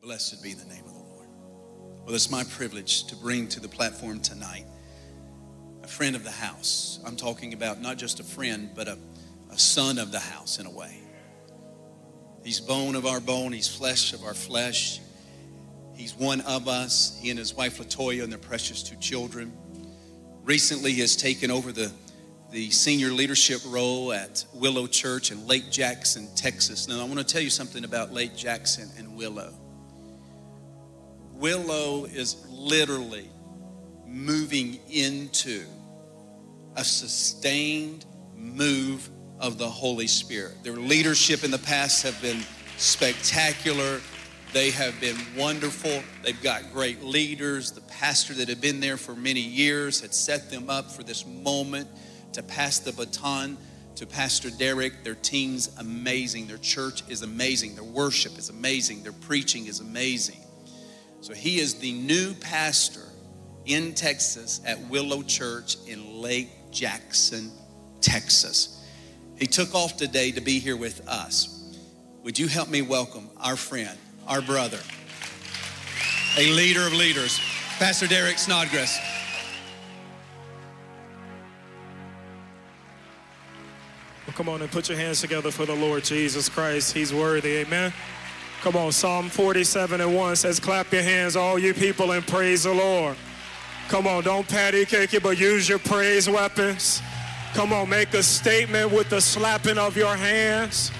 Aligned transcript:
Blessed 0.00 0.42
be 0.44 0.54
the 0.54 0.64
name 0.64 0.84
of 0.84 0.92
the 0.92 1.00
Lord. 1.00 1.26
Well, 2.04 2.14
it's 2.14 2.30
my 2.30 2.44
privilege 2.44 3.04
to 3.08 3.16
bring 3.16 3.48
to 3.48 3.58
the 3.58 3.68
platform 3.68 4.20
tonight 4.20 4.64
a 5.82 5.88
friend 5.88 6.14
of 6.14 6.22
the 6.22 6.30
house. 6.30 7.00
I'm 7.04 7.16
talking 7.16 7.52
about 7.52 7.80
not 7.80 7.98
just 7.98 8.20
a 8.20 8.22
friend, 8.22 8.70
but 8.76 8.86
a, 8.86 8.96
a 9.50 9.58
son 9.58 9.98
of 9.98 10.12
the 10.12 10.20
house 10.20 10.60
in 10.60 10.66
a 10.66 10.70
way. 10.70 11.00
He's 12.44 12.60
bone 12.60 12.94
of 12.94 13.06
our 13.06 13.20
bone, 13.20 13.52
he's 13.52 13.66
flesh 13.66 14.12
of 14.12 14.22
our 14.22 14.34
flesh. 14.34 15.00
He's 15.96 16.14
one 16.14 16.42
of 16.42 16.68
us. 16.68 17.18
He 17.20 17.30
and 17.30 17.38
his 17.38 17.52
wife 17.54 17.78
Latoya 17.78 18.22
and 18.22 18.30
their 18.30 18.38
precious 18.38 18.84
two 18.84 18.96
children. 18.96 19.52
Recently, 20.44 20.92
he 20.92 21.00
has 21.00 21.16
taken 21.16 21.50
over 21.50 21.72
the, 21.72 21.90
the 22.52 22.70
senior 22.70 23.08
leadership 23.08 23.60
role 23.66 24.12
at 24.12 24.44
Willow 24.54 24.86
Church 24.86 25.32
in 25.32 25.44
Lake 25.48 25.72
Jackson, 25.72 26.28
Texas. 26.36 26.86
Now, 26.86 27.00
I 27.00 27.04
want 27.04 27.18
to 27.18 27.24
tell 27.24 27.42
you 27.42 27.50
something 27.50 27.82
about 27.82 28.12
Lake 28.12 28.36
Jackson 28.36 28.88
and 28.96 29.16
Willow. 29.16 29.52
Willow 31.38 32.04
is 32.06 32.44
literally 32.48 33.30
moving 34.04 34.80
into 34.90 35.64
a 36.74 36.82
sustained 36.82 38.04
move 38.34 39.08
of 39.38 39.56
the 39.56 39.68
Holy 39.68 40.08
Spirit. 40.08 40.64
Their 40.64 40.74
leadership 40.74 41.44
in 41.44 41.52
the 41.52 41.58
past 41.58 42.02
have 42.02 42.20
been 42.20 42.40
spectacular. 42.76 44.00
They 44.52 44.72
have 44.72 45.00
been 45.00 45.16
wonderful. 45.36 46.02
They've 46.24 46.42
got 46.42 46.72
great 46.72 47.04
leaders. 47.04 47.70
The 47.70 47.82
pastor 47.82 48.34
that 48.34 48.48
had 48.48 48.60
been 48.60 48.80
there 48.80 48.96
for 48.96 49.14
many 49.14 49.40
years 49.40 50.00
had 50.00 50.14
set 50.14 50.50
them 50.50 50.68
up 50.68 50.90
for 50.90 51.04
this 51.04 51.24
moment 51.24 51.88
to 52.32 52.42
pass 52.42 52.80
the 52.80 52.92
baton 52.92 53.56
to 53.94 54.06
Pastor 54.06 54.50
Derrick. 54.50 55.04
Their 55.04 55.14
team's 55.14 55.70
amazing. 55.78 56.48
Their 56.48 56.58
church 56.58 57.04
is 57.08 57.22
amazing. 57.22 57.76
Their 57.76 57.84
worship 57.84 58.38
is 58.38 58.48
amazing. 58.48 59.04
Their 59.04 59.12
preaching 59.12 59.66
is 59.66 59.78
amazing. 59.78 60.40
So 61.20 61.34
he 61.34 61.60
is 61.60 61.74
the 61.74 61.92
new 61.92 62.34
pastor 62.34 63.02
in 63.66 63.94
Texas 63.94 64.60
at 64.64 64.80
Willow 64.88 65.22
Church 65.22 65.76
in 65.86 66.20
Lake 66.22 66.50
Jackson, 66.70 67.50
Texas. 68.00 68.84
He 69.36 69.46
took 69.46 69.74
off 69.74 69.96
today 69.96 70.32
to 70.32 70.40
be 70.40 70.58
here 70.58 70.76
with 70.76 71.06
us. 71.08 71.76
Would 72.22 72.38
you 72.38 72.48
help 72.48 72.68
me 72.68 72.82
welcome 72.82 73.28
our 73.36 73.56
friend, 73.56 73.98
our 74.26 74.40
brother, 74.40 74.80
a 76.36 76.52
leader 76.52 76.86
of 76.86 76.92
leaders, 76.92 77.40
Pastor 77.78 78.06
Derrick 78.06 78.38
Snodgrass. 78.38 78.98
Well, 84.26 84.34
come 84.34 84.48
on 84.48 84.60
and 84.62 84.70
put 84.70 84.88
your 84.88 84.98
hands 84.98 85.20
together 85.20 85.50
for 85.50 85.64
the 85.64 85.74
Lord 85.74 86.04
Jesus 86.04 86.48
Christ. 86.48 86.92
He's 86.92 87.14
worthy. 87.14 87.58
Amen. 87.58 87.92
Come 88.62 88.74
on, 88.74 88.90
Psalm 88.90 89.28
47 89.28 90.00
and 90.00 90.16
1 90.16 90.36
says, 90.36 90.58
Clap 90.58 90.92
your 90.92 91.02
hands, 91.02 91.36
all 91.36 91.58
you 91.58 91.72
people, 91.72 92.12
and 92.12 92.26
praise 92.26 92.64
the 92.64 92.74
Lord. 92.74 93.16
Come 93.88 94.06
on, 94.06 94.24
don't 94.24 94.46
patty 94.46 94.84
cake 94.84 95.14
it, 95.14 95.22
but 95.22 95.38
use 95.38 95.68
your 95.68 95.78
praise 95.78 96.28
weapons. 96.28 97.00
Come 97.54 97.72
on, 97.72 97.88
make 97.88 98.12
a 98.14 98.22
statement 98.22 98.92
with 98.92 99.08
the 99.08 99.20
slapping 99.20 99.78
of 99.78 99.96
your 99.96 100.14
hands. 100.14 100.90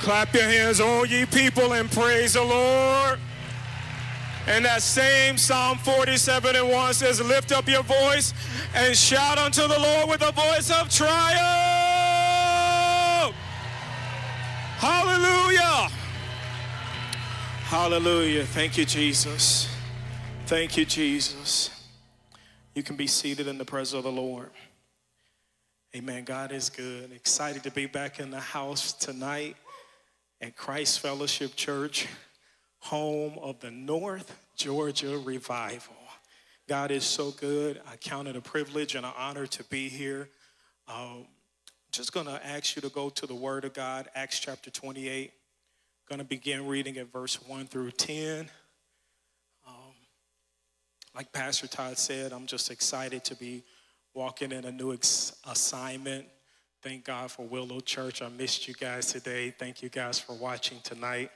Clap 0.00 0.32
your 0.32 0.44
hands, 0.44 0.80
all 0.80 1.04
ye 1.04 1.26
people, 1.26 1.72
and 1.72 1.90
praise 1.90 2.34
the 2.34 2.44
Lord. 2.44 3.18
And 4.46 4.64
that 4.64 4.82
same 4.82 5.36
Psalm 5.36 5.76
47 5.78 6.54
and 6.54 6.70
1 6.70 6.94
says, 6.94 7.20
Lift 7.20 7.50
up 7.50 7.68
your 7.68 7.82
voice 7.82 8.32
and 8.74 8.96
shout 8.96 9.38
unto 9.38 9.62
the 9.62 9.78
Lord 9.78 10.08
with 10.08 10.22
a 10.22 10.30
voice 10.32 10.70
of 10.70 10.88
triumph. 10.88 11.75
Hallelujah. 15.58 15.90
Hallelujah. 17.64 18.44
Thank 18.44 18.76
you, 18.76 18.84
Jesus. 18.84 19.74
Thank 20.46 20.76
you, 20.76 20.84
Jesus. 20.84 21.70
You 22.74 22.82
can 22.82 22.96
be 22.96 23.06
seated 23.06 23.46
in 23.46 23.56
the 23.56 23.64
presence 23.64 23.96
of 23.98 24.04
the 24.04 24.12
Lord. 24.12 24.50
Amen. 25.94 26.24
God 26.24 26.52
is 26.52 26.68
good. 26.68 27.10
Excited 27.10 27.62
to 27.62 27.70
be 27.70 27.86
back 27.86 28.20
in 28.20 28.30
the 28.30 28.40
house 28.40 28.92
tonight 28.92 29.56
at 30.42 30.56
Christ 30.56 31.00
Fellowship 31.00 31.56
Church, 31.56 32.06
home 32.80 33.38
of 33.40 33.58
the 33.60 33.70
North 33.70 34.38
Georgia 34.56 35.18
Revival. 35.18 35.96
God 36.68 36.90
is 36.90 37.04
so 37.04 37.30
good. 37.30 37.80
I 37.90 37.96
count 37.96 38.28
it 38.28 38.36
a 38.36 38.42
privilege 38.42 38.94
and 38.94 39.06
an 39.06 39.12
honor 39.16 39.46
to 39.46 39.64
be 39.64 39.88
here. 39.88 40.28
Um, 40.86 41.26
just 41.92 42.12
going 42.12 42.26
to 42.26 42.46
ask 42.46 42.76
you 42.76 42.82
to 42.82 42.90
go 42.90 43.08
to 43.08 43.26
the 43.26 43.34
Word 43.34 43.64
of 43.64 43.72
God, 43.72 44.08
Acts 44.14 44.38
chapter 44.38 44.70
28. 44.70 45.32
Going 46.08 46.20
to 46.20 46.24
begin 46.24 46.68
reading 46.68 46.98
at 46.98 47.12
verse 47.12 47.34
1 47.48 47.66
through 47.66 47.90
10. 47.90 48.48
Um, 49.66 49.74
like 51.16 51.32
Pastor 51.32 51.66
Todd 51.66 51.98
said, 51.98 52.32
I'm 52.32 52.46
just 52.46 52.70
excited 52.70 53.24
to 53.24 53.34
be 53.34 53.64
walking 54.14 54.52
in 54.52 54.64
a 54.64 54.70
new 54.70 54.92
ex- 54.92 55.36
assignment. 55.50 56.26
Thank 56.80 57.04
God 57.04 57.32
for 57.32 57.44
Willow 57.44 57.80
Church. 57.80 58.22
I 58.22 58.28
missed 58.28 58.68
you 58.68 58.74
guys 58.74 59.12
today. 59.12 59.50
Thank 59.50 59.82
you 59.82 59.88
guys 59.88 60.20
for 60.20 60.34
watching 60.34 60.78
tonight. 60.84 61.30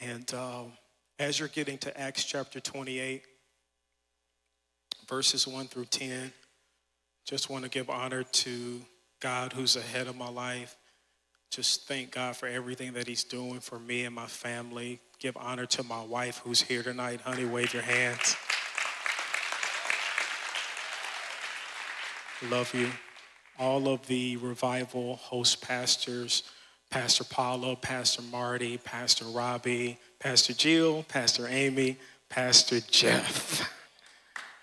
And 0.00 0.34
um, 0.34 0.72
as 1.20 1.38
you're 1.38 1.46
getting 1.46 1.78
to 1.78 2.00
Acts 2.00 2.24
chapter 2.24 2.58
28, 2.58 3.22
verses 5.08 5.46
1 5.46 5.68
through 5.68 5.84
10, 5.84 6.32
just 7.24 7.48
want 7.48 7.62
to 7.62 7.70
give 7.70 7.88
honor 7.88 8.24
to 8.24 8.80
God 9.20 9.52
who's 9.52 9.76
ahead 9.76 10.08
of 10.08 10.16
my 10.16 10.28
life. 10.28 10.76
Just 11.52 11.86
thank 11.86 12.12
God 12.12 12.34
for 12.34 12.46
everything 12.46 12.94
that 12.94 13.06
He's 13.06 13.24
doing 13.24 13.60
for 13.60 13.78
me 13.78 14.06
and 14.06 14.14
my 14.14 14.24
family. 14.24 15.00
Give 15.18 15.36
honor 15.36 15.66
to 15.66 15.82
my 15.82 16.02
wife 16.02 16.40
who's 16.42 16.62
here 16.62 16.82
tonight. 16.82 17.20
Honey, 17.20 17.44
wave 17.44 17.74
your 17.74 17.82
hands. 17.82 18.36
Love 22.48 22.74
you. 22.74 22.88
All 23.58 23.86
of 23.88 24.06
the 24.06 24.38
revival 24.38 25.16
host 25.16 25.60
pastors, 25.60 26.42
Pastor 26.88 27.24
Paulo, 27.24 27.76
Pastor 27.76 28.22
Marty, 28.22 28.78
Pastor 28.78 29.26
Robbie, 29.26 29.98
Pastor 30.20 30.54
Jill, 30.54 31.04
Pastor 31.06 31.46
Amy, 31.48 31.98
Pastor 32.30 32.80
Jeff. 32.80 33.70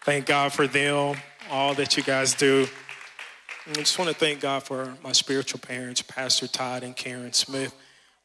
Thank 0.01 0.25
God 0.25 0.53
for 0.53 0.66
them, 0.66 1.17
all 1.51 1.75
that 1.75 1.95
you 1.97 2.01
guys 2.01 2.33
do. 2.33 2.67
I 3.67 3.73
just 3.73 3.99
want 3.99 4.09
to 4.09 4.15
thank 4.15 4.39
God 4.39 4.63
for 4.63 4.95
my 5.03 5.11
spiritual 5.11 5.59
parents, 5.59 6.01
Pastor 6.01 6.47
Todd 6.47 6.81
and 6.81 6.95
Karen 6.95 7.33
Smith. 7.33 7.75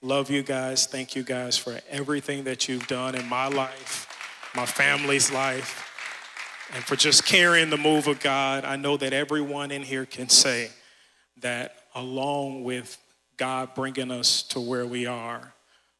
Love 0.00 0.30
you 0.30 0.42
guys. 0.42 0.86
Thank 0.86 1.16
you 1.16 1.24
guys 1.24 1.58
for 1.58 1.80
everything 1.90 2.44
that 2.44 2.68
you've 2.68 2.86
done 2.86 3.14
in 3.14 3.28
my 3.28 3.48
life, 3.48 4.06
my 4.54 4.64
family's 4.64 5.32
life, 5.32 5.90
and 6.72 6.84
for 6.84 6.94
just 6.94 7.26
carrying 7.26 7.68
the 7.68 7.76
move 7.76 8.06
of 8.06 8.20
God. 8.20 8.64
I 8.64 8.76
know 8.76 8.96
that 8.96 9.12
everyone 9.12 9.72
in 9.72 9.82
here 9.82 10.06
can 10.06 10.28
say 10.28 10.70
that 11.40 11.76
along 11.94 12.62
with 12.62 12.96
God 13.36 13.74
bringing 13.74 14.12
us 14.12 14.42
to 14.44 14.60
where 14.60 14.86
we 14.86 15.06
are, 15.06 15.52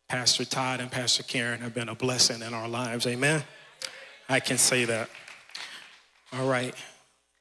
Pastor 0.09 0.45
Todd 0.45 0.81
and 0.81 0.93
Pastor 0.93 1.25
Karen 1.25 1.61
have 1.61 1.75
been 1.75 1.89
a 1.89 1.95
blessing 1.95 2.41
in 2.41 2.55
our 2.55 2.69
lives. 2.69 3.05
Amen. 3.07 3.43
I 4.29 4.39
can 4.39 4.59
say 4.59 4.85
that. 4.85 5.11
All 6.33 6.49
right. 6.49 6.75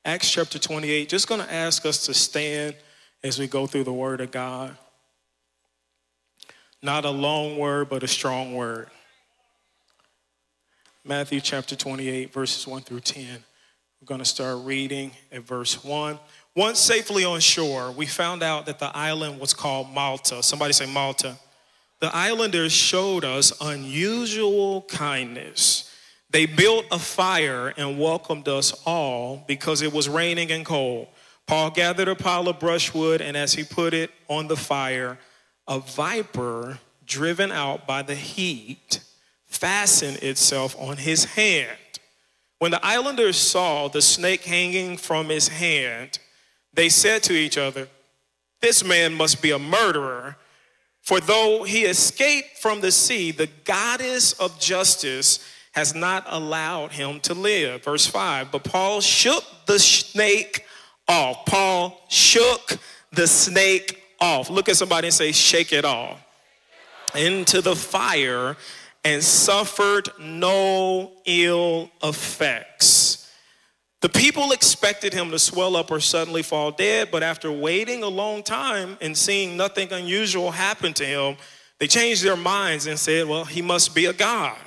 Acts 0.06 0.30
chapter 0.30 0.60
28, 0.60 1.08
just 1.08 1.30
going 1.30 1.40
to 1.40 1.54
ask 1.54 1.86
us 1.86 2.06
to 2.08 2.14
stand 2.14 2.76
as 3.24 3.40
we 3.40 3.48
go 3.48 3.66
through 3.66 3.86
the 3.86 3.94
Word 3.94 4.20
of 4.20 4.32
God. 4.32 4.76
Not 6.82 7.06
a 7.06 7.10
long 7.10 7.58
word, 7.58 7.88
but 7.88 8.04
a 8.04 8.08
strong 8.10 8.54
word. 8.54 8.90
Matthew 11.06 11.40
chapter 11.40 11.78
28, 11.78 12.34
verses 12.34 12.68
1 12.68 12.82
through 12.82 13.00
10. 13.00 13.26
We're 14.02 14.06
going 14.06 14.20
to 14.20 14.26
start 14.26 14.66
reading 14.66 15.12
at 15.32 15.44
verse 15.44 15.82
1. 15.82 16.20
Once 16.58 16.80
safely 16.80 17.24
on 17.24 17.40
shore, 17.40 17.94
we 17.94 18.06
found 18.06 18.44
out 18.44 18.66
that 18.66 18.80
the 18.80 18.92
island 18.96 19.40
was 19.40 19.54
called 19.54 19.90
Malta. 19.90 20.44
Somebody 20.44 20.74
say 20.74 20.86
Malta. 20.86 21.38
The 22.02 22.14
islanders 22.14 22.74
showed 22.74 23.24
us 23.24 23.54
unusual 23.62 24.82
kindness 24.82 25.90
they 26.34 26.48
built 26.48 26.86
a 26.92 26.98
fire 26.98 27.74
and 27.78 28.00
welcomed 28.00 28.48
us 28.48 28.74
all 28.86 29.46
because 29.48 29.84
it 29.84 29.94
was 29.94 30.10
raining 30.10 30.52
and 30.52 30.66
cold. 30.66 31.08
Paul 31.46 31.70
gathered 31.70 32.08
a 32.08 32.16
pile 32.16 32.50
of 32.50 32.60
brushwood, 32.60 33.22
and 33.22 33.38
as 33.38 33.54
he 33.54 33.64
put 33.64 33.94
it 33.94 34.10
on 34.28 34.48
the 34.48 34.56
fire, 34.58 35.20
a 35.68 35.80
viper, 35.80 36.80
driven 37.06 37.52
out 37.52 37.86
by 37.86 38.02
the 38.02 38.16
heat, 38.16 39.00
fastened 39.46 40.24
itself 40.24 40.76
on 40.80 40.98
his 40.98 41.26
hand. 41.26 41.78
When 42.58 42.72
the 42.72 42.84
islanders 42.84 43.38
saw 43.38 43.88
the 43.88 44.02
snake 44.02 44.44
hanging 44.44 44.98
from 44.98 45.30
his 45.30 45.50
hand, 45.50 46.18
they 46.74 46.90
said 46.90 47.22
to 47.24 47.34
each 47.34 47.60
other, 47.60 47.88
This 48.60 48.84
man 48.84 49.14
must 49.14 49.40
be 49.40 49.52
a 49.52 49.60
murderer. 49.60 50.38
For 51.02 51.20
though 51.20 51.64
he 51.64 51.84
escaped 51.84 52.58
from 52.58 52.82
the 52.82 52.92
sea, 52.92 53.32
the 53.32 53.50
goddess 53.66 54.34
of 54.34 54.60
justice 54.60 55.40
has 55.74 55.94
not 55.94 56.26
allowed 56.28 56.92
him 56.92 57.20
to 57.20 57.34
live. 57.34 57.84
Verse 57.84 58.06
5 58.08 58.52
But 58.52 58.64
Paul 58.64 59.02
shook 59.02 59.44
the 59.66 59.78
snake 59.80 60.66
off. 61.08 61.46
Paul 61.46 62.02
shook 62.10 62.78
the 63.12 63.28
snake 63.28 64.02
off. 64.22 64.50
Look 64.50 64.70
at 64.70 64.78
somebody 64.78 65.08
and 65.08 65.14
say, 65.14 65.32
Shake 65.32 65.74
it 65.74 65.84
off. 65.84 66.20
into 67.16 67.62
the 67.62 67.76
fire 67.76 68.56
and 69.04 69.24
suffered 69.24 70.10
no 70.20 71.12
ill 71.26 71.92
effects. 72.02 73.32
The 74.02 74.10
people 74.10 74.52
expected 74.52 75.14
him 75.14 75.32
to 75.32 75.40
swell 75.40 75.76
up 75.76 75.90
or 75.90 76.00
suddenly 76.00 76.44
fall 76.44 76.72
dead, 76.72 77.10
but 77.12 77.24
after 77.24 77.52
waiting 77.52 78.04
a 78.04 78.08
long 78.08 78.44
time 78.44 78.98
and 79.02 79.18
seeing 79.18 79.56
nothing 79.56 79.92
unusual 79.92 80.52
happen 80.52 80.94
to 80.96 81.06
him, 81.06 81.38
they 81.80 81.88
changed 81.88 82.24
their 82.24 82.36
minds 82.36 82.86
and 82.86 83.00
said, 83.00 83.28
Well, 83.28 83.46
he 83.46 83.62
must 83.62 83.96
be 83.96 84.06
a 84.06 84.14
god. 84.14 84.58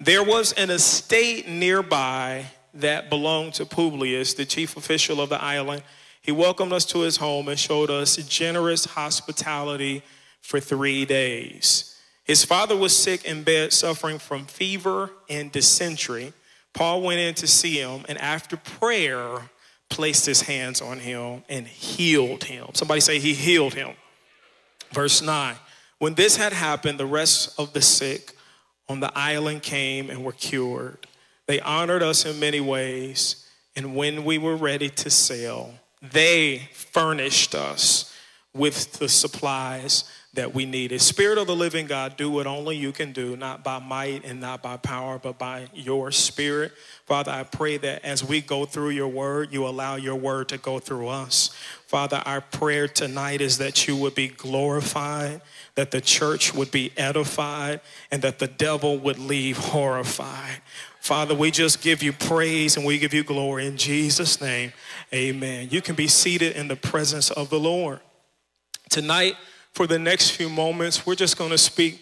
There 0.00 0.22
was 0.22 0.52
an 0.52 0.70
estate 0.70 1.48
nearby 1.48 2.46
that 2.74 3.08
belonged 3.08 3.54
to 3.54 3.66
Publius, 3.66 4.34
the 4.34 4.44
chief 4.44 4.76
official 4.76 5.20
of 5.20 5.28
the 5.28 5.42
island. 5.42 5.82
He 6.20 6.32
welcomed 6.32 6.72
us 6.72 6.84
to 6.86 7.00
his 7.00 7.18
home 7.18 7.48
and 7.48 7.58
showed 7.58 7.90
us 7.90 8.16
generous 8.16 8.84
hospitality 8.84 10.02
for 10.40 10.58
three 10.58 11.04
days. 11.04 11.96
His 12.24 12.44
father 12.44 12.76
was 12.76 12.96
sick 12.96 13.24
in 13.24 13.42
bed, 13.42 13.72
suffering 13.72 14.18
from 14.18 14.46
fever 14.46 15.10
and 15.28 15.52
dysentery. 15.52 16.32
Paul 16.72 17.02
went 17.02 17.20
in 17.20 17.34
to 17.34 17.46
see 17.46 17.78
him, 17.78 18.04
and 18.08 18.18
after 18.18 18.56
prayer, 18.56 19.50
placed 19.90 20.26
his 20.26 20.42
hands 20.42 20.80
on 20.80 20.98
him 20.98 21.44
and 21.48 21.66
healed 21.66 22.44
him. 22.44 22.68
Somebody 22.72 23.00
say, 23.00 23.18
He 23.18 23.34
healed 23.34 23.74
him. 23.74 23.92
Verse 24.92 25.22
9 25.22 25.54
When 25.98 26.14
this 26.14 26.36
had 26.36 26.52
happened, 26.52 26.98
the 26.98 27.06
rest 27.06 27.58
of 27.60 27.72
the 27.74 27.82
sick 27.82 28.34
on 28.88 29.00
the 29.00 29.16
island 29.16 29.62
came 29.62 30.10
and 30.10 30.24
were 30.24 30.32
cured. 30.32 31.06
They 31.46 31.60
honored 31.60 32.02
us 32.02 32.24
in 32.24 32.40
many 32.40 32.60
ways, 32.60 33.48
and 33.76 33.94
when 33.94 34.24
we 34.24 34.38
were 34.38 34.56
ready 34.56 34.88
to 34.90 35.10
sail, 35.10 35.74
they 36.00 36.68
furnished 36.72 37.54
us 37.54 38.14
with 38.54 38.94
the 38.94 39.08
supplies 39.08 40.04
that 40.34 40.54
we 40.54 40.66
need. 40.66 40.74
needed. 40.74 41.00
Spirit 41.00 41.38
of 41.38 41.46
the 41.46 41.54
living 41.54 41.86
God, 41.86 42.16
do 42.16 42.30
what 42.30 42.46
only 42.46 42.76
you 42.76 42.92
can 42.92 43.12
do, 43.12 43.36
not 43.36 43.62
by 43.62 43.78
might 43.78 44.24
and 44.24 44.40
not 44.40 44.62
by 44.62 44.76
power, 44.76 45.18
but 45.18 45.38
by 45.38 45.68
your 45.72 46.10
spirit. 46.10 46.72
Father, 47.06 47.30
I 47.30 47.44
pray 47.44 47.76
that 47.78 48.04
as 48.04 48.24
we 48.24 48.40
go 48.40 48.66
through 48.66 48.90
your 48.90 49.08
word, 49.08 49.52
you 49.52 49.66
allow 49.66 49.96
your 49.96 50.16
word 50.16 50.48
to 50.48 50.58
go 50.58 50.78
through 50.78 51.08
us. 51.08 51.50
Father, 51.86 52.22
our 52.26 52.40
prayer 52.40 52.88
tonight 52.88 53.40
is 53.40 53.58
that 53.58 53.86
you 53.86 53.96
would 53.96 54.14
be 54.14 54.28
glorified, 54.28 55.40
that 55.74 55.90
the 55.90 56.00
church 56.00 56.52
would 56.52 56.70
be 56.70 56.92
edified, 56.96 57.80
and 58.10 58.20
that 58.22 58.38
the 58.38 58.48
devil 58.48 58.98
would 58.98 59.18
leave 59.18 59.56
horrified. 59.56 60.60
Father, 61.00 61.34
we 61.34 61.50
just 61.50 61.82
give 61.82 62.02
you 62.02 62.12
praise 62.12 62.76
and 62.76 62.84
we 62.84 62.98
give 62.98 63.12
you 63.12 63.22
glory 63.22 63.66
in 63.66 63.76
Jesus' 63.76 64.40
name. 64.40 64.72
Amen. 65.12 65.68
You 65.70 65.82
can 65.82 65.94
be 65.94 66.08
seated 66.08 66.56
in 66.56 66.68
the 66.68 66.76
presence 66.76 67.30
of 67.30 67.50
the 67.50 67.60
Lord. 67.60 68.00
Tonight, 68.88 69.36
for 69.74 69.88
the 69.88 69.98
next 69.98 70.30
few 70.30 70.48
moments, 70.48 71.04
we're 71.04 71.16
just 71.16 71.36
going 71.36 71.50
to 71.50 71.58
speak 71.58 72.00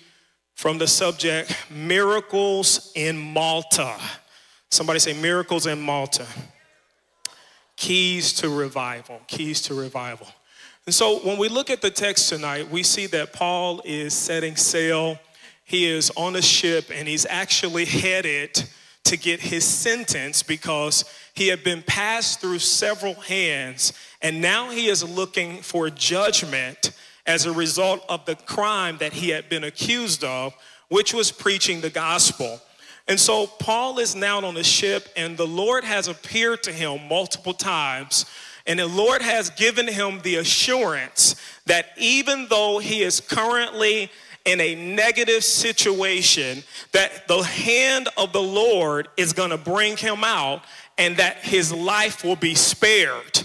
from 0.54 0.76
the 0.76 0.86
subject 0.86 1.56
miracles 1.70 2.92
in 2.94 3.18
Malta. 3.18 3.96
Somebody 4.70 4.98
say 4.98 5.14
miracles 5.14 5.66
in 5.66 5.80
Malta. 5.80 6.26
Keys 7.76 8.34
to 8.34 8.50
revival. 8.50 9.20
Keys 9.26 9.62
to 9.62 9.74
revival. 9.74 10.26
And 10.84 10.94
so 10.94 11.20
when 11.20 11.38
we 11.38 11.48
look 11.48 11.70
at 11.70 11.80
the 11.80 11.90
text 11.90 12.28
tonight, 12.28 12.70
we 12.70 12.82
see 12.82 13.06
that 13.06 13.32
Paul 13.32 13.80
is 13.86 14.12
setting 14.12 14.54
sail. 14.56 15.18
He 15.64 15.86
is 15.86 16.12
on 16.14 16.36
a 16.36 16.42
ship 16.42 16.90
and 16.92 17.08
he's 17.08 17.24
actually 17.24 17.86
headed 17.86 18.62
to 19.04 19.16
get 19.16 19.40
his 19.40 19.64
sentence 19.64 20.42
because 20.42 21.04
he 21.34 21.48
had 21.48 21.64
been 21.64 21.82
passed 21.82 22.40
through 22.40 22.58
several 22.58 23.14
hands 23.14 23.94
and 24.20 24.40
now 24.42 24.70
he 24.70 24.88
is 24.88 25.02
looking 25.08 25.62
for 25.62 25.88
judgment 25.88 26.92
as 27.26 27.46
a 27.46 27.52
result 27.52 28.04
of 28.08 28.24
the 28.24 28.34
crime 28.34 28.98
that 28.98 29.12
he 29.12 29.30
had 29.30 29.48
been 29.48 29.64
accused 29.64 30.24
of, 30.24 30.54
which 30.88 31.14
was 31.14 31.30
preaching 31.30 31.80
the 31.80 31.90
gospel. 31.90 32.60
And 33.08 33.18
so 33.18 33.46
Paul 33.46 33.98
is 33.98 34.14
now 34.14 34.44
on 34.44 34.54
the 34.54 34.64
ship, 34.64 35.08
and 35.16 35.36
the 35.36 35.46
Lord 35.46 35.84
has 35.84 36.08
appeared 36.08 36.62
to 36.64 36.72
him 36.72 37.08
multiple 37.08 37.54
times. 37.54 38.26
And 38.66 38.78
the 38.78 38.86
Lord 38.86 39.22
has 39.22 39.50
given 39.50 39.88
him 39.88 40.20
the 40.22 40.36
assurance 40.36 41.34
that 41.66 41.86
even 41.96 42.46
though 42.48 42.78
he 42.78 43.02
is 43.02 43.20
currently 43.20 44.10
in 44.44 44.60
a 44.60 44.74
negative 44.74 45.44
situation, 45.44 46.62
that 46.92 47.26
the 47.28 47.42
hand 47.42 48.08
of 48.16 48.32
the 48.32 48.42
Lord 48.42 49.08
is 49.16 49.32
going 49.32 49.50
to 49.50 49.58
bring 49.58 49.96
him 49.96 50.24
out 50.24 50.62
and 50.98 51.16
that 51.16 51.38
his 51.38 51.72
life 51.72 52.24
will 52.24 52.36
be 52.36 52.54
spared. 52.54 53.42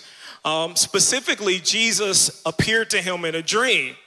Um, 0.48 0.78
specifically, 0.78 1.60
Jesus 1.60 2.42
appeared 2.46 2.90
to 2.92 3.02
him 3.02 3.26
in 3.26 3.36
a 3.36 3.42
dream 3.42 3.98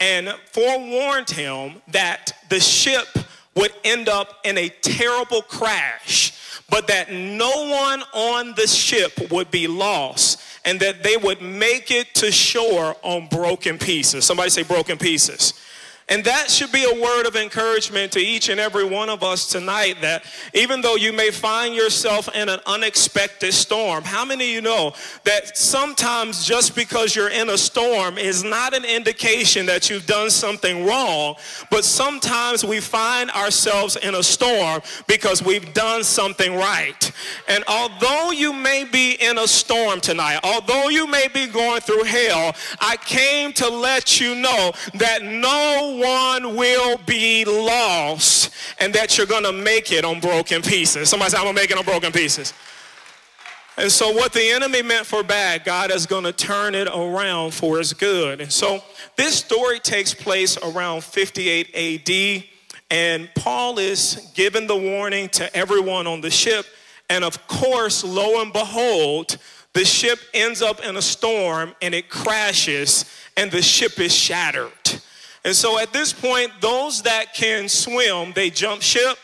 and 0.00 0.30
forewarned 0.50 1.28
him 1.28 1.82
that 1.88 2.32
the 2.48 2.58
ship 2.58 3.06
would 3.54 3.74
end 3.84 4.08
up 4.08 4.38
in 4.42 4.56
a 4.56 4.70
terrible 4.70 5.42
crash, 5.42 6.62
but 6.70 6.86
that 6.86 7.12
no 7.12 7.50
one 7.68 8.02
on 8.14 8.54
the 8.54 8.66
ship 8.66 9.30
would 9.30 9.50
be 9.50 9.66
lost 9.66 10.40
and 10.64 10.80
that 10.80 11.02
they 11.02 11.18
would 11.18 11.42
make 11.42 11.90
it 11.90 12.14
to 12.14 12.32
shore 12.32 12.96
on 13.02 13.26
broken 13.26 13.76
pieces. 13.76 14.24
Somebody 14.24 14.48
say 14.48 14.62
broken 14.62 14.96
pieces. 14.96 15.52
And 16.10 16.24
that 16.24 16.50
should 16.50 16.72
be 16.72 16.82
a 16.82 17.00
word 17.00 17.26
of 17.26 17.36
encouragement 17.36 18.10
to 18.12 18.18
each 18.18 18.48
and 18.48 18.58
every 18.58 18.84
one 18.84 19.08
of 19.08 19.22
us 19.22 19.46
tonight 19.46 19.98
that 20.00 20.24
even 20.54 20.80
though 20.80 20.96
you 20.96 21.12
may 21.12 21.30
find 21.30 21.72
yourself 21.72 22.28
in 22.34 22.48
an 22.48 22.58
unexpected 22.66 23.54
storm, 23.54 24.02
how 24.02 24.24
many 24.24 24.48
of 24.48 24.50
you 24.50 24.60
know 24.60 24.92
that 25.22 25.56
sometimes 25.56 26.44
just 26.44 26.74
because 26.74 27.14
you're 27.14 27.28
in 27.28 27.50
a 27.50 27.56
storm 27.56 28.18
is 28.18 28.42
not 28.42 28.74
an 28.74 28.84
indication 28.84 29.66
that 29.66 29.88
you've 29.88 30.06
done 30.06 30.30
something 30.30 30.84
wrong, 30.84 31.36
but 31.70 31.84
sometimes 31.84 32.64
we 32.64 32.80
find 32.80 33.30
ourselves 33.30 33.94
in 33.94 34.16
a 34.16 34.22
storm 34.22 34.82
because 35.06 35.44
we've 35.44 35.72
done 35.74 36.02
something 36.02 36.56
right. 36.56 37.12
And 37.46 37.62
although 37.68 38.32
you 38.32 38.52
may 38.52 38.82
be 38.82 39.12
in 39.12 39.38
a 39.38 39.46
storm 39.46 40.00
tonight, 40.00 40.40
although 40.42 40.88
you 40.88 41.06
may 41.06 41.28
be 41.28 41.46
going 41.46 41.80
through 41.82 42.02
hell, 42.02 42.56
I 42.80 42.96
came 42.96 43.52
to 43.54 43.68
let 43.68 44.20
you 44.20 44.34
know 44.34 44.72
that 44.94 45.22
no 45.22 45.99
one 46.00 46.56
will 46.56 46.98
be 47.06 47.44
lost 47.44 48.52
and 48.78 48.94
that 48.94 49.16
you're 49.16 49.26
going 49.26 49.44
to 49.44 49.52
make 49.52 49.92
it 49.92 50.04
on 50.04 50.20
broken 50.20 50.62
pieces. 50.62 51.08
Somebody 51.08 51.30
say, 51.30 51.36
I'm 51.36 51.44
going 51.44 51.54
to 51.54 51.62
make 51.62 51.70
it 51.70 51.78
on 51.78 51.84
broken 51.84 52.10
pieces. 52.10 52.54
And 53.76 53.90
so, 53.90 54.12
what 54.12 54.32
the 54.32 54.50
enemy 54.50 54.82
meant 54.82 55.06
for 55.06 55.22
bad, 55.22 55.64
God 55.64 55.90
is 55.90 56.04
going 56.04 56.24
to 56.24 56.32
turn 56.32 56.74
it 56.74 56.88
around 56.88 57.54
for 57.54 57.78
his 57.78 57.94
good. 57.94 58.40
And 58.40 58.52
so, 58.52 58.82
this 59.16 59.36
story 59.36 59.78
takes 59.78 60.12
place 60.12 60.58
around 60.58 61.02
58 61.02 62.08
AD, 62.08 62.44
and 62.90 63.30
Paul 63.34 63.78
is 63.78 64.30
giving 64.34 64.66
the 64.66 64.76
warning 64.76 65.28
to 65.30 65.54
everyone 65.56 66.06
on 66.06 66.20
the 66.20 66.30
ship. 66.30 66.66
And 67.08 67.24
of 67.24 67.46
course, 67.46 68.04
lo 68.04 68.42
and 68.42 68.52
behold, 68.52 69.38
the 69.72 69.84
ship 69.84 70.18
ends 70.34 70.62
up 70.62 70.84
in 70.84 70.96
a 70.96 71.02
storm 71.02 71.74
and 71.80 71.94
it 71.94 72.08
crashes, 72.08 73.04
and 73.36 73.50
the 73.50 73.62
ship 73.62 73.98
is 73.98 74.14
shattered. 74.14 74.72
And 75.44 75.54
so 75.54 75.78
at 75.78 75.92
this 75.92 76.12
point, 76.12 76.50
those 76.60 77.02
that 77.02 77.34
can 77.34 77.68
swim, 77.68 78.32
they 78.34 78.50
jump 78.50 78.82
ship 78.82 79.16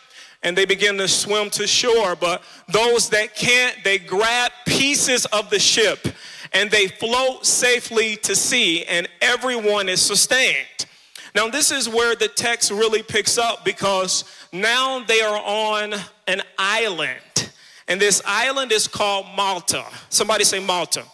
and 0.43 0.57
they 0.57 0.65
begin 0.65 0.97
to 0.99 1.09
swim 1.09 1.51
to 1.51 1.67
shore. 1.67 2.17
But 2.17 2.43
those 2.69 3.11
that 3.11 3.35
can't, 3.35 3.77
they 3.85 3.99
grab 3.99 4.53
pieces 4.67 5.27
of 5.27 5.51
the 5.51 5.59
ship 5.59 6.07
and 6.53 6.71
they 6.71 6.89
float 6.89 7.45
safely 7.45 8.17
to 8.17 8.35
sea, 8.35 8.85
and 8.85 9.09
everyone 9.21 9.89
is 9.89 10.01
sustained. 10.01 10.87
Now, 11.35 11.49
this 11.49 11.71
is 11.71 11.89
where 11.89 12.15
the 12.17 12.29
text 12.29 12.71
really 12.71 13.03
picks 13.03 13.37
up 13.37 13.65
because 13.65 14.25
now 14.53 15.05
they 15.05 15.21
are 15.21 15.39
on 15.39 15.95
an 16.27 16.41
island, 16.59 17.51
and 17.89 18.01
this 18.01 18.23
island 18.25 18.73
is 18.73 18.89
called 18.89 19.27
Malta. 19.37 19.85
Somebody 20.09 20.45
say 20.45 20.61
Malta. 20.61 21.05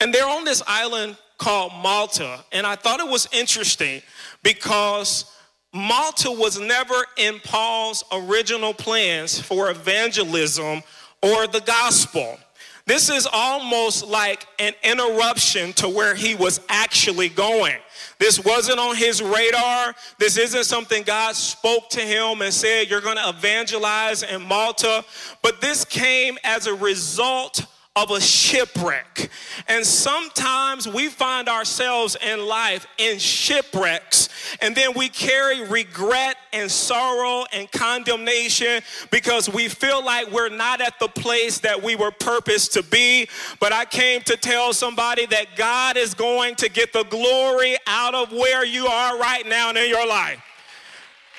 And 0.00 0.12
they're 0.12 0.28
on 0.28 0.44
this 0.44 0.62
island 0.66 1.16
called 1.38 1.72
Malta. 1.74 2.44
And 2.52 2.66
I 2.66 2.76
thought 2.76 3.00
it 3.00 3.08
was 3.08 3.28
interesting 3.32 4.02
because 4.42 5.36
Malta 5.72 6.30
was 6.30 6.58
never 6.58 6.94
in 7.16 7.40
Paul's 7.40 8.04
original 8.12 8.72
plans 8.72 9.38
for 9.38 9.70
evangelism 9.70 10.82
or 11.22 11.46
the 11.46 11.60
gospel. 11.60 12.38
This 12.86 13.10
is 13.10 13.26
almost 13.30 14.06
like 14.06 14.46
an 14.60 14.72
interruption 14.84 15.72
to 15.74 15.88
where 15.88 16.14
he 16.14 16.36
was 16.36 16.60
actually 16.68 17.28
going. 17.28 17.76
This 18.18 18.42
wasn't 18.42 18.78
on 18.78 18.96
his 18.96 19.20
radar. 19.20 19.94
This 20.18 20.38
isn't 20.38 20.64
something 20.64 21.02
God 21.02 21.34
spoke 21.34 21.90
to 21.90 22.00
him 22.00 22.42
and 22.42 22.54
said, 22.54 22.88
You're 22.88 23.00
going 23.00 23.16
to 23.16 23.28
evangelize 23.28 24.22
in 24.22 24.40
Malta. 24.42 25.04
But 25.42 25.60
this 25.60 25.84
came 25.84 26.38
as 26.44 26.66
a 26.66 26.74
result 26.74 27.66
of 27.96 28.10
a 28.10 28.20
shipwreck. 28.20 29.30
And 29.68 29.84
sometimes 29.84 30.86
we 30.86 31.08
find 31.08 31.48
ourselves 31.48 32.14
in 32.22 32.46
life 32.46 32.86
in 32.98 33.18
shipwrecks 33.18 34.28
And 34.60 34.76
then 34.76 34.92
we 34.94 35.08
carry 35.08 35.66
regret 35.66 36.36
and 36.52 36.70
sorrow 36.70 37.44
and 37.52 37.70
condemnation 37.72 38.82
because 39.10 39.48
we 39.48 39.68
feel 39.68 40.04
like 40.04 40.30
we're 40.30 40.50
not 40.50 40.80
at 40.80 40.98
the 41.00 41.08
place 41.08 41.58
that 41.60 41.82
we 41.82 41.96
were 41.96 42.10
purposed 42.10 42.74
to 42.74 42.82
be. 42.82 43.28
But 43.60 43.72
I 43.72 43.84
came 43.86 44.20
to 44.22 44.36
tell 44.36 44.72
somebody 44.72 45.26
that 45.26 45.56
God 45.56 45.96
is 45.96 46.14
going 46.14 46.54
to 46.56 46.68
get 46.68 46.92
the 46.92 47.04
glory 47.04 47.76
out 47.86 48.14
of 48.14 48.30
where 48.30 48.64
you 48.64 48.86
are 48.86 49.18
right 49.18 49.46
now 49.46 49.70
in 49.70 49.88
your 49.88 50.06
life 50.06 50.42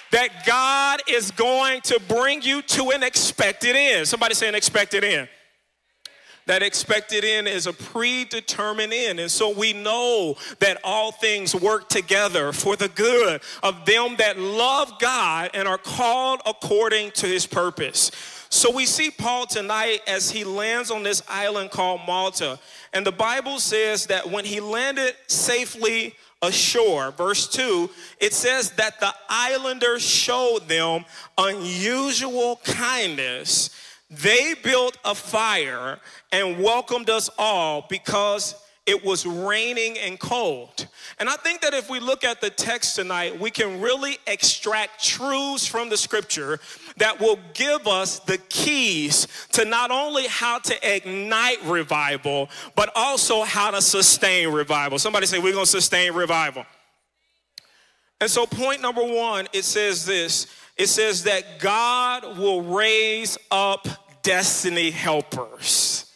that 0.10 0.46
God 0.46 1.02
is 1.10 1.32
going 1.32 1.82
to 1.82 2.00
bring 2.08 2.42
you 2.42 2.62
to 2.62 2.92
an 2.92 3.04
expected 3.04 3.76
end. 3.76 4.08
Somebody 4.08 4.36
say 4.36 4.48
an 4.48 4.56
expected 4.56 5.04
end. 5.04 5.28
That 6.48 6.63
expected 6.63 7.25
end 7.25 7.48
is 7.48 7.68
a 7.68 7.74
predetermined 7.74 8.94
end. 8.94 9.20
And 9.20 9.30
so 9.30 9.54
we 9.54 9.74
know 9.74 10.38
that 10.60 10.80
all 10.84 11.12
things 11.12 11.54
work 11.54 11.89
together 11.89 12.54
for 12.54 12.77
the 12.77 12.88
good 12.88 13.42
of 13.62 13.86
them 13.86 14.16
that 14.18 14.39
love 14.39 14.94
God 15.00 15.51
and 15.54 15.68
are 15.68 15.77
called 15.77 16.42
according 16.46 17.12
to 17.12 17.27
his 17.27 17.46
purpose. 17.46 18.12
So 18.50 18.72
we 18.72 18.86
see 18.86 19.12
Paul 19.12 19.46
tonight 19.46 20.00
as 20.08 20.32
he 20.32 20.46
lands 20.46 20.89
on 20.89 21.04
this 21.04 21.22
island 21.27 21.72
called 21.72 22.01
Malta. 22.08 22.58
And 22.94 23.06
the 23.06 23.12
Bible 23.12 23.60
says 23.60 24.06
that 24.06 24.30
when 24.32 24.46
he 24.46 24.62
landed 24.62 25.16
safely 25.27 26.16
ashore, 26.42 27.12
verse 27.12 27.50
2, 27.50 27.89
it 28.20 28.34
says 28.34 28.72
that 28.72 29.01
the 29.01 29.13
islanders 29.27 30.01
showed 30.01 30.70
them 30.70 31.04
unusual 31.38 32.62
kindness. 32.63 33.70
They 34.10 34.54
built 34.64 34.98
a 35.04 35.14
fire 35.14 36.00
and 36.32 36.64
welcomed 36.64 37.10
us 37.10 37.30
all 37.38 37.86
because 37.90 38.56
it 38.86 39.04
was 39.04 39.26
raining 39.26 39.98
and 39.98 40.18
cold. 40.18 40.88
And 41.20 41.28
I 41.28 41.36
think 41.36 41.60
that 41.60 41.74
if 41.74 41.90
we 41.90 42.00
look 42.00 42.24
at 42.24 42.40
the 42.40 42.50
text 42.50 42.96
tonight, 42.96 43.38
we 43.38 43.52
can 43.52 43.82
really 43.82 44.18
extract 44.28 45.04
truths 45.04 45.68
from 45.68 45.90
the 45.90 45.98
scripture 45.98 46.60
that 46.96 47.20
will 47.20 47.38
give 47.54 47.86
us 47.86 48.20
the 48.20 48.38
keys 48.38 49.28
to 49.52 49.66
not 49.66 49.92
only 49.92 50.26
how 50.28 50.60
to 50.60 50.96
ignite 50.96 51.62
revival, 51.66 52.50
but 52.78 52.90
also 52.96 53.44
how 53.44 53.72
to 53.72 53.82
sustain 53.82 54.54
revival. 54.54 54.98
Somebody 54.98 55.26
say, 55.26 55.40
We're 55.40 55.54
gonna 55.54 55.66
sustain 55.66 56.14
revival. 56.14 56.66
And 58.22 58.32
so, 58.32 58.46
point 58.46 58.82
number 58.82 59.04
one, 59.04 59.48
it 59.54 59.66
says 59.66 60.06
this 60.06 60.48
it 60.77 60.88
says 60.88 61.24
that 61.24 61.60
God 61.60 62.38
will 62.38 62.62
raise 62.62 63.38
up 63.50 63.88
destiny 64.22 64.91
helpers. 64.91 66.12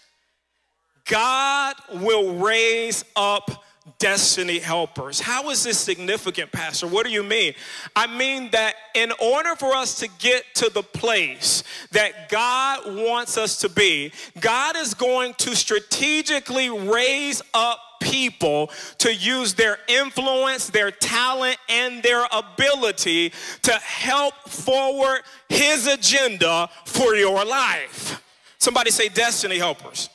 God 1.05 1.75
will 1.93 2.35
raise 2.35 3.03
up 3.15 3.63
destiny 3.97 4.59
helpers. 4.59 5.19
How 5.19 5.49
is 5.49 5.63
this 5.63 5.79
significant, 5.79 6.51
Pastor? 6.51 6.87
What 6.87 7.05
do 7.05 7.11
you 7.11 7.23
mean? 7.23 7.53
I 7.95 8.07
mean 8.07 8.49
that 8.51 8.75
in 8.93 9.11
order 9.19 9.55
for 9.55 9.73
us 9.73 9.99
to 9.99 10.09
get 10.19 10.43
to 10.55 10.69
the 10.69 10.83
place 10.83 11.63
that 11.91 12.29
God 12.29 12.95
wants 12.95 13.37
us 13.37 13.57
to 13.61 13.69
be, 13.69 14.11
God 14.39 14.75
is 14.75 14.93
going 14.93 15.33
to 15.35 15.55
strategically 15.55 16.69
raise 16.69 17.41
up 17.53 17.79
people 18.01 18.69
to 18.97 19.13
use 19.13 19.53
their 19.53 19.77
influence, 19.87 20.69
their 20.69 20.91
talent, 20.91 21.57
and 21.69 22.03
their 22.03 22.25
ability 22.31 23.31
to 23.61 23.71
help 23.73 24.33
forward 24.49 25.21
His 25.47 25.87
agenda 25.87 26.69
for 26.85 27.15
your 27.15 27.45
life. 27.45 28.21
Somebody 28.57 28.91
say, 28.91 29.07
Destiny 29.07 29.57
helpers. 29.57 30.09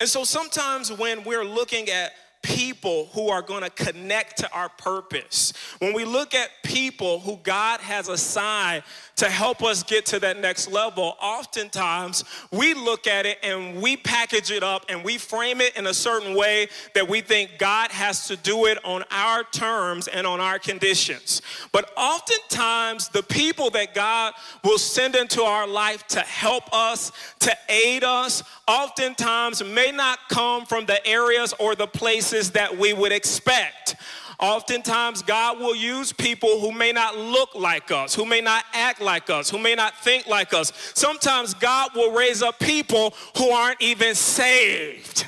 And 0.00 0.08
so 0.08 0.22
sometimes 0.22 0.92
when 0.92 1.24
we're 1.24 1.44
looking 1.44 1.88
at 1.90 2.12
people 2.42 3.06
who 3.12 3.28
are 3.28 3.42
going 3.42 3.62
to 3.62 3.70
connect 3.70 4.38
to 4.38 4.52
our 4.52 4.68
purpose, 4.68 5.52
when 5.80 5.92
we 5.92 6.04
look 6.04 6.34
at 6.34 6.50
people 6.62 7.18
who 7.18 7.36
God 7.42 7.80
has 7.80 8.08
assigned 8.08 8.84
to 9.18 9.28
help 9.28 9.62
us 9.62 9.82
get 9.82 10.06
to 10.06 10.20
that 10.20 10.40
next 10.40 10.70
level, 10.70 11.16
oftentimes 11.20 12.24
we 12.52 12.72
look 12.72 13.06
at 13.06 13.26
it 13.26 13.38
and 13.42 13.82
we 13.82 13.96
package 13.96 14.50
it 14.50 14.62
up 14.62 14.86
and 14.88 15.04
we 15.04 15.18
frame 15.18 15.60
it 15.60 15.76
in 15.76 15.88
a 15.88 15.94
certain 15.94 16.36
way 16.36 16.68
that 16.94 17.08
we 17.08 17.20
think 17.20 17.58
God 17.58 17.90
has 17.90 18.28
to 18.28 18.36
do 18.36 18.66
it 18.66 18.78
on 18.84 19.04
our 19.10 19.42
terms 19.44 20.06
and 20.06 20.26
on 20.26 20.40
our 20.40 20.58
conditions. 20.58 21.42
But 21.72 21.90
oftentimes, 21.96 23.08
the 23.08 23.24
people 23.24 23.70
that 23.70 23.92
God 23.92 24.34
will 24.62 24.78
send 24.78 25.16
into 25.16 25.42
our 25.42 25.66
life 25.66 26.06
to 26.08 26.20
help 26.20 26.72
us, 26.72 27.10
to 27.40 27.52
aid 27.68 28.04
us, 28.04 28.44
oftentimes 28.68 29.64
may 29.64 29.90
not 29.90 30.20
come 30.28 30.64
from 30.64 30.86
the 30.86 31.04
areas 31.04 31.54
or 31.58 31.74
the 31.74 31.86
places 31.88 32.52
that 32.52 32.78
we 32.78 32.92
would 32.92 33.12
expect. 33.12 33.96
Oftentimes, 34.40 35.22
God 35.22 35.58
will 35.58 35.74
use 35.74 36.12
people 36.12 36.60
who 36.60 36.70
may 36.70 36.92
not 36.92 37.16
look 37.16 37.56
like 37.56 37.90
us, 37.90 38.14
who 38.14 38.24
may 38.24 38.40
not 38.40 38.64
act 38.72 39.00
like 39.00 39.30
us, 39.30 39.50
who 39.50 39.58
may 39.58 39.74
not 39.74 39.96
think 39.98 40.28
like 40.28 40.54
us. 40.54 40.72
Sometimes, 40.94 41.54
God 41.54 41.90
will 41.96 42.12
raise 42.12 42.40
up 42.40 42.58
people 42.60 43.14
who 43.36 43.50
aren't 43.50 43.82
even 43.82 44.14
saved. 44.14 45.26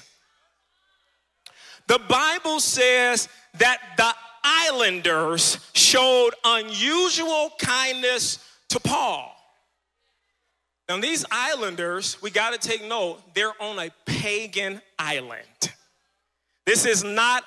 The 1.88 1.98
Bible 2.08 2.60
says 2.60 3.28
that 3.58 3.78
the 3.96 4.14
islanders 4.44 5.58
showed 5.72 6.30
unusual 6.44 7.50
kindness 7.58 8.38
to 8.68 8.78
Paul. 8.78 9.34
Now, 10.88 11.00
these 11.00 11.24
islanders, 11.32 12.20
we 12.22 12.30
got 12.30 12.52
to 12.52 12.68
take 12.68 12.84
note, 12.84 13.20
they're 13.34 13.60
on 13.60 13.78
a 13.80 13.90
pagan 14.06 14.80
island. 14.98 15.72
This 16.64 16.84
is 16.84 17.02
not 17.02 17.44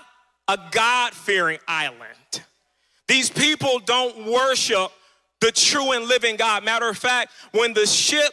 a 0.48 0.58
God 0.72 1.14
fearing 1.14 1.60
island. 1.68 2.44
These 3.08 3.30
people 3.30 3.80
don't 3.80 4.26
worship 4.32 4.92
the 5.42 5.52
true 5.52 5.92
and 5.92 6.06
living 6.06 6.36
God. 6.36 6.64
Matter 6.64 6.88
of 6.88 6.98
fact, 6.98 7.32
when 7.52 7.74
the 7.74 7.86
ship 7.86 8.32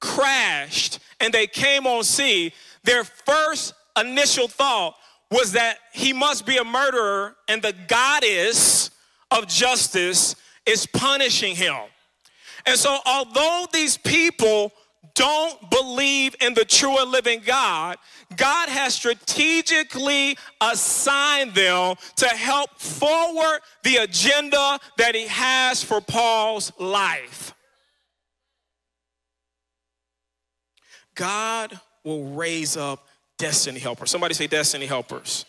crashed 0.00 0.98
and 1.20 1.32
they 1.32 1.46
came 1.46 1.86
on 1.86 2.02
sea, 2.02 2.52
their 2.84 3.04
first 3.04 3.74
initial 3.98 4.48
thought 4.48 4.94
was 5.30 5.52
that 5.52 5.78
he 5.92 6.12
must 6.12 6.44
be 6.44 6.56
a 6.56 6.64
murderer 6.64 7.36
and 7.48 7.62
the 7.62 7.74
goddess 7.88 8.90
of 9.30 9.46
justice 9.46 10.36
is 10.66 10.86
punishing 10.86 11.56
him. 11.56 11.76
And 12.66 12.76
so, 12.76 12.98
although 13.06 13.66
these 13.72 13.96
people 13.96 14.72
don't 15.14 15.70
believe 15.70 16.34
in 16.40 16.54
the 16.54 16.64
true 16.64 16.98
and 16.98 17.10
living 17.10 17.42
God, 17.44 17.98
God 18.36 18.68
has 18.68 18.94
strategically 18.94 20.36
assigned 20.60 21.54
them 21.54 21.96
to 22.16 22.26
help 22.26 22.78
forward 22.78 23.60
the 23.82 23.96
agenda 23.96 24.78
that 24.98 25.14
He 25.14 25.26
has 25.26 25.82
for 25.82 26.00
Paul's 26.00 26.72
life. 26.78 27.54
God 31.14 31.78
will 32.04 32.32
raise 32.32 32.76
up 32.76 33.06
destiny 33.38 33.78
helpers. 33.78 34.10
Somebody 34.10 34.34
say, 34.34 34.46
destiny 34.46 34.86
helpers. 34.86 35.44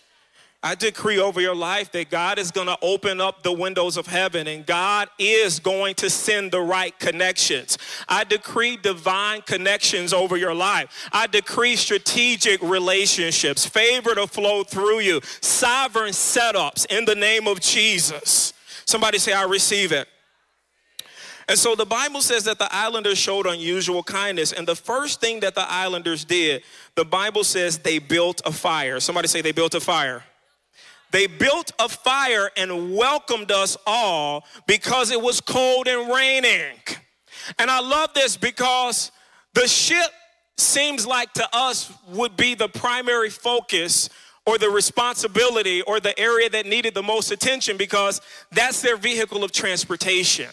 I 0.65 0.75
decree 0.75 1.19
over 1.19 1.41
your 1.41 1.55
life 1.55 1.91
that 1.91 2.09
God 2.09 2.39
is 2.39 2.49
going 2.49 2.67
to 2.67 2.77
open 2.81 3.19
up 3.19 3.43
the 3.43 3.51
windows 3.51 3.97
of 3.97 4.07
heaven 4.07 4.47
and 4.47 4.65
God 4.65 5.09
is 5.19 5.59
going 5.59 5.95
to 5.95 6.09
send 6.09 6.53
the 6.53 6.61
right 6.61 6.97
connections. 6.99 7.77
I 8.07 8.23
decree 8.23 8.77
divine 8.77 9.41
connections 9.41 10.13
over 10.13 10.37
your 10.37 10.53
life. 10.53 11.09
I 11.11 11.27
decree 11.27 11.75
strategic 11.75 12.61
relationships, 12.61 13.65
favor 13.65 14.15
to 14.15 14.25
flow 14.25 14.63
through 14.63 15.01
you, 15.01 15.19
sovereign 15.41 16.13
setups 16.13 16.85
in 16.85 17.03
the 17.03 17.15
name 17.15 17.45
of 17.45 17.59
Jesus. 17.59 18.53
Somebody 18.85 19.17
say, 19.17 19.33
I 19.33 19.43
receive 19.43 19.91
it. 19.91 20.07
And 21.49 21.59
so 21.59 21.75
the 21.75 21.85
Bible 21.85 22.21
says 22.21 22.45
that 22.45 22.57
the 22.57 22.73
islanders 22.73 23.17
showed 23.17 23.47
unusual 23.47 24.01
kindness. 24.01 24.53
And 24.53 24.65
the 24.65 24.77
first 24.77 25.19
thing 25.19 25.41
that 25.41 25.55
the 25.55 25.69
islanders 25.69 26.23
did, 26.23 26.63
the 26.95 27.03
Bible 27.03 27.43
says 27.43 27.79
they 27.79 27.99
built 27.99 28.41
a 28.45 28.51
fire. 28.53 29.01
Somebody 29.01 29.27
say 29.27 29.41
they 29.41 29.51
built 29.51 29.75
a 29.75 29.81
fire. 29.81 30.23
They 31.13 31.27
built 31.27 31.71
a 31.77 31.87
fire 31.87 32.49
and 32.57 32.95
welcomed 32.95 33.51
us 33.51 33.77
all 33.85 34.45
because 34.65 35.11
it 35.11 35.21
was 35.21 35.39
cold 35.39 35.87
and 35.87 36.11
raining. 36.11 36.75
And 37.59 37.69
I 37.69 37.79
love 37.81 38.15
this 38.15 38.35
because 38.35 39.11
the 39.53 39.67
ship 39.67 40.09
seems 40.57 41.05
like 41.05 41.31
to 41.33 41.47
us 41.53 41.93
would 42.07 42.35
be 42.35 42.55
the 42.55 42.67
primary 42.67 43.29
focus 43.29 44.09
or 44.47 44.57
the 44.57 44.71
responsibility 44.71 45.83
or 45.83 45.99
the 45.99 46.19
area 46.19 46.49
that 46.49 46.65
needed 46.65 46.95
the 46.95 47.03
most 47.03 47.29
attention 47.29 47.77
because 47.77 48.19
that's 48.51 48.81
their 48.81 48.97
vehicle 48.97 49.43
of 49.43 49.51
transportation. 49.51 50.49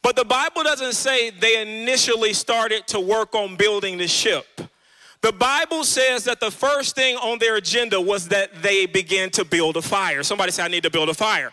But 0.00 0.14
the 0.14 0.24
Bible 0.24 0.62
doesn't 0.62 0.92
say 0.92 1.30
they 1.30 1.60
initially 1.60 2.34
started 2.34 2.86
to 2.88 3.00
work 3.00 3.34
on 3.34 3.56
building 3.56 3.98
the 3.98 4.06
ship. 4.06 4.46
The 5.22 5.32
Bible 5.32 5.84
says 5.84 6.24
that 6.24 6.40
the 6.40 6.50
first 6.50 6.96
thing 6.96 7.16
on 7.16 7.38
their 7.38 7.56
agenda 7.56 8.00
was 8.00 8.28
that 8.28 8.60
they 8.60 8.86
began 8.86 9.30
to 9.30 9.44
build 9.44 9.76
a 9.76 9.82
fire. 9.82 10.24
Somebody 10.24 10.50
say, 10.50 10.64
I 10.64 10.68
need 10.68 10.82
to 10.82 10.90
build 10.90 11.08
a 11.08 11.14
fire. 11.14 11.52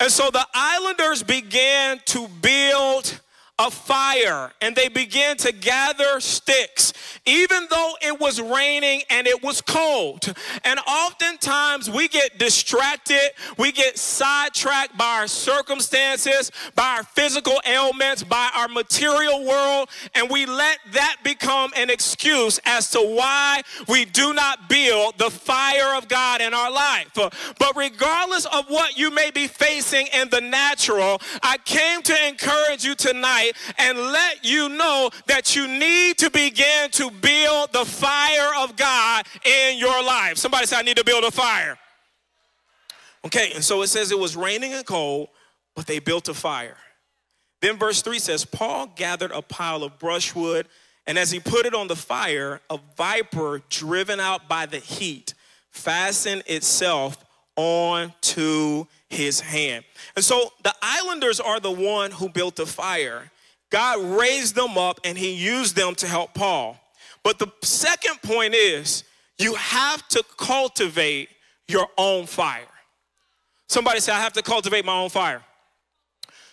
And 0.00 0.10
so 0.10 0.30
the 0.30 0.44
islanders 0.54 1.22
began 1.22 2.00
to 2.06 2.28
build 2.28 3.20
a 3.58 3.70
fire 3.70 4.52
and 4.60 4.76
they 4.76 4.88
began 4.88 5.36
to 5.38 5.50
gather 5.50 6.20
sticks, 6.20 6.92
even 7.24 7.66
though 7.70 7.94
it 8.02 8.20
was 8.20 8.40
raining 8.40 9.02
and 9.08 9.26
it 9.26 9.42
was 9.42 9.62
cold. 9.62 10.34
And 10.64 10.78
oftentimes 10.80 11.88
we 11.88 12.08
get 12.08 12.38
distracted, 12.38 13.30
we 13.56 13.72
get 13.72 13.96
sidetracked 13.96 14.98
by 14.98 15.20
our 15.20 15.26
circumstances, 15.26 16.52
by 16.74 16.96
our 16.98 17.02
physical 17.02 17.60
ailments, 17.66 18.22
by 18.22 18.50
our 18.54 18.68
material 18.68 19.44
world, 19.46 19.88
and 20.14 20.28
we 20.28 20.44
let 20.44 20.78
that 20.92 21.16
become 21.24 21.72
an 21.76 21.88
excuse 21.88 22.60
as 22.66 22.90
to 22.90 23.00
why 23.00 23.62
we 23.88 24.04
do 24.04 24.34
not 24.34 24.68
build 24.68 25.16
the 25.16 25.30
fire 25.30 25.96
of 25.96 26.08
God 26.08 26.42
in 26.42 26.52
our 26.52 26.70
life. 26.70 27.10
But 27.14 27.74
regardless 27.74 28.44
of 28.46 28.66
what 28.68 28.98
you 28.98 29.10
may 29.10 29.30
be 29.30 29.46
facing 29.46 30.08
in 30.08 30.28
the 30.28 30.42
natural, 30.42 31.22
I 31.42 31.56
came 31.64 32.02
to 32.02 32.28
encourage 32.28 32.84
you 32.84 32.94
tonight 32.94 33.45
tonight 33.52 33.74
and 33.78 33.98
let 33.98 34.44
you 34.44 34.68
know 34.68 35.10
that 35.26 35.56
you 35.56 35.66
need 35.66 36.18
to 36.18 36.30
begin 36.30 36.90
to 36.92 37.10
build 37.10 37.72
the 37.72 37.84
fire 37.84 38.52
of 38.58 38.76
God 38.76 39.26
in 39.44 39.78
your 39.78 40.02
life. 40.02 40.36
Somebody 40.36 40.66
say, 40.66 40.76
I 40.76 40.82
need 40.82 40.96
to 40.96 41.04
build 41.04 41.24
a 41.24 41.30
fire. 41.30 41.78
Okay, 43.24 43.52
and 43.54 43.64
so 43.64 43.82
it 43.82 43.88
says 43.88 44.12
it 44.12 44.18
was 44.18 44.36
raining 44.36 44.72
and 44.72 44.86
cold, 44.86 45.28
but 45.74 45.86
they 45.86 45.98
built 45.98 46.28
a 46.28 46.34
fire. 46.34 46.76
Then 47.60 47.76
verse 47.78 48.02
3 48.02 48.18
says, 48.18 48.44
Paul 48.44 48.92
gathered 48.94 49.32
a 49.32 49.42
pile 49.42 49.82
of 49.82 49.98
brushwood, 49.98 50.68
and 51.06 51.18
as 51.18 51.30
he 51.30 51.40
put 51.40 51.66
it 51.66 51.74
on 51.74 51.88
the 51.88 51.96
fire, 51.96 52.60
a 52.70 52.78
viper 52.96 53.62
driven 53.68 54.20
out 54.20 54.48
by 54.48 54.66
the 54.66 54.78
heat 54.78 55.34
fastened 55.70 56.42
itself 56.46 57.24
onto 57.56 58.86
his 59.08 59.40
hand. 59.40 59.84
And 60.14 60.24
so 60.24 60.52
the 60.62 60.74
islanders 60.82 61.40
are 61.40 61.60
the 61.60 61.70
one 61.70 62.10
who 62.10 62.28
built 62.28 62.56
the 62.56 62.66
fire. 62.66 63.30
God 63.76 64.18
raised 64.18 64.54
them 64.54 64.78
up 64.78 65.00
and 65.04 65.18
he 65.18 65.32
used 65.32 65.76
them 65.76 65.94
to 65.96 66.06
help 66.06 66.32
Paul. 66.32 66.80
But 67.22 67.38
the 67.38 67.52
second 67.62 68.22
point 68.22 68.54
is 68.54 69.04
you 69.36 69.54
have 69.54 70.08
to 70.08 70.24
cultivate 70.38 71.28
your 71.68 71.86
own 71.98 72.24
fire. 72.24 72.72
Somebody 73.68 74.00
say, 74.00 74.12
I 74.12 74.18
have 74.18 74.32
to 74.32 74.42
cultivate 74.42 74.86
my 74.86 74.94
own 74.94 75.10
fire. 75.10 75.42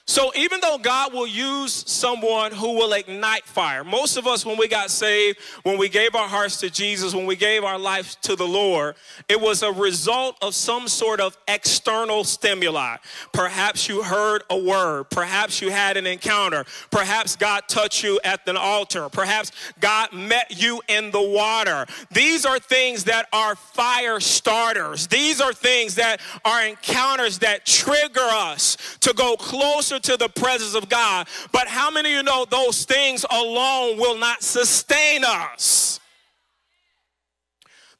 So 0.06 0.34
even 0.36 0.60
though 0.60 0.78
God 0.78 1.14
will 1.14 1.26
use 1.26 1.72
someone 1.72 2.52
who 2.52 2.74
will 2.74 2.92
ignite 2.92 3.46
fire, 3.46 3.86
most 3.86 4.18
of 4.18 4.28
us, 4.28 4.46
when 4.46 4.58
we 4.58 4.68
got 4.68 4.92
saved, 4.92 5.40
when 5.64 5.78
we 5.78 5.88
gave 5.88 6.14
our 6.14 6.28
hearts 6.28 6.58
to 6.60 6.70
Jesus, 6.70 7.16
when 7.16 7.26
we 7.26 7.38
gave 7.38 7.64
our 7.64 7.80
life 7.80 8.20
to 8.22 8.36
the 8.36 8.46
Lord, 8.46 8.96
it 9.30 9.40
was 9.40 9.64
a 9.64 9.72
result 9.72 10.36
of 10.42 10.56
some 10.56 10.90
sort 10.90 11.22
of 11.22 11.38
external 11.48 12.26
stimuli. 12.26 12.98
Perhaps 13.32 13.88
you 13.88 14.04
heard 14.04 14.44
a 14.50 14.58
word, 14.58 15.10
perhaps 15.10 15.62
you 15.62 15.72
had 15.72 15.96
an 15.96 16.06
encounter, 16.06 16.66
perhaps 16.92 17.38
God 17.38 17.64
touched 17.70 18.04
you 18.04 18.20
at 18.26 18.46
an 18.46 18.58
altar, 18.58 19.08
perhaps 19.08 19.54
God 19.80 20.12
met 20.12 20.62
you 20.62 20.82
in 20.90 21.12
the 21.12 21.22
water. 21.22 21.86
These 22.12 22.46
are 22.46 22.60
things 22.60 23.06
that 23.06 23.30
are 23.32 23.56
fire 23.56 24.20
starters. 24.20 25.08
These 25.08 25.40
are 25.40 25.54
things 25.54 25.96
that 25.96 26.20
are 26.44 26.66
encounters 26.66 27.40
that 27.40 27.66
trigger 27.66 28.20
us 28.20 28.98
to 29.00 29.14
go 29.14 29.38
closer 29.38 29.93
closer 29.94 30.18
to 30.18 30.18
the 30.18 30.30
presence 30.30 30.76
of 30.76 30.90
God. 30.90 31.28
But 31.52 31.68
how 31.68 31.92
many 31.92 32.14
of 32.14 32.18
you 32.18 32.24
know 32.24 32.46
those 32.46 32.86
things 32.86 33.26
alone 33.30 33.98
will 33.98 34.18
not 34.18 34.44
sustain 34.44 35.24
us? 35.24 36.00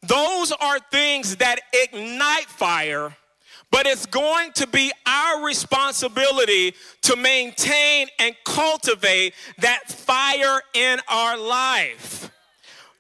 Those 0.02 0.52
are 0.52 0.80
things 0.92 1.38
that 1.38 1.60
ignite 1.72 2.46
fire, 2.46 3.16
but 3.72 3.86
it's 3.86 4.06
going 4.06 4.52
to 4.54 4.68
be 4.68 4.92
our 5.06 5.46
responsibility 5.46 6.74
to 7.04 7.16
maintain 7.16 8.08
and 8.20 8.36
cultivate 8.44 9.34
that 9.60 9.88
fire 9.88 10.62
in 10.74 11.00
our 11.08 11.38
life. 11.38 12.30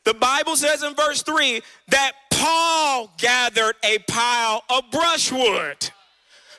The 0.06 0.14
Bible 0.14 0.56
says 0.56 0.84
in 0.84 0.96
verse 0.96 1.24
3 1.24 1.62
that 1.90 2.14
Paul 2.32 3.12
gathered 3.18 3.76
a 3.84 4.00
pile 4.08 4.64
of 4.70 4.84
brushwood. 4.92 5.92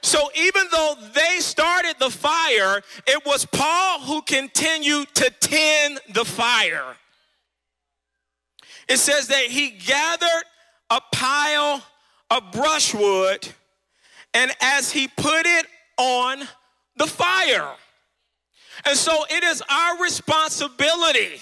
So 0.05 0.29
even 0.37 0.67
though 0.71 0.97
they 1.15 1.39
started 1.41 1.95
the 1.99 2.11
fire, 2.11 2.83
it 3.07 3.25
was 3.25 3.47
Paul 3.47 4.01
who 4.01 4.21
continued 4.21 5.09
to 5.15 5.31
tend 5.41 5.99
the 6.13 6.27
fire. 6.27 6.95
It 8.87 8.99
says 8.99 9.29
that 9.29 9.45
he 9.45 9.71
gathered 9.71 10.45
a 10.91 11.01
pile 11.11 11.83
of 12.31 12.53
brushwood, 12.53 13.49
and 14.35 14.53
as 14.61 14.93
he 14.93 15.09
put 15.09 15.47
it 15.47 15.67
on 15.97 16.41
the 16.97 17.07
fire. 17.07 17.73
And 18.85 18.99
so 18.99 19.25
it 19.31 19.43
is 19.43 19.63
our 19.71 20.03
responsibility 20.03 21.41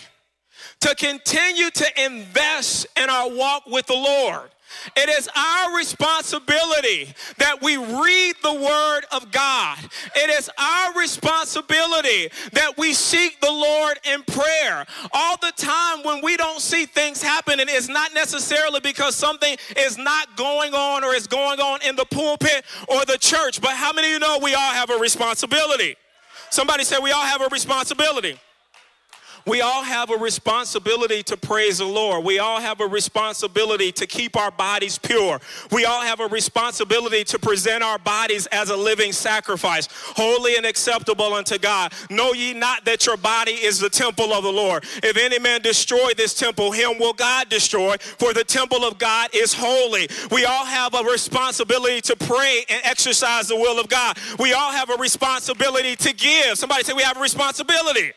to 0.82 0.94
continue 0.94 1.70
to 1.70 2.04
invest 2.04 2.86
in 2.96 3.10
our 3.10 3.28
walk 3.28 3.66
with 3.66 3.86
the 3.86 3.94
Lord. 3.94 4.50
It 4.96 5.08
is 5.08 5.28
our 5.36 5.76
responsibility 5.76 7.12
that 7.38 7.62
we 7.62 7.76
read 7.76 8.34
the 8.42 8.54
Word 8.54 9.02
of 9.12 9.30
God. 9.30 9.78
It 10.16 10.30
is 10.30 10.50
our 10.58 10.94
responsibility 10.94 12.28
that 12.52 12.76
we 12.76 12.92
seek 12.92 13.40
the 13.40 13.50
Lord 13.50 13.98
in 14.04 14.22
prayer. 14.22 14.86
All 15.12 15.36
the 15.36 15.52
time 15.56 16.02
when 16.04 16.22
we 16.22 16.36
don't 16.36 16.60
see 16.60 16.86
things 16.86 17.22
happening, 17.22 17.66
it's 17.68 17.88
not 17.88 18.14
necessarily 18.14 18.80
because 18.80 19.14
something 19.14 19.56
is 19.76 19.98
not 19.98 20.36
going 20.36 20.74
on 20.74 21.04
or 21.04 21.14
is 21.14 21.26
going 21.26 21.60
on 21.60 21.80
in 21.82 21.96
the 21.96 22.04
pulpit 22.04 22.64
or 22.88 23.04
the 23.04 23.18
church. 23.18 23.60
But 23.60 23.72
how 23.72 23.92
many 23.92 24.08
of 24.08 24.12
you 24.12 24.18
know 24.18 24.38
we 24.42 24.54
all 24.54 24.72
have 24.72 24.90
a 24.90 24.96
responsibility? 24.96 25.96
Somebody 26.50 26.84
said 26.84 26.98
we 27.02 27.12
all 27.12 27.24
have 27.24 27.40
a 27.40 27.48
responsibility. 27.48 28.38
We 29.46 29.60
all 29.60 29.82
have 29.82 30.10
a 30.10 30.16
responsibility 30.16 31.22
to 31.24 31.36
praise 31.36 31.78
the 31.78 31.84
Lord. 31.84 32.24
We 32.24 32.38
all 32.38 32.60
have 32.60 32.80
a 32.80 32.86
responsibility 32.86 33.90
to 33.92 34.06
keep 34.06 34.36
our 34.36 34.50
bodies 34.50 34.98
pure. 34.98 35.40
We 35.70 35.84
all 35.84 36.02
have 36.02 36.20
a 36.20 36.28
responsibility 36.28 37.24
to 37.24 37.38
present 37.38 37.82
our 37.82 37.98
bodies 37.98 38.46
as 38.46 38.70
a 38.70 38.76
living 38.76 39.12
sacrifice, 39.12 39.88
holy 39.90 40.56
and 40.56 40.64
acceptable 40.64 41.34
unto 41.34 41.58
God. 41.58 41.92
Know 42.10 42.32
ye 42.32 42.54
not 42.54 42.84
that 42.84 43.06
your 43.06 43.16
body 43.16 43.52
is 43.52 43.78
the 43.78 43.90
temple 43.90 44.32
of 44.32 44.44
the 44.44 44.52
Lord? 44.52 44.84
If 45.02 45.16
any 45.16 45.38
man 45.38 45.60
destroy 45.60 46.12
this 46.16 46.34
temple, 46.34 46.70
him 46.72 46.98
will 46.98 47.12
God 47.12 47.48
destroy, 47.48 47.96
for 47.98 48.32
the 48.32 48.44
temple 48.44 48.84
of 48.84 48.98
God 48.98 49.30
is 49.34 49.52
holy. 49.54 50.08
We 50.30 50.44
all 50.44 50.64
have 50.64 50.94
a 50.94 51.02
responsibility 51.02 52.00
to 52.02 52.16
pray 52.16 52.64
and 52.68 52.80
exercise 52.84 53.48
the 53.48 53.56
will 53.56 53.80
of 53.80 53.88
God. 53.88 54.18
We 54.38 54.52
all 54.52 54.70
have 54.70 54.90
a 54.90 54.96
responsibility 54.96 55.96
to 55.96 56.12
give. 56.12 56.58
Somebody 56.58 56.84
say 56.84 56.92
we 56.92 57.02
have 57.02 57.16
a 57.16 57.20
responsibility. 57.20 58.12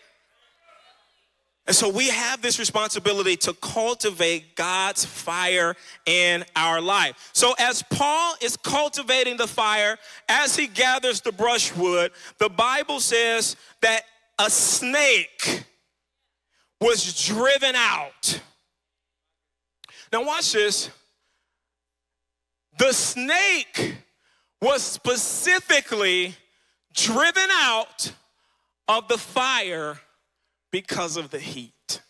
And 1.67 1.75
so 1.75 1.89
we 1.89 2.09
have 2.09 2.43
this 2.43 2.59
responsibility 2.59 3.35
to 3.37 3.53
cultivate 3.53 4.55
God's 4.55 5.03
fire 5.03 5.75
in 6.05 6.45
our 6.55 6.79
life. 6.79 7.31
So 7.33 7.55
as 7.57 7.81
Paul 7.81 8.35
is 8.39 8.55
cultivating 8.55 9.37
the 9.37 9.47
fire, 9.47 9.97
as 10.29 10.55
he 10.55 10.67
gathers 10.67 11.21
the 11.21 11.31
brushwood, 11.31 12.11
the 12.37 12.49
Bible 12.49 12.99
says 12.99 13.55
that 13.81 14.03
a 14.37 14.49
snake 14.49 15.63
was 16.79 17.25
driven 17.25 17.73
out. 17.75 18.41
Now, 20.13 20.23
watch 20.23 20.53
this. 20.53 20.91
The 22.77 22.93
snake 22.93 23.95
was 24.61 24.83
specifically 24.83 26.35
driven 26.93 27.49
out 27.51 28.11
of 28.87 29.07
the 29.07 29.17
fire 29.17 29.99
because 30.75 31.15
of 31.15 31.29
the 31.29 31.39
heat. 31.39 32.01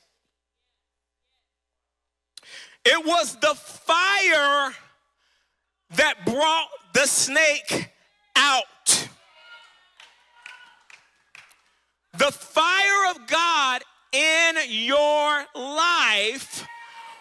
It 2.84 3.06
was 3.06 3.36
the 3.36 3.54
fire 3.54 4.74
that 5.98 6.26
brought 6.26 6.70
the 6.96 7.06
snake 7.06 7.92
out. 8.36 9.08
The 12.18 12.32
fire 12.32 13.12
of 13.12 13.28
God 13.28 13.84
in 14.12 14.56
your 14.68 15.46
life 15.54 16.66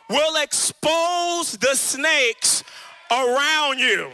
will 0.09 0.43
expose 0.43 1.59
the 1.59 1.75
snakes 1.75 2.65
around 3.11 3.81
you. 3.81 4.11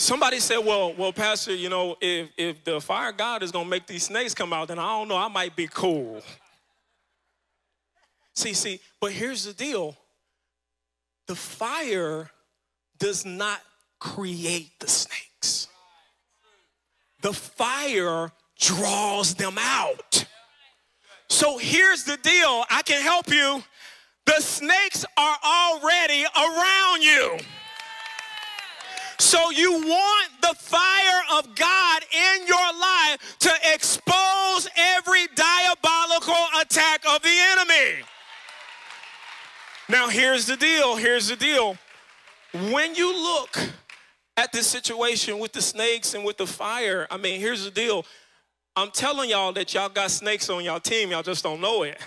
Somebody 0.00 0.38
said, 0.38 0.58
well, 0.58 0.94
well, 0.94 1.12
Pastor, 1.12 1.52
you 1.52 1.68
know, 1.68 1.96
if, 2.00 2.30
if 2.36 2.62
the 2.62 2.80
fire 2.80 3.10
God 3.10 3.42
is 3.42 3.50
going 3.50 3.64
to 3.64 3.70
make 3.70 3.88
these 3.88 4.04
snakes 4.04 4.32
come 4.32 4.52
out, 4.52 4.68
then 4.68 4.78
I 4.78 4.86
don't 4.90 5.08
know, 5.08 5.16
I 5.16 5.26
might 5.26 5.56
be 5.56 5.66
cool. 5.66 6.22
See, 8.34 8.54
see, 8.54 8.78
but 9.00 9.10
here's 9.10 9.44
the 9.44 9.52
deal 9.52 9.96
the 11.26 11.34
fire 11.34 12.30
does 12.98 13.26
not 13.26 13.60
create 13.98 14.70
the 14.78 14.86
snakes, 14.88 15.66
the 17.20 17.32
fire 17.32 18.30
draws 18.56 19.34
them 19.34 19.56
out. 19.58 20.24
So 21.28 21.58
here's 21.58 22.04
the 22.04 22.16
deal 22.18 22.64
I 22.70 22.82
can 22.84 23.02
help 23.02 23.28
you. 23.28 23.64
The 24.26 24.40
snakes 24.40 25.04
are 25.16 25.36
already 25.44 26.24
around 26.36 27.02
you. 27.02 27.38
So 29.20 29.50
you 29.50 29.72
want 29.72 30.30
the 30.40 30.54
fire 30.54 31.22
of 31.32 31.54
God 31.54 32.02
in 32.12 32.46
your 32.46 32.72
life 32.80 33.36
to 33.40 33.52
expose 33.74 34.68
every 34.76 35.26
diabolical 35.34 36.46
attack 36.60 37.02
of 37.08 37.20
the 37.22 37.34
enemy. 37.50 38.04
Now, 39.88 40.08
here's 40.08 40.46
the 40.46 40.56
deal. 40.56 40.96
Here's 40.96 41.28
the 41.28 41.36
deal. 41.36 41.76
When 42.70 42.94
you 42.94 43.12
look 43.12 43.58
at 44.36 44.52
this 44.52 44.66
situation 44.66 45.38
with 45.38 45.52
the 45.52 45.62
snakes 45.62 46.14
and 46.14 46.24
with 46.24 46.36
the 46.36 46.46
fire, 46.46 47.06
I 47.10 47.16
mean, 47.16 47.40
here's 47.40 47.64
the 47.64 47.70
deal. 47.70 48.04
I'm 48.76 48.90
telling 48.92 49.30
y'all 49.30 49.52
that 49.54 49.74
y'all 49.74 49.88
got 49.88 50.10
snakes 50.10 50.48
on 50.48 50.62
y'all 50.62 50.78
team, 50.78 51.10
y'all 51.10 51.22
just 51.22 51.42
don't 51.42 51.60
know 51.60 51.82
it. 51.82 51.98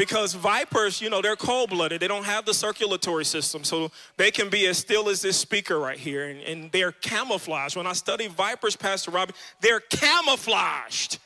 Because 0.00 0.32
vipers, 0.32 1.02
you 1.02 1.10
know, 1.10 1.20
they're 1.20 1.36
cold 1.36 1.68
blooded. 1.68 2.00
They 2.00 2.08
don't 2.08 2.24
have 2.24 2.46
the 2.46 2.54
circulatory 2.54 3.26
system. 3.26 3.64
So 3.64 3.90
they 4.16 4.30
can 4.30 4.48
be 4.48 4.66
as 4.66 4.78
still 4.78 5.10
as 5.10 5.20
this 5.20 5.36
speaker 5.36 5.78
right 5.78 5.98
here. 5.98 6.26
And, 6.30 6.40
and 6.40 6.72
they're 6.72 6.92
camouflaged. 6.92 7.76
When 7.76 7.86
I 7.86 7.92
study 7.92 8.26
vipers, 8.26 8.76
Pastor 8.76 9.10
Robbie, 9.10 9.34
they're 9.60 9.80
camouflaged. 9.80 11.18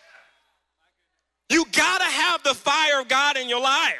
You 1.48 1.66
gotta 1.70 2.02
have 2.02 2.42
the 2.42 2.52
fire 2.52 3.00
of 3.00 3.06
God 3.06 3.36
in 3.36 3.48
your 3.48 3.60
life. 3.60 3.94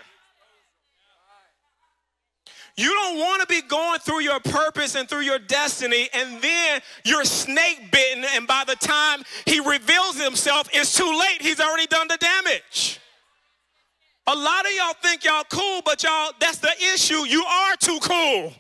You 2.76 2.88
don't 2.88 3.18
want 3.20 3.42
to 3.42 3.46
be 3.46 3.62
going 3.62 4.00
through 4.00 4.22
your 4.22 4.40
purpose 4.40 4.96
and 4.96 5.08
through 5.08 5.20
your 5.20 5.38
destiny, 5.38 6.08
and 6.12 6.42
then 6.42 6.80
you're 7.04 7.24
snake 7.24 7.92
bitten, 7.92 8.24
and 8.34 8.48
by 8.48 8.64
the 8.66 8.74
time 8.74 9.22
he 9.46 9.60
reveals 9.60 10.20
himself, 10.20 10.68
it's 10.72 10.96
too 10.96 11.16
late. 11.16 11.40
He's 11.40 11.60
already 11.60 11.87
done 11.87 12.08
the 12.08 12.16
damage. 12.16 12.98
A 14.26 14.34
lot 14.34 14.64
of 14.64 14.72
y'all 14.72 14.94
think 15.02 15.24
y'all 15.24 15.44
cool, 15.50 15.82
but 15.84 16.02
y'all, 16.02 16.32
that's 16.40 16.58
the 16.58 16.72
issue. 16.94 17.26
You 17.26 17.44
are 17.44 17.76
too 17.76 17.98
cool. 18.00 18.52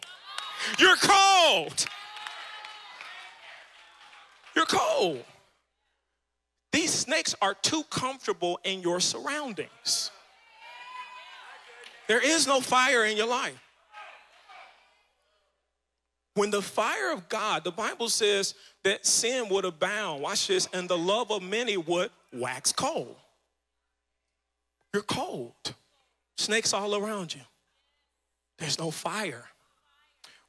You're 0.78 0.96
cold. 0.96 1.86
You're 4.54 4.66
cold. 4.66 5.24
These 6.72 6.92
snakes 6.92 7.34
are 7.40 7.54
too 7.54 7.82
comfortable 7.88 8.58
in 8.64 8.80
your 8.80 9.00
surroundings. 9.00 10.10
There 12.08 12.20
is 12.20 12.46
no 12.46 12.60
fire 12.60 13.04
in 13.04 13.16
your 13.16 13.28
life. 13.28 13.58
When 16.34 16.50
the 16.50 16.60
fire 16.60 17.12
of 17.12 17.28
God, 17.28 17.64
the 17.64 17.70
Bible 17.70 18.08
says 18.08 18.54
that 18.82 19.06
sin 19.06 19.48
would 19.48 19.64
abound, 19.64 20.20
watch 20.20 20.48
this, 20.48 20.68
and 20.72 20.88
the 20.88 20.98
love 20.98 21.30
of 21.30 21.42
many 21.42 21.76
would 21.76 22.10
wax 22.32 22.72
cold. 22.72 23.16
You're 24.94 25.02
cold. 25.02 25.74
Snakes 26.38 26.72
all 26.72 26.94
around 26.94 27.34
you. 27.34 27.40
There's 28.58 28.78
no 28.78 28.92
fire. 28.92 29.44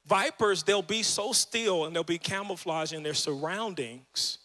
Vipers, 0.05 0.61
they'll 0.61 0.83
be 0.83 1.01
so 1.01 1.33
still 1.33 1.85
and 1.85 1.95
they'll 1.95 2.03
be 2.03 2.19
camouflaged 2.19 2.93
in 2.93 3.01
their 3.01 3.15
surroundings. 3.15 4.37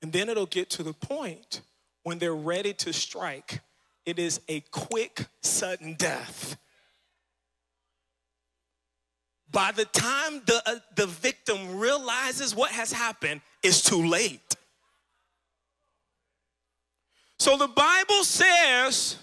And 0.00 0.10
then 0.10 0.30
it'll 0.30 0.46
get 0.46 0.70
to 0.70 0.82
the 0.82 0.94
point 0.94 1.60
when 2.02 2.18
they're 2.18 2.34
ready 2.34 2.72
to 2.72 2.94
strike. 2.94 3.60
It 4.06 4.18
is 4.18 4.40
a 4.48 4.60
quick, 4.70 5.26
sudden 5.42 5.94
death. 5.94 6.56
By 9.52 9.72
the 9.72 9.84
time 9.84 10.40
the, 10.46 10.62
uh, 10.64 10.76
the 10.96 11.06
victim 11.06 11.78
realizes 11.78 12.54
what 12.54 12.70
has 12.70 12.90
happened, 12.90 13.42
it's 13.62 13.82
too 13.82 14.06
late. 14.06 14.49
So 17.40 17.56
the 17.56 17.68
Bible 17.68 18.22
says, 18.22 19.16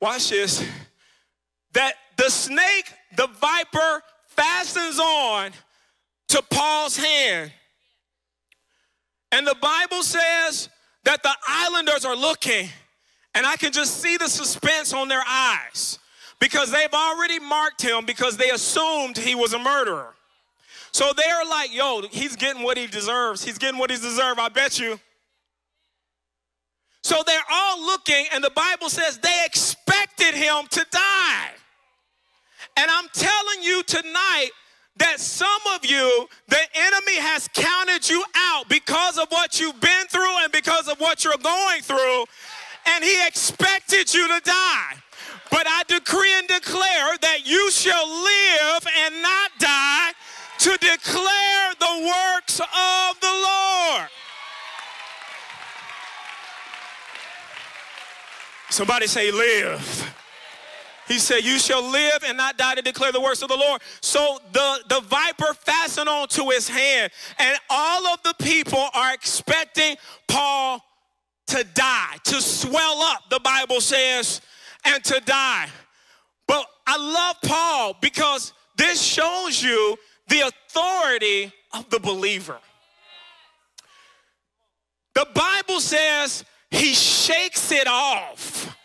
watch 0.00 0.30
this, 0.30 0.64
that 1.74 1.92
the 2.16 2.30
snake, 2.30 2.90
the 3.18 3.26
viper, 3.26 4.02
fastens 4.28 4.98
on 4.98 5.50
to 6.28 6.42
Paul's 6.50 6.96
hand. 6.96 7.52
And 9.30 9.46
the 9.46 9.56
Bible 9.60 10.02
says 10.02 10.70
that 11.04 11.22
the 11.22 11.34
islanders 11.46 12.06
are 12.06 12.16
looking, 12.16 12.70
and 13.34 13.44
I 13.44 13.56
can 13.56 13.72
just 13.72 14.00
see 14.00 14.16
the 14.16 14.28
suspense 14.28 14.94
on 14.94 15.08
their 15.08 15.22
eyes 15.28 15.98
because 16.40 16.70
they've 16.70 16.94
already 16.94 17.38
marked 17.40 17.82
him 17.82 18.06
because 18.06 18.38
they 18.38 18.48
assumed 18.48 19.18
he 19.18 19.34
was 19.34 19.52
a 19.52 19.58
murderer. 19.58 20.14
So 20.92 21.12
they're 21.14 21.44
like, 21.44 21.74
yo, 21.74 22.08
he's 22.10 22.36
getting 22.36 22.62
what 22.62 22.78
he 22.78 22.86
deserves. 22.86 23.44
He's 23.44 23.58
getting 23.58 23.78
what 23.78 23.90
he 23.90 23.96
deserves, 23.96 24.40
I 24.40 24.48
bet 24.48 24.78
you. 24.78 24.98
So 27.06 27.22
they're 27.24 27.38
all 27.48 27.86
looking, 27.86 28.26
and 28.34 28.42
the 28.42 28.50
Bible 28.50 28.88
says 28.88 29.18
they 29.18 29.42
expected 29.44 30.34
him 30.34 30.66
to 30.70 30.84
die. 30.90 31.50
And 32.76 32.90
I'm 32.90 33.06
telling 33.12 33.62
you 33.62 33.84
tonight 33.84 34.50
that 34.96 35.20
some 35.20 35.60
of 35.72 35.86
you, 35.86 36.26
the 36.48 36.58
enemy 36.74 37.14
has 37.18 37.48
counted 37.54 38.10
you 38.10 38.24
out 38.34 38.68
because 38.68 39.18
of 39.18 39.28
what 39.28 39.60
you've 39.60 39.80
been 39.80 40.06
through 40.08 40.36
and 40.42 40.50
because 40.50 40.88
of 40.88 40.98
what 40.98 41.22
you're 41.22 41.38
going 41.40 41.82
through, 41.82 42.24
and 42.86 43.04
he 43.04 43.24
expected 43.24 44.12
you 44.12 44.26
to 44.26 44.40
die. 44.44 44.94
But 45.52 45.68
I 45.68 45.84
decree 45.86 46.34
and 46.38 46.48
declare 46.48 47.16
that 47.22 47.46
you 47.46 47.70
shall 47.70 48.04
live 48.04 48.86
and 49.04 49.22
not 49.22 49.52
die 49.60 50.10
to 50.58 50.70
declare 50.70 51.72
the 51.78 52.12
works 52.12 52.58
of 52.58 53.20
the 53.20 53.30
Lord. 53.30 54.10
Somebody 58.70 59.06
say, 59.06 59.30
live. 59.30 60.14
He 61.06 61.18
said, 61.18 61.44
You 61.44 61.58
shall 61.58 61.88
live 61.88 62.24
and 62.26 62.36
not 62.36 62.58
die 62.58 62.74
to 62.74 62.82
declare 62.82 63.12
the 63.12 63.20
works 63.20 63.42
of 63.42 63.48
the 63.48 63.56
Lord. 63.56 63.80
So 64.00 64.38
the, 64.52 64.80
the 64.88 65.00
viper 65.02 65.54
fastened 65.54 66.08
onto 66.08 66.50
his 66.50 66.68
hand, 66.68 67.12
and 67.38 67.56
all 67.70 68.06
of 68.08 68.22
the 68.22 68.34
people 68.42 68.88
are 68.92 69.14
expecting 69.14 69.96
Paul 70.26 70.80
to 71.48 71.64
die, 71.74 72.16
to 72.24 72.40
swell 72.40 73.02
up, 73.02 73.30
the 73.30 73.38
Bible 73.38 73.80
says, 73.80 74.40
and 74.84 75.02
to 75.04 75.20
die. 75.24 75.68
But 76.48 76.66
I 76.86 76.96
love 76.96 77.36
Paul 77.42 77.96
because 78.00 78.52
this 78.76 79.00
shows 79.00 79.62
you 79.62 79.96
the 80.28 80.40
authority 80.40 81.52
of 81.72 81.88
the 81.90 82.00
believer. 82.00 82.58
The 85.14 85.26
Bible 85.34 85.80
says 85.80 86.44
he 86.70 86.94
shakes 86.94 87.72
it 87.72 87.86
off. 87.86 88.76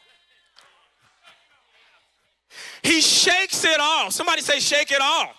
He 2.84 3.02
shakes 3.02 3.64
it 3.64 3.80
off. 3.80 4.14
Somebody 4.14 4.42
say, 4.42 4.60
shake 4.60 4.92
it 4.92 5.02
off. 5.02 5.36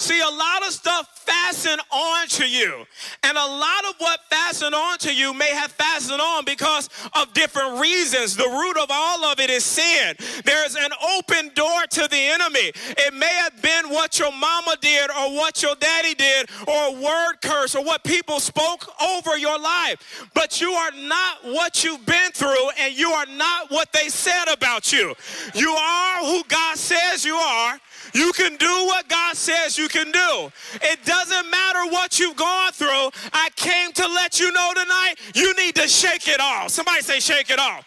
See, 0.00 0.18
a 0.18 0.30
lot 0.30 0.66
of 0.66 0.72
stuff 0.72 1.08
fastened 1.26 1.82
onto 1.92 2.44
you. 2.44 2.86
And 3.22 3.36
a 3.36 3.46
lot 3.46 3.84
of 3.84 3.96
what 3.98 4.20
fastened 4.30 4.74
onto 4.74 5.10
you 5.10 5.34
may 5.34 5.50
have 5.50 5.72
fastened 5.72 6.22
on 6.22 6.46
because 6.46 6.88
of 7.12 7.34
different 7.34 7.78
reasons. 7.78 8.34
The 8.34 8.48
root 8.48 8.78
of 8.78 8.88
all 8.90 9.26
of 9.26 9.38
it 9.40 9.50
is 9.50 9.62
sin. 9.62 10.16
There's 10.46 10.74
an 10.74 10.88
open 11.18 11.50
door 11.54 11.82
to 11.90 12.08
the 12.08 12.16
enemy. 12.16 12.72
It 12.96 13.12
may 13.12 13.34
have 13.42 13.60
been 13.60 13.90
what 13.90 14.18
your 14.18 14.32
mama 14.32 14.76
did 14.80 15.10
or 15.10 15.36
what 15.36 15.62
your 15.62 15.74
daddy 15.74 16.14
did 16.14 16.48
or 16.66 16.86
a 16.88 16.92
word 16.92 17.34
curse 17.42 17.74
or 17.76 17.84
what 17.84 18.02
people 18.02 18.40
spoke 18.40 18.88
over 19.02 19.36
your 19.36 19.58
life. 19.58 20.30
But 20.32 20.62
you 20.62 20.72
are 20.72 20.92
not 20.92 21.44
what 21.44 21.84
you've 21.84 22.06
been 22.06 22.32
through 22.32 22.70
and 22.80 22.96
you 22.96 23.10
are 23.10 23.26
not 23.26 23.70
what 23.70 23.92
they 23.92 24.08
said 24.08 24.46
about 24.50 24.94
you. 24.94 25.14
You 25.54 25.72
are 25.72 26.24
who 26.24 26.42
God 26.48 26.78
says 26.78 27.22
you 27.22 27.36
are 27.36 27.78
you 28.12 28.32
can 28.32 28.56
do 28.56 28.86
what 28.86 29.08
God 29.08 29.36
says 29.36 29.78
you 29.78 29.88
can 29.88 30.10
do. 30.10 30.52
It 30.82 31.04
doesn't 31.04 31.50
matter 31.50 31.90
what 31.90 32.18
you've 32.18 32.36
gone 32.36 32.72
through. 32.72 33.10
I 33.32 33.48
came 33.56 33.92
to 33.92 34.06
let 34.06 34.40
you 34.40 34.50
know 34.52 34.72
tonight, 34.74 35.14
you 35.34 35.54
need 35.56 35.74
to 35.76 35.88
shake 35.88 36.28
it 36.28 36.40
off. 36.40 36.70
Somebody 36.70 37.02
say, 37.02 37.20
shake 37.20 37.50
it 37.50 37.58
off. 37.58 37.86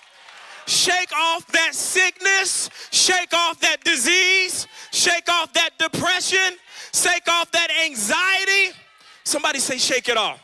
Shake 0.66 1.12
off 1.14 1.46
that 1.48 1.76
sickness, 1.76 2.70
shake 2.92 3.34
off 3.34 3.60
that 3.60 3.84
disease, 3.84 4.66
shake 4.92 5.30
off 5.30 5.52
that 5.54 5.72
depression, 5.78 6.58
shake 6.94 7.28
off 7.28 7.52
that 7.52 7.68
anxiety. 7.86 8.78
Somebody 9.26 9.60
say, 9.60 9.78
shake 9.78 10.08
it 10.08 10.16
off. 10.16 10.42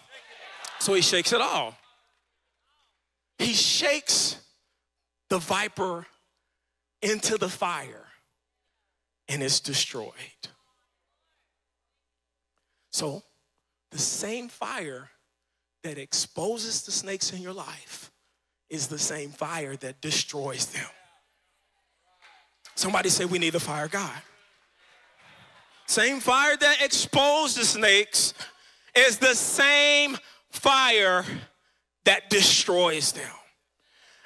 So 0.80 0.94
he 0.94 1.02
shakes 1.02 1.32
it 1.32 1.42
off. 1.42 1.80
He 3.38 3.54
shakes 3.54 4.38
the 5.30 5.38
viper 5.38 6.06
into 7.02 7.38
the 7.38 7.48
fire 7.48 8.09
and 9.30 9.44
it's 9.44 9.60
destroyed. 9.60 10.14
So, 12.92 13.24
the 13.92 14.00
same 14.00 14.50
fire 14.50 15.10
that 15.84 15.98
exposes 15.98 16.84
the 16.84 16.92
snakes 16.92 17.32
in 17.32 17.42
your 17.42 17.54
life 17.54 18.12
is 18.70 18.88
the 18.88 19.00
same 19.00 19.30
fire 19.30 19.76
that 19.78 20.02
destroys 20.02 20.66
them. 20.66 20.88
Somebody 22.76 23.10
say, 23.10 23.26
We 23.26 23.40
need 23.40 23.54
the 23.54 23.60
fire 23.60 23.88
God. 23.88 24.22
Same 25.86 26.20
fire 26.20 26.56
that 26.58 26.82
exposed 26.84 27.58
the 27.58 27.66
snakes 27.66 28.34
is 28.96 29.18
the 29.18 29.34
same 29.34 30.18
fire 30.50 31.24
that 32.06 32.30
destroys 32.30 33.12
them. 33.12 33.32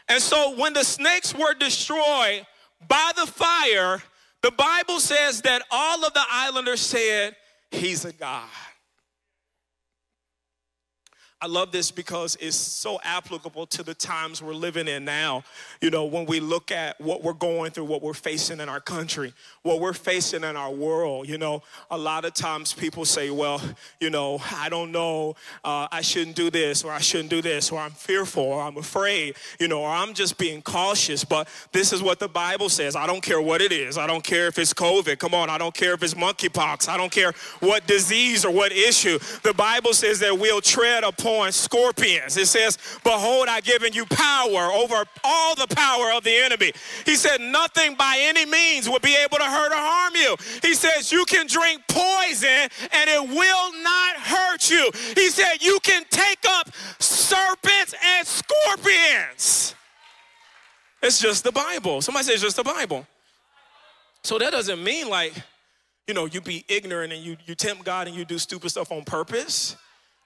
And 0.10 0.22
so, 0.22 0.56
when 0.58 0.74
the 0.74 0.84
snakes 0.84 1.34
were 1.34 1.54
destroyed 1.54 2.46
by 2.88 3.12
the 3.16 3.26
fire, 3.26 4.02
the 4.44 4.52
Bible 4.52 5.00
says 5.00 5.42
that 5.42 5.64
all 5.72 6.06
of 6.06 6.14
the 6.14 6.24
islanders 6.30 6.82
said, 6.82 7.36
He's 7.72 8.06
a 8.06 8.14
God. 8.14 8.44
I 11.44 11.48
love 11.48 11.74
this 11.74 11.92
because 11.92 12.38
it's 12.40 12.56
so 12.56 13.02
applicable 13.04 13.66
to 13.68 13.84
the 13.84 13.94
times 13.94 14.42
we're 14.42 14.54
living 14.54 14.88
in 14.88 15.04
now. 15.04 15.44
You 15.82 15.90
know, 15.90 16.06
when 16.06 16.26
we 16.26 16.40
look 16.40 16.72
at 16.72 17.02
what 17.02 17.22
we're 17.22 17.34
going 17.34 17.72
through, 17.72 17.84
what 17.84 18.02
we're 18.02 18.14
facing 18.14 18.62
in 18.62 18.70
our 18.70 18.80
country, 18.80 19.34
what 19.62 19.82
we're 19.82 19.92
facing 19.92 20.46
in 20.46 20.56
our 20.56 20.72
world, 20.72 21.28
you 21.28 21.38
know, 21.38 21.62
a 21.92 21.98
lot 21.98 22.24
of 22.24 22.34
times 22.34 22.72
people 22.72 23.04
say, 23.04 23.30
well, 23.30 23.62
you 24.00 24.10
know, 24.10 24.42
I 24.54 24.70
don't 24.70 24.94
know, 24.94 25.36
uh, 25.66 25.90
I 25.92 26.00
shouldn't 26.00 26.38
do 26.38 26.50
this, 26.50 26.86
or 26.86 26.94
I 26.94 27.00
shouldn't 27.00 27.30
do 27.30 27.42
this, 27.42 27.74
or 27.74 27.80
I'm 27.82 27.92
fearful, 27.92 28.44
or 28.44 28.62
I'm 28.62 28.78
afraid, 28.78 29.36
you 29.60 29.68
know, 29.68 29.82
or 29.82 29.90
I'm 29.90 30.14
just 30.14 30.38
being 30.38 30.62
cautious. 30.62 31.26
But 31.26 31.50
this 31.74 31.92
is 31.92 32.02
what 32.02 32.20
the 32.20 32.30
Bible 32.30 32.70
says. 32.70 32.96
I 32.96 33.06
don't 33.06 33.22
care 33.22 33.42
what 33.42 33.62
it 33.62 33.74
is. 33.74 33.98
I 33.98 34.08
don't 34.08 34.24
care 34.24 34.48
if 34.48 34.58
it's 34.58 34.74
COVID. 34.74 35.20
Come 35.20 35.34
on, 35.34 35.50
I 35.50 35.58
don't 35.58 35.76
care 35.76 35.94
if 35.94 36.04
it's 36.04 36.14
monkeypox. 36.14 36.88
I 36.88 36.96
don't 36.96 37.12
care 37.12 37.34
what 37.60 37.86
disease 37.86 38.46
or 38.46 38.54
what 38.54 38.72
issue. 38.72 39.20
The 39.44 39.54
Bible 39.54 39.92
says 39.92 40.20
that 40.20 40.40
we'll 40.40 40.62
tread 40.62 41.04
upon 41.04 41.33
on 41.42 41.52
scorpions. 41.52 42.38
It 42.38 42.48
says, 42.48 42.78
Behold, 43.04 43.48
I've 43.48 43.64
given 43.64 43.94
you 43.94 44.06
power 44.06 44.72
over 44.72 45.06
all 45.24 45.56
the 45.56 45.68
power 45.76 46.12
of 46.14 46.24
the 46.24 46.36
enemy. 46.36 46.72
He 47.06 47.16
said, 47.16 47.42
Nothing 47.42 47.96
by 47.96 48.18
any 48.20 48.46
means 48.46 48.90
will 48.90 49.00
be 49.00 49.16
able 49.16 49.38
to 49.38 49.44
hurt 49.44 49.72
or 49.72 49.76
harm 49.76 50.16
you. 50.16 50.36
He 50.62 50.74
says, 50.74 51.12
You 51.12 51.26
can 51.26 51.48
drink 51.48 51.82
poison 51.88 52.70
and 52.92 53.10
it 53.10 53.22
will 53.22 53.84
not 53.84 54.16
hurt 54.18 54.70
you. 54.70 54.90
He 55.16 55.30
said, 55.30 55.62
You 55.62 55.80
can 55.84 56.04
take 56.10 56.40
up 56.48 56.70
serpents 57.00 57.94
and 58.04 58.28
scorpions. 58.28 59.76
It's 61.04 61.20
just 61.20 61.44
the 61.44 61.52
Bible. 61.52 62.02
Somebody 62.02 62.26
says, 62.26 62.42
just 62.42 62.56
the 62.56 62.64
Bible. 62.64 63.06
So 64.24 64.40
that 64.40 64.52
doesn't 64.52 64.82
mean 64.82 65.10
like, 65.10 65.34
you 66.08 66.14
know, 66.14 66.26
you 66.26 66.40
be 66.40 66.64
ignorant 66.70 67.12
and 67.12 67.22
you, 67.22 67.36
you 67.46 67.56
tempt 67.56 67.84
God 67.84 68.08
and 68.08 68.16
you 68.16 68.24
do 68.24 68.38
stupid 68.38 68.70
stuff 68.70 68.90
on 68.90 69.04
purpose. 69.04 69.76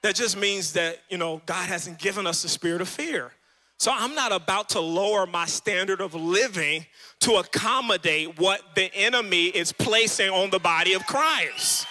That 0.01 0.15
just 0.15 0.37
means 0.37 0.73
that, 0.73 0.99
you 1.09 1.17
know, 1.17 1.41
God 1.45 1.67
hasn't 1.67 1.99
given 1.99 2.27
us 2.27 2.43
the 2.43 2.49
spirit 2.49 2.81
of 2.81 2.87
fear. 2.87 3.31
So 3.79 3.91
I'm 3.93 4.15
not 4.15 4.31
about 4.31 4.69
to 4.69 4.79
lower 4.79 5.27
my 5.27 5.45
standard 5.45 6.01
of 6.01 6.15
living 6.15 6.85
to 7.21 7.33
accommodate 7.35 8.39
what 8.39 8.61
the 8.75 8.93
enemy 8.95 9.45
is 9.45 9.71
placing 9.71 10.29
on 10.29 10.49
the 10.49 10.59
body 10.59 10.93
of 10.93 11.05
Christ. 11.05 11.85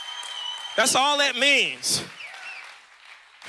That's 0.77 0.95
all 0.95 1.19
that 1.19 1.37
means. 1.37 2.03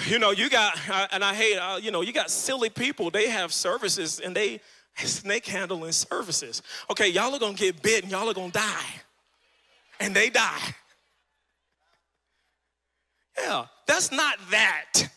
You 0.06 0.20
know, 0.20 0.32
you 0.32 0.50
got, 0.50 0.78
and 1.12 1.24
I 1.24 1.34
hate, 1.34 1.58
uh, 1.58 1.80
you 1.82 1.89
know, 1.89 2.02
you 2.02 2.13
got 2.13 2.30
silly 2.30 2.70
people. 2.70 3.10
They 3.10 3.28
have 3.30 3.52
services 3.52 4.20
and 4.20 4.36
they 4.36 4.62
snake 4.96 5.46
handling 5.46 5.91
services. 5.91 6.62
Okay, 6.91 7.08
y'all 7.10 7.34
are 7.34 7.39
gonna 7.39 7.54
get 7.54 7.82
bit 7.82 8.04
and 8.04 8.12
y'all 8.12 8.30
are 8.30 8.34
gonna 8.34 8.52
die. 8.52 8.86
And 10.00 10.15
they 10.15 10.30
die. 10.30 10.76
Yeah, 13.39 13.65
that's 13.86 14.12
not 14.12 14.38
that. 14.52 15.10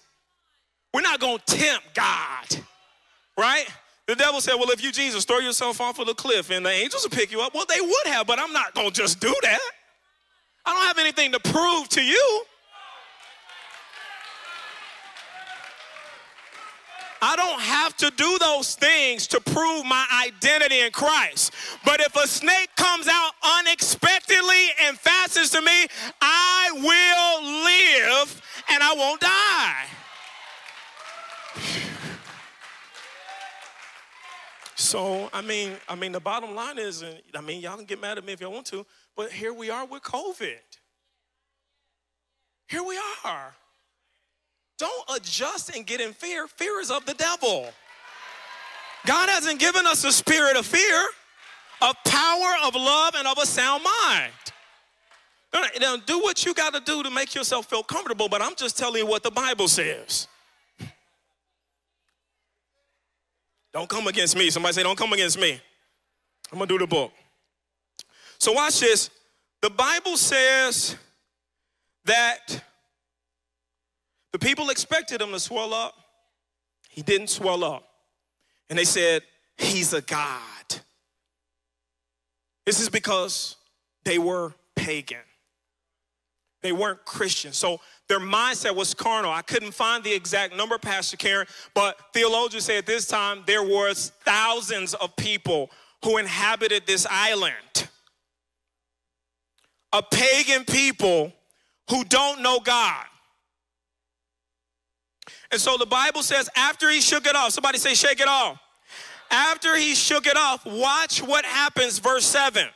We're 0.93 1.01
not 1.03 1.21
going 1.21 1.39
to 1.39 1.57
tempt 1.57 1.95
God, 1.95 2.65
right? 3.39 3.67
The 4.07 4.17
devil 4.17 4.41
said, 4.41 4.55
Well, 4.55 4.71
if 4.71 4.83
you 4.83 4.91
Jesus, 4.91 5.25
throw 5.25 5.39
yourself 5.39 5.81
off 5.81 5.99
of 5.99 6.07
the 6.07 6.15
cliff 6.15 6.51
and 6.51 6.67
the 6.67 6.71
angels 6.71 7.05
will 7.05 7.17
pick 7.17 7.31
you 7.31 7.41
up. 7.41 7.55
Well, 7.55 7.67
they 7.69 7.81
would 7.81 8.07
have, 8.07 8.27
but 8.27 8.39
I'm 8.41 8.53
not 8.53 8.75
going 8.75 8.91
to 8.91 8.95
just 8.95 9.21
do 9.21 9.35
that. 9.43 9.61
I 10.67 10.75
don't 10.75 10.87
have 10.87 10.99
anything 10.99 11.33
to 11.33 11.41
prove 11.41 11.89
to 11.91 12.03
you. 12.03 12.43
I 17.23 17.37
don't 17.37 17.61
have 17.61 17.97
to 17.99 18.11
do 18.11 18.39
those 18.39 18.75
things 18.75 19.27
to 19.29 19.41
prove 19.41 19.85
my 19.85 20.07
identity 20.27 20.81
in 20.81 20.91
Christ. 20.91 21.53
But 21.85 22.01
if 22.01 22.17
a 22.17 22.27
snake 22.27 22.71
comes 22.77 23.09
out 23.09 23.33
unexpectedly 23.59 24.69
and 24.83 24.99
fastens 24.99 25.51
to 25.51 25.61
me, 25.61 25.87
I 26.21 26.71
will 26.73 27.43
live 27.65 28.43
and 28.71 28.83
I 28.83 28.95
won't 28.95 29.21
die. 29.21 29.85
So 34.77 35.29
I 35.33 35.41
mean, 35.43 35.73
I 35.89 35.95
mean, 35.95 36.11
the 36.11 36.21
bottom 36.21 36.55
line 36.55 36.79
is, 36.79 37.03
and 37.03 37.21
I 37.37 37.43
mean, 37.43 37.61
y'all 37.61 37.77
can 37.77 37.85
get 37.85 38.01
mad 38.01 38.19
at 38.19 38.25
me 38.25 38.33
if 38.33 38.41
y'all 38.41 38.51
want 38.51 38.67
to, 38.69 38.85
but 39.15 39.31
here 39.31 39.53
we 39.53 39.71
are 39.71 39.85
with 39.87 40.03
COVID. 40.03 40.57
Here 42.67 42.83
we 42.83 42.99
are. 43.25 43.55
Don't 44.81 45.11
adjust 45.15 45.77
and 45.77 45.87
get 45.87 46.01
in 46.01 46.15
fear. 46.15 46.49
Fear 46.49 46.81
is 46.81 46.91
of 46.91 47.05
the 47.05 47.13
devil. 47.13 47.69
God 49.07 49.29
hasn't 49.29 49.61
given 49.61 49.87
us 49.87 50.05
a 50.05 50.11
spirit 50.11 50.57
of 50.57 50.65
fear, 50.65 51.05
of 51.83 51.95
power, 52.07 52.55
of 52.65 52.75
love, 52.75 53.15
and 53.15 53.29
of 53.29 53.37
a 53.37 53.45
sound 53.45 53.85
mind. 53.85 54.33
Now, 55.81 55.97
do 55.99 56.21
what 56.21 56.47
you 56.47 56.55
got 56.55 56.73
to 56.73 56.81
do 56.81 57.03
to 57.03 57.11
make 57.11 57.35
yourself 57.35 57.67
feel 57.67 57.83
comfortable, 57.83 58.31
but 58.31 58.41
I'm 58.41 58.55
just 58.55 58.79
telling 58.79 59.03
you 59.03 59.07
what 59.07 59.23
the 59.23 59.31
Bible 59.31 59.69
says. 59.69 60.27
Don't 63.75 63.89
come 63.89 64.07
against 64.07 64.35
me. 64.35 64.49
Somebody 64.49 64.73
say, 64.73 64.83
Don't 64.83 64.97
come 64.97 65.13
against 65.13 65.39
me. 65.39 65.61
I'm 66.51 66.59
going 66.59 66.69
to 66.69 66.75
do 66.75 66.79
the 66.79 66.87
book. 66.87 67.13
So, 68.39 68.53
watch 68.53 68.81
this. 68.81 69.11
The 69.61 69.71
Bible 69.71 70.17
says 70.17 70.97
that 72.07 72.63
the 74.33 74.39
people 74.39 74.71
expected 74.71 75.21
him 75.21 75.31
to 75.33 75.41
swell 75.41 75.75
up. 75.75 75.95
He 76.89 77.03
didn't 77.03 77.29
swell 77.29 77.65
up. 77.65 77.87
And 78.69 78.79
they 78.79 78.85
said, 78.85 79.23
He's 79.57 79.93
a 79.93 80.01
God. 80.01 80.31
This 82.65 82.81
is 82.81 82.89
because 82.89 83.57
they 84.05 84.19
were 84.19 84.55
pagan. 84.75 85.19
They 86.63 86.73
weren't 86.73 87.05
Christian. 87.05 87.53
So 87.53 87.81
their 88.09 88.21
mindset 88.21 88.75
was 88.75 88.93
carnal. 88.95 89.33
I 89.33 89.43
couldn't 89.43 89.73
find 89.73 90.05
the 90.05 90.13
exact 90.13 90.55
number, 90.57 90.79
Pastor 90.79 91.17
Karen, 91.17 91.47
but 91.75 91.99
theologians 92.13 92.65
say 92.65 92.77
at 92.77 92.87
this 92.87 93.07
time 93.07 93.43
there 93.47 93.63
was 93.63 94.13
thousands 94.25 94.95
of 94.95 95.15
people 95.17 95.71
who 96.05 96.19
inhabited 96.19 96.87
this 96.87 97.07
island. 97.11 97.89
A 99.93 100.03
pagan 100.03 100.65
people 100.65 101.33
who 101.89 102.05
don't 102.05 102.43
know 102.43 102.61
God. 102.61 103.05
And 105.51 105.61
so 105.61 105.77
the 105.77 105.87
Bible 105.87 106.23
says, 106.23 106.49
after 106.57 106.91
he 106.91 107.01
shook 107.01 107.27
it 107.27 107.35
off, 107.35 107.53
somebody 107.53 107.79
say, 107.79 107.95
shake 107.95 108.21
it 108.21 108.29
off. 108.29 108.59
After 109.31 109.77
he 109.77 109.95
shook 109.95 110.27
it 110.27 110.37
off, 110.37 110.65
watch 110.67 111.23
what 111.23 111.45
happens, 111.45 111.99
verse 111.99 112.25
7. 112.27 112.67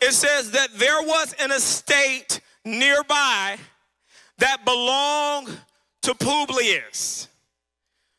It 0.00 0.12
says 0.12 0.50
that 0.52 0.68
there 0.74 1.02
was 1.02 1.34
an 1.38 1.50
estate 1.52 2.40
nearby 2.64 3.58
that 4.38 4.64
belonged 4.64 5.56
to 6.02 6.14
Publius, 6.14 7.28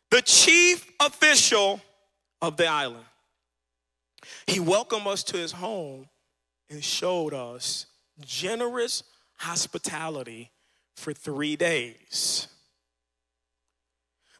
the 0.09 0.21
chief 0.21 0.89
official 0.99 1.81
of 2.41 2.57
the 2.57 2.67
island. 2.67 3.03
He 4.47 4.59
welcomed 4.59 5.07
us 5.07 5.23
to 5.25 5.37
his 5.37 5.51
home 5.51 6.07
and 6.69 6.83
showed 6.83 7.33
us 7.33 7.87
generous 8.21 9.03
hospitality 9.37 10.51
for 10.95 11.13
three 11.13 11.55
days. 11.55 12.47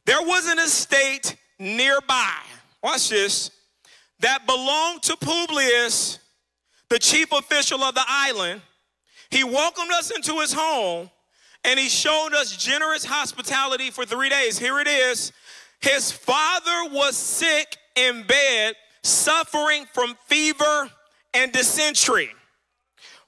There 0.06 0.22
was 0.22 0.48
an 0.48 0.60
estate 0.60 1.36
nearby, 1.60 2.36
watch 2.84 3.10
this, 3.10 3.52
that 4.20 4.46
belonged 4.46 5.04
to 5.04 5.16
Publius, 5.18 6.20
the 6.90 7.00
chief 7.00 7.32
official 7.32 7.82
of 7.84 7.96
the 7.96 8.04
island. 8.08 8.62
He 9.30 9.44
welcomed 9.44 9.92
us 9.92 10.12
into 10.12 10.40
his 10.40 10.54
home 10.54 11.10
and 11.64 11.80
he 11.80 11.88
showed 11.88 12.34
us 12.34 12.56
generous 12.56 13.06
hospitality 13.06 13.90
for 13.90 14.06
three 14.06 14.30
days. 14.30 14.60
Here 14.60 14.80
it 14.80 14.88
is. 14.88 15.32
His 15.80 16.12
father 16.12 16.90
was 16.92 17.16
sick 17.16 17.78
in 17.96 18.24
bed, 18.24 18.76
suffering 19.04 19.86
from 19.94 20.16
fever 20.28 20.90
and 21.34 21.52
dysentery. 21.52 22.30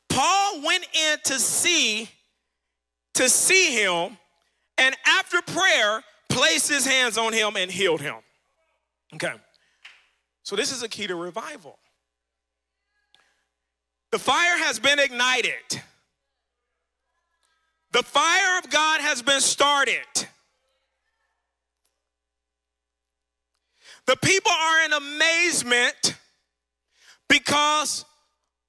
Paul 0.09 0.61
went 0.61 0.87
in 0.93 1.17
to 1.25 1.39
see 1.39 2.09
to 3.15 3.29
see 3.29 3.71
him, 3.71 4.17
and 4.77 4.93
after 5.07 5.41
prayer, 5.41 6.03
placed 6.35 6.67
his 6.67 6.85
hands 6.85 7.17
on 7.17 7.31
him 7.31 7.55
and 7.55 7.71
healed 7.71 8.01
him. 8.01 8.15
Okay. 9.13 9.31
So 10.43 10.57
this 10.57 10.73
is 10.73 10.83
a 10.83 10.89
key 10.89 11.07
to 11.07 11.15
revival. 11.15 11.79
The 14.11 14.19
fire 14.19 14.57
has 14.57 14.77
been 14.77 14.99
ignited. 14.99 15.81
The 17.93 18.03
fire 18.03 18.59
of 18.59 18.69
God 18.69 18.99
has 18.99 19.21
been 19.21 19.39
started. 19.39 20.05
The 24.05 24.17
people 24.17 24.51
are 24.51 24.85
in 24.85 24.93
amazement 24.93 26.15
because 27.29 28.03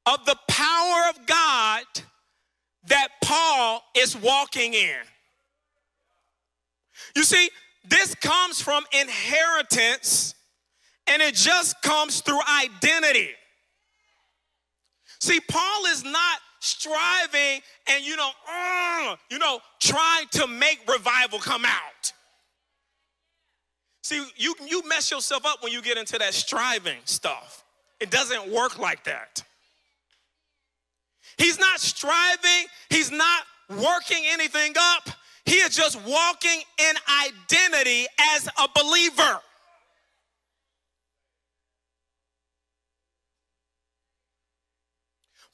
of 0.06 0.24
the 0.24 0.36
power 0.46 1.10
of 1.10 1.26
God 1.26 1.84
that 2.86 3.08
Paul 3.22 3.82
is 3.96 4.16
walking 4.16 4.72
in. 4.74 5.00
You 7.16 7.24
see, 7.24 7.48
this 7.88 8.14
comes 8.16 8.60
from 8.60 8.84
inheritance 8.92 10.34
and 11.06 11.22
it 11.22 11.34
just 11.34 11.80
comes 11.80 12.20
through 12.20 12.40
identity. 12.62 13.30
See, 15.18 15.40
Paul 15.40 15.86
is 15.86 16.04
not 16.04 16.38
striving 16.60 17.62
and 17.88 18.04
you 18.04 18.16
know, 18.16 18.30
uh, 18.52 19.16
you 19.30 19.38
know, 19.38 19.60
trying 19.80 20.26
to 20.32 20.46
make 20.46 20.80
revival 20.86 21.38
come 21.38 21.64
out. 21.64 22.12
See, 24.02 24.22
you, 24.36 24.54
you 24.68 24.86
mess 24.86 25.10
yourself 25.10 25.46
up 25.46 25.62
when 25.62 25.72
you 25.72 25.80
get 25.80 25.96
into 25.96 26.18
that 26.18 26.34
striving 26.34 26.98
stuff. 27.06 27.64
It 27.98 28.10
doesn't 28.10 28.52
work 28.52 28.78
like 28.78 29.04
that. 29.04 29.42
He's 31.38 31.58
not 31.58 31.80
striving, 31.80 32.66
he's 32.90 33.10
not 33.10 33.42
working 33.70 34.22
anything 34.26 34.74
up. 34.78 35.08
He 35.46 35.54
is 35.54 35.76
just 35.76 35.96
walking 36.04 36.60
in 36.78 36.94
identity 37.24 38.06
as 38.34 38.48
a 38.48 38.68
believer. 38.74 39.40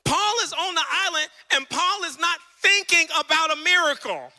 Paul 0.04 0.34
is 0.44 0.52
on 0.52 0.74
the 0.74 0.82
island 0.90 1.28
and 1.54 1.68
Paul 1.68 2.04
is 2.04 2.18
not 2.18 2.38
thinking 2.60 3.06
about 3.18 3.52
a 3.52 3.56
miracle. 3.62 4.32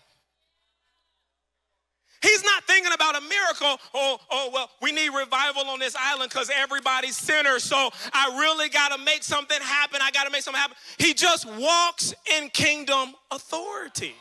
He's 2.22 2.44
not 2.44 2.64
thinking 2.64 2.94
about 2.94 3.18
a 3.18 3.22
miracle. 3.22 3.78
Oh, 3.94 4.18
oh, 4.32 4.50
well, 4.54 4.70
we 4.82 4.92
need 4.92 5.10
revival 5.10 5.64
on 5.68 5.80
this 5.80 5.96
island 6.00 6.32
because 6.32 6.50
everybody's 6.50 7.18
sinners. 7.18 7.64
So 7.64 7.90
I 8.14 8.38
really 8.40 8.70
got 8.70 8.96
to 8.96 9.04
make 9.04 9.24
something 9.24 9.60
happen. 9.62 10.00
I 10.02 10.10
got 10.12 10.24
to 10.24 10.32
make 10.32 10.42
something 10.42 10.60
happen. 10.60 10.78
He 10.98 11.14
just 11.14 11.46
walks 11.46 12.14
in 12.40 12.50
kingdom 12.50 13.14
authority. 13.30 14.16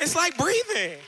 It's 0.00 0.16
like 0.16 0.36
breathing. 0.36 0.98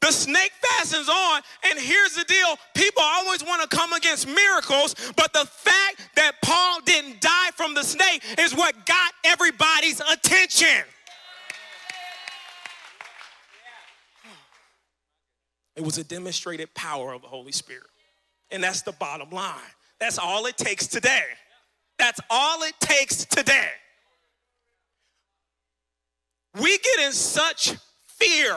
The 0.00 0.12
snake 0.12 0.52
fastens 0.62 1.08
on, 1.08 1.42
and 1.64 1.78
here's 1.78 2.14
the 2.14 2.24
deal 2.24 2.56
people 2.74 3.02
always 3.02 3.44
want 3.44 3.68
to 3.68 3.76
come 3.76 3.92
against 3.92 4.28
miracles, 4.28 4.94
but 5.16 5.32
the 5.32 5.44
fact 5.44 6.10
that 6.14 6.32
Paul 6.42 6.80
didn't 6.84 7.20
die 7.20 7.50
from 7.56 7.74
the 7.74 7.82
snake 7.82 8.22
is 8.38 8.54
what 8.54 8.86
got 8.86 9.12
everybody's 9.24 10.00
attention. 10.00 10.84
It 15.76 15.84
was 15.84 15.98
a 15.98 16.04
demonstrated 16.04 16.74
power 16.74 17.12
of 17.12 17.22
the 17.22 17.28
Holy 17.28 17.52
Spirit. 17.52 17.86
And 18.50 18.62
that's 18.62 18.82
the 18.82 18.92
bottom 18.92 19.30
line. 19.30 19.54
That's 20.00 20.18
all 20.18 20.46
it 20.46 20.56
takes 20.56 20.86
today. 20.86 21.24
That's 21.98 22.20
all 22.30 22.62
it 22.62 22.74
takes 22.80 23.24
today. 23.24 23.68
We 26.54 26.78
get 26.78 27.06
in 27.06 27.12
such 27.12 27.74
fear. 28.06 28.56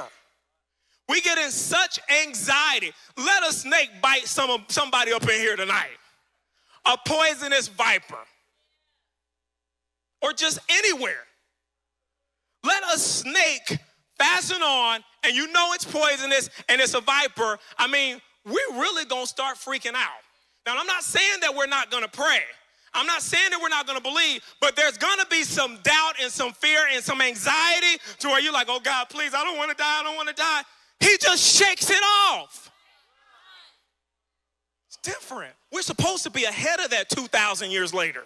We 1.09 1.21
get 1.21 1.37
in 1.37 1.51
such 1.51 1.99
anxiety. 2.25 2.91
Let 3.17 3.43
a 3.47 3.51
snake 3.51 3.89
bite 4.01 4.27
some, 4.27 4.65
somebody 4.69 5.11
up 5.11 5.23
in 5.23 5.29
here 5.29 5.55
tonight. 5.55 5.97
A 6.85 6.97
poisonous 7.05 7.67
viper. 7.67 8.19
Or 10.21 10.33
just 10.33 10.59
anywhere. 10.69 11.25
Let 12.63 12.81
a 12.93 12.97
snake 12.97 13.77
fasten 14.17 14.61
on 14.61 15.03
and 15.23 15.35
you 15.35 15.51
know 15.51 15.73
it's 15.73 15.85
poisonous 15.85 16.49
and 16.69 16.79
it's 16.79 16.93
a 16.93 17.01
viper, 17.01 17.57
I 17.77 17.87
mean, 17.87 18.21
we 18.45 18.61
really 18.73 19.05
gonna 19.05 19.27
start 19.27 19.57
freaking 19.57 19.95
out. 19.95 20.21
Now, 20.65 20.77
I'm 20.77 20.87
not 20.87 21.03
saying 21.03 21.39
that 21.41 21.55
we're 21.55 21.67
not 21.67 21.91
gonna 21.91 22.07
pray. 22.07 22.41
I'm 22.93 23.05
not 23.05 23.21
saying 23.21 23.51
that 23.51 23.61
we're 23.61 23.69
not 23.69 23.87
gonna 23.87 24.01
believe, 24.01 24.43
but 24.59 24.75
there's 24.75 24.97
gonna 24.97 25.25
be 25.29 25.43
some 25.43 25.77
doubt 25.83 26.15
and 26.21 26.31
some 26.31 26.51
fear 26.51 26.81
and 26.91 27.03
some 27.03 27.21
anxiety 27.21 28.01
to 28.19 28.27
where 28.27 28.41
you're 28.41 28.53
like, 28.53 28.67
oh 28.69 28.79
God, 28.81 29.07
please, 29.09 29.33
I 29.33 29.43
don't 29.43 29.57
wanna 29.57 29.73
die, 29.73 29.99
I 29.99 30.03
don't 30.03 30.15
wanna 30.15 30.33
die. 30.33 30.61
He 30.99 31.17
just 31.19 31.43
shakes 31.57 31.89
it 31.89 32.03
off. 32.29 32.69
It's 34.87 34.97
different. 34.97 35.53
We're 35.71 35.81
supposed 35.81 36.23
to 36.23 36.29
be 36.29 36.43
ahead 36.43 36.79
of 36.81 36.91
that 36.91 37.09
2,000 37.09 37.71
years 37.71 37.93
later. 37.93 38.23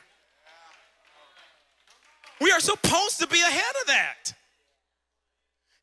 We 2.42 2.52
are 2.52 2.60
supposed 2.60 3.20
to 3.20 3.28
be 3.28 3.42
ahead 3.42 3.76
of 3.82 3.88
that. 3.88 4.34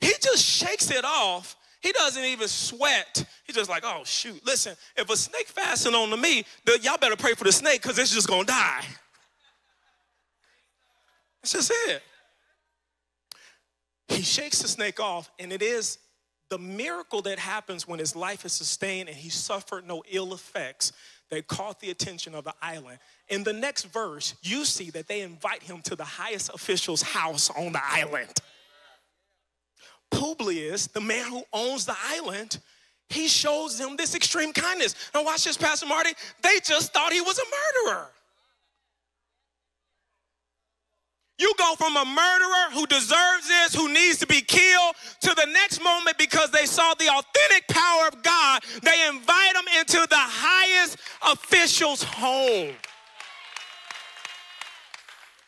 He 0.01 0.13
just 0.21 0.45
shakes 0.45 0.91
it 0.91 1.05
off. 1.05 1.57
He 1.83 1.93
doesn't 1.93 2.25
even 2.25 2.49
sweat. 2.49 3.25
He's 3.45 3.57
just 3.57 3.69
like, 3.69 3.83
oh, 3.85 4.03
shoot. 4.05 4.41
Listen, 4.47 4.77
if 4.97 5.11
a 5.11 5.17
snake 5.17 5.49
fastened 5.49 5.97
onto 5.97 6.17
me, 6.17 6.45
y'all 6.81 6.97
better 6.99 7.17
pray 7.17 7.35
for 7.35 7.45
the 7.45 7.53
snake 7.53 7.83
because 7.83 7.99
it's 7.99 8.15
just 8.15 8.29
going 8.29 8.47
to 8.47 8.53
die. 8.53 8.85
That's 11.43 11.53
just 11.53 11.73
it. 11.89 12.03
He 14.09 14.23
shakes 14.23 14.63
the 14.63 14.69
snake 14.69 15.01
off, 15.01 15.31
and 15.39 15.53
it 15.53 15.63
is 15.63 15.99
the 16.51 16.59
miracle 16.59 17.23
that 17.23 17.39
happens 17.39 17.89
when 17.89 17.99
his 17.99 18.15
life 18.15 18.45
is 18.45 18.53
sustained 18.53 19.09
and 19.09 19.17
he 19.17 19.31
suffered 19.31 19.87
no 19.87 20.05
ill 20.11 20.35
effects 20.35 20.93
that 21.31 21.49
caught 21.49 21.81
the 21.81 21.91
attention 21.91 22.35
of 22.35 22.45
the 22.45 22.53
island. 22.61 22.99
In 23.31 23.43
the 23.43 23.55
next 23.55 23.85
verse, 23.85 24.35
you 24.43 24.67
see 24.67 24.91
that 24.91 25.09
they 25.09 25.23
invite 25.23 25.63
him 25.63 25.81
to 25.83 25.97
the 25.97 26.05
highest 26.05 26.51
official's 26.53 27.01
house 27.01 27.49
on 27.49 27.73
the 27.73 27.81
island. 27.83 28.35
Publius, 30.13 30.87
the 30.87 31.01
man 31.01 31.27
who 31.27 31.43
owns 31.53 31.85
the 31.87 31.97
island, 32.05 32.59
he 33.09 33.27
shows 33.27 33.79
them 33.79 33.97
this 33.97 34.15
extreme 34.15 34.53
kindness. 34.53 34.95
Now, 35.15 35.25
watch 35.25 35.45
this, 35.45 35.57
Pastor 35.57 35.87
Marty. 35.87 36.11
They 36.43 36.61
just 36.65 36.93
thought 36.93 37.13
he 37.13 37.21
was 37.21 37.39
a 37.39 37.89
murderer. 37.91 38.07
You 41.39 41.53
go 41.59 41.75
from 41.75 41.97
a 41.97 42.05
murderer 42.05 42.71
who 42.73 42.87
deserves 42.87 43.49
this, 43.49 43.75
who 43.75 43.93
needs 43.93 44.19
to 44.19 44.27
be 44.27 44.43
killed, 44.43 44.95
to 45.23 45.35
the 45.35 45.47
next 45.53 45.83
moment 45.83 46.17
because 46.17 46.51
they 46.51 46.67
saw 46.67 46.95
the 46.95 47.09
authentic 47.09 47.67
power 47.69 48.09
of 48.09 48.23
God, 48.23 48.63
they 48.83 49.09
invite 49.09 49.57
him 49.57 49.65
into 49.81 50.07
the 50.09 50.17
highest 50.17 50.99
official's 51.27 52.03
home. 52.05 52.75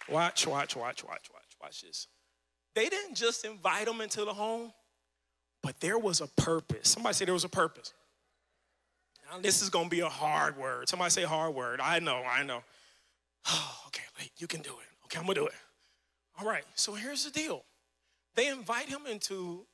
Watch, 0.08 0.46
watch, 0.46 0.74
watch, 0.74 1.04
watch, 1.04 1.28
watch, 1.32 1.56
watch 1.62 1.82
this. 1.82 2.08
They 2.74 2.88
didn't 2.88 3.14
just 3.14 3.44
invite 3.44 3.86
him 3.86 4.00
into 4.00 4.24
the 4.24 4.34
home, 4.34 4.72
but 5.62 5.78
there 5.80 5.98
was 5.98 6.20
a 6.20 6.26
purpose. 6.26 6.90
Somebody 6.90 7.14
say 7.14 7.24
there 7.24 7.34
was 7.34 7.44
a 7.44 7.48
purpose. 7.48 7.92
Now, 9.30 9.38
this 9.40 9.62
is 9.62 9.70
going 9.70 9.86
to 9.86 9.90
be 9.90 10.00
a 10.00 10.08
hard 10.08 10.56
word. 10.56 10.88
Somebody 10.88 11.10
say 11.10 11.22
hard 11.22 11.54
word. 11.54 11.80
I 11.80 12.00
know, 12.00 12.22
I 12.28 12.42
know. 12.42 12.62
Oh, 13.48 13.76
okay, 13.86 14.02
wait, 14.18 14.30
you 14.38 14.46
can 14.46 14.60
do 14.60 14.70
it. 14.70 15.04
Okay, 15.06 15.18
I'm 15.18 15.24
going 15.24 15.36
to 15.36 15.40
do 15.42 15.46
it. 15.46 15.54
All 16.38 16.46
right, 16.46 16.64
so 16.74 16.94
here's 16.94 17.24
the 17.24 17.30
deal 17.30 17.64
they 18.34 18.48
invite 18.48 18.88
him 18.88 19.02
into 19.08 19.64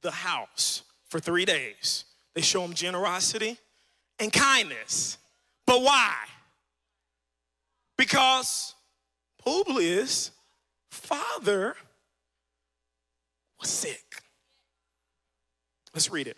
the 0.00 0.10
house 0.10 0.82
for 1.08 1.20
three 1.20 1.44
days. 1.44 2.04
They 2.34 2.40
show 2.40 2.64
him 2.64 2.72
generosity 2.72 3.58
and 4.18 4.32
kindness. 4.32 5.18
But 5.66 5.82
why? 5.82 6.14
Because 7.98 8.74
Publius' 9.38 10.30
father 10.90 11.76
was 13.62 13.70
sick. 13.70 14.22
Let's 15.94 16.10
read 16.10 16.26
it. 16.26 16.36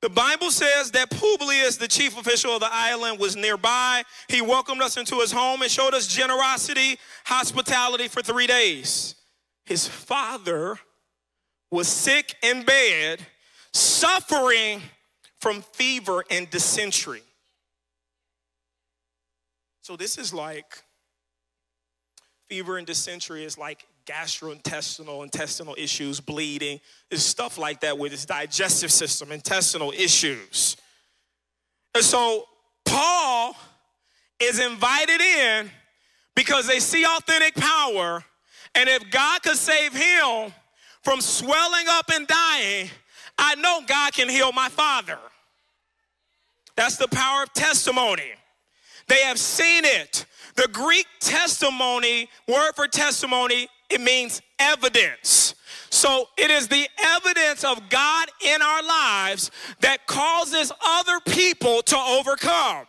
The 0.00 0.08
Bible 0.08 0.52
says 0.52 0.92
that 0.92 1.10
Publius, 1.10 1.76
the 1.76 1.88
chief 1.88 2.16
official 2.16 2.52
of 2.52 2.60
the 2.60 2.68
island, 2.70 3.18
was 3.18 3.34
nearby. 3.34 4.04
He 4.28 4.40
welcomed 4.40 4.80
us 4.80 4.96
into 4.96 5.16
his 5.16 5.32
home 5.32 5.60
and 5.60 5.70
showed 5.70 5.92
us 5.92 6.06
generosity, 6.06 6.98
hospitality 7.24 8.06
for 8.06 8.22
three 8.22 8.46
days. 8.46 9.16
His 9.64 9.88
father 9.88 10.78
was 11.70 11.88
sick 11.88 12.36
in 12.42 12.62
bed, 12.62 13.26
suffering 13.72 14.82
from 15.40 15.62
fever 15.62 16.24
and 16.30 16.48
dysentery. 16.48 17.22
So, 19.82 19.96
this 19.96 20.16
is 20.16 20.32
like 20.32 20.82
fever 22.48 22.78
and 22.78 22.86
dysentery 22.86 23.44
is 23.44 23.58
like 23.58 23.84
gastrointestinal, 24.08 25.22
intestinal 25.22 25.74
issues, 25.76 26.20
bleeding, 26.20 26.80
is 27.10 27.24
stuff 27.24 27.58
like 27.58 27.80
that 27.80 27.98
with 27.98 28.12
his 28.12 28.24
digestive 28.24 28.90
system, 28.90 29.30
intestinal 29.30 29.92
issues. 29.92 30.76
And 31.94 32.02
so 32.02 32.44
Paul 32.84 33.54
is 34.40 34.58
invited 34.60 35.20
in 35.20 35.70
because 36.34 36.66
they 36.66 36.80
see 36.80 37.04
authentic 37.04 37.54
power. 37.54 38.24
And 38.74 38.88
if 38.88 39.10
God 39.10 39.42
could 39.42 39.56
save 39.56 39.92
him 39.92 40.52
from 41.02 41.20
swelling 41.20 41.86
up 41.88 42.10
and 42.12 42.26
dying, 42.26 42.90
I 43.36 43.54
know 43.56 43.82
God 43.86 44.12
can 44.12 44.28
heal 44.28 44.52
my 44.52 44.68
father. 44.68 45.18
That's 46.76 46.96
the 46.96 47.08
power 47.08 47.42
of 47.42 47.52
testimony. 47.52 48.30
They 49.08 49.22
have 49.22 49.38
seen 49.38 49.84
it. 49.84 50.26
The 50.54 50.68
Greek 50.68 51.06
testimony, 51.20 52.28
word 52.46 52.72
for 52.74 52.86
testimony, 52.86 53.68
it 53.90 54.00
means 54.00 54.42
evidence. 54.58 55.54
So 55.90 56.28
it 56.36 56.50
is 56.50 56.68
the 56.68 56.86
evidence 56.98 57.64
of 57.64 57.88
God 57.88 58.28
in 58.44 58.60
our 58.60 58.82
lives 58.82 59.50
that 59.80 60.06
causes 60.06 60.70
other 60.84 61.20
people 61.20 61.82
to 61.82 61.96
overcome. 61.96 62.86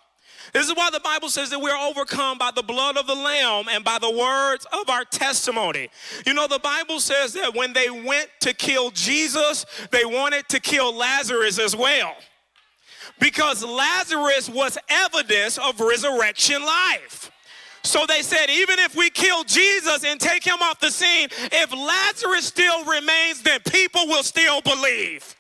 This 0.54 0.68
is 0.68 0.76
why 0.76 0.90
the 0.90 1.00
Bible 1.00 1.30
says 1.30 1.52
that 1.52 1.62
we're 1.62 1.78
overcome 1.78 2.38
by 2.38 2.52
the 2.54 2.64
blood 2.64 2.98
of 2.98 3.08
the 3.08 3.16
Lamb 3.16 3.66
and 3.70 3.84
by 3.84 4.00
the 4.00 4.10
words 4.10 4.66
of 4.74 4.90
our 4.90 5.06
testimony. 5.06 5.90
You 6.26 6.34
know, 6.34 6.48
the 6.48 6.60
Bible 6.60 7.00
says 7.00 7.34
that 7.34 7.56
when 7.56 7.74
they 7.74 7.90
went 7.90 8.30
to 8.42 8.54
kill 8.54 8.92
Jesus, 8.92 9.66
they 9.92 10.06
wanted 10.06 10.50
to 10.50 10.60
kill 10.60 10.96
Lazarus 10.96 11.60
as 11.60 11.76
well. 11.76 12.16
Because 13.20 13.64
Lazarus 13.64 14.50
was 14.50 14.78
evidence 14.90 15.58
of 15.58 15.80
resurrection 15.80 16.64
life. 16.66 17.32
So 17.84 18.06
they 18.06 18.22
said, 18.22 18.50
even 18.50 18.80
if 18.80 18.96
we 18.96 19.10
kill 19.10 19.44
Jesus 19.44 20.04
and 20.04 20.20
take 20.20 20.44
him 20.44 20.58
off 20.62 20.80
the 20.80 20.92
scene, 20.92 21.30
if 21.32 21.72
Lazarus 21.72 22.46
still 22.46 22.84
remains, 22.86 23.42
then 23.42 23.60
people 23.62 24.08
will 24.08 24.24
still 24.24 24.62
believe. 24.62 25.36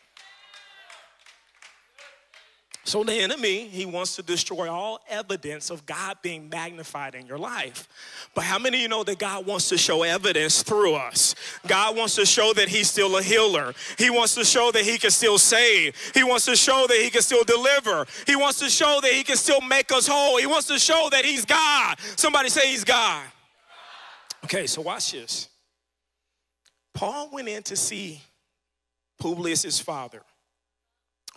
So 2.89 3.03
the 3.03 3.13
enemy, 3.13 3.67
he 3.67 3.85
wants 3.85 4.15
to 4.15 4.23
destroy 4.23 4.67
all 4.67 4.99
evidence 5.07 5.69
of 5.69 5.85
God 5.85 6.17
being 6.23 6.49
magnified 6.49 7.13
in 7.13 7.27
your 7.27 7.37
life. 7.37 7.87
But 8.33 8.45
how 8.45 8.57
many 8.57 8.77
of 8.77 8.81
you 8.81 8.87
know 8.87 9.03
that 9.03 9.19
God 9.19 9.45
wants 9.45 9.69
to 9.69 9.77
show 9.77 10.01
evidence 10.01 10.63
through 10.63 10.95
us? 10.95 11.35
God 11.67 11.95
wants 11.95 12.15
to 12.15 12.25
show 12.25 12.51
that 12.53 12.67
he's 12.67 12.89
still 12.89 13.15
a 13.17 13.21
healer. 13.21 13.75
He 13.99 14.09
wants 14.09 14.33
to 14.33 14.43
show 14.43 14.71
that 14.71 14.81
he 14.81 14.97
can 14.97 15.11
still 15.11 15.37
save. 15.37 15.95
He 16.15 16.23
wants 16.23 16.45
to 16.45 16.55
show 16.55 16.87
that 16.87 16.97
he 16.97 17.11
can 17.11 17.21
still 17.21 17.43
deliver. 17.43 18.07
He 18.25 18.35
wants 18.35 18.57
to 18.57 18.71
show 18.71 18.97
that 19.03 19.11
he 19.11 19.23
can 19.23 19.37
still 19.37 19.61
make 19.61 19.91
us 19.91 20.07
whole. 20.07 20.39
He 20.39 20.47
wants 20.47 20.65
to 20.69 20.79
show 20.79 21.09
that 21.11 21.23
he's 21.23 21.45
God. 21.45 21.99
Somebody 22.15 22.49
say 22.49 22.71
he's 22.71 22.83
God. 22.83 23.23
Okay, 24.45 24.65
so 24.65 24.81
watch 24.81 25.11
this. 25.11 25.47
Paul 26.95 27.29
went 27.31 27.49
in 27.49 27.61
to 27.61 27.75
see 27.75 28.23
Publius's 29.19 29.79
father, 29.79 30.23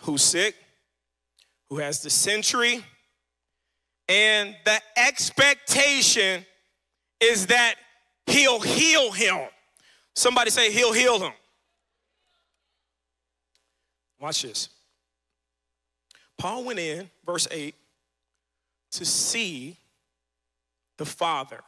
who's 0.01 0.23
sick 0.23 0.55
who 1.73 1.79
has 1.79 2.01
dysentery, 2.01 2.85
and 4.07 4.55
the 4.63 4.79
expectation 4.95 6.45
is 7.19 7.47
that 7.47 7.73
he'll 8.27 8.59
heal 8.59 9.11
him. 9.11 9.47
Somebody 10.13 10.51
say, 10.51 10.71
He'll 10.71 10.93
heal 10.93 11.19
him. 11.19 11.31
Watch 14.19 14.43
this. 14.43 14.69
Paul 16.37 16.63
went 16.63 16.77
in, 16.77 17.09
verse 17.25 17.47
8, 17.49 17.73
to 18.91 19.03
see 19.03 19.75
the 20.97 21.05
Father. 21.05 21.61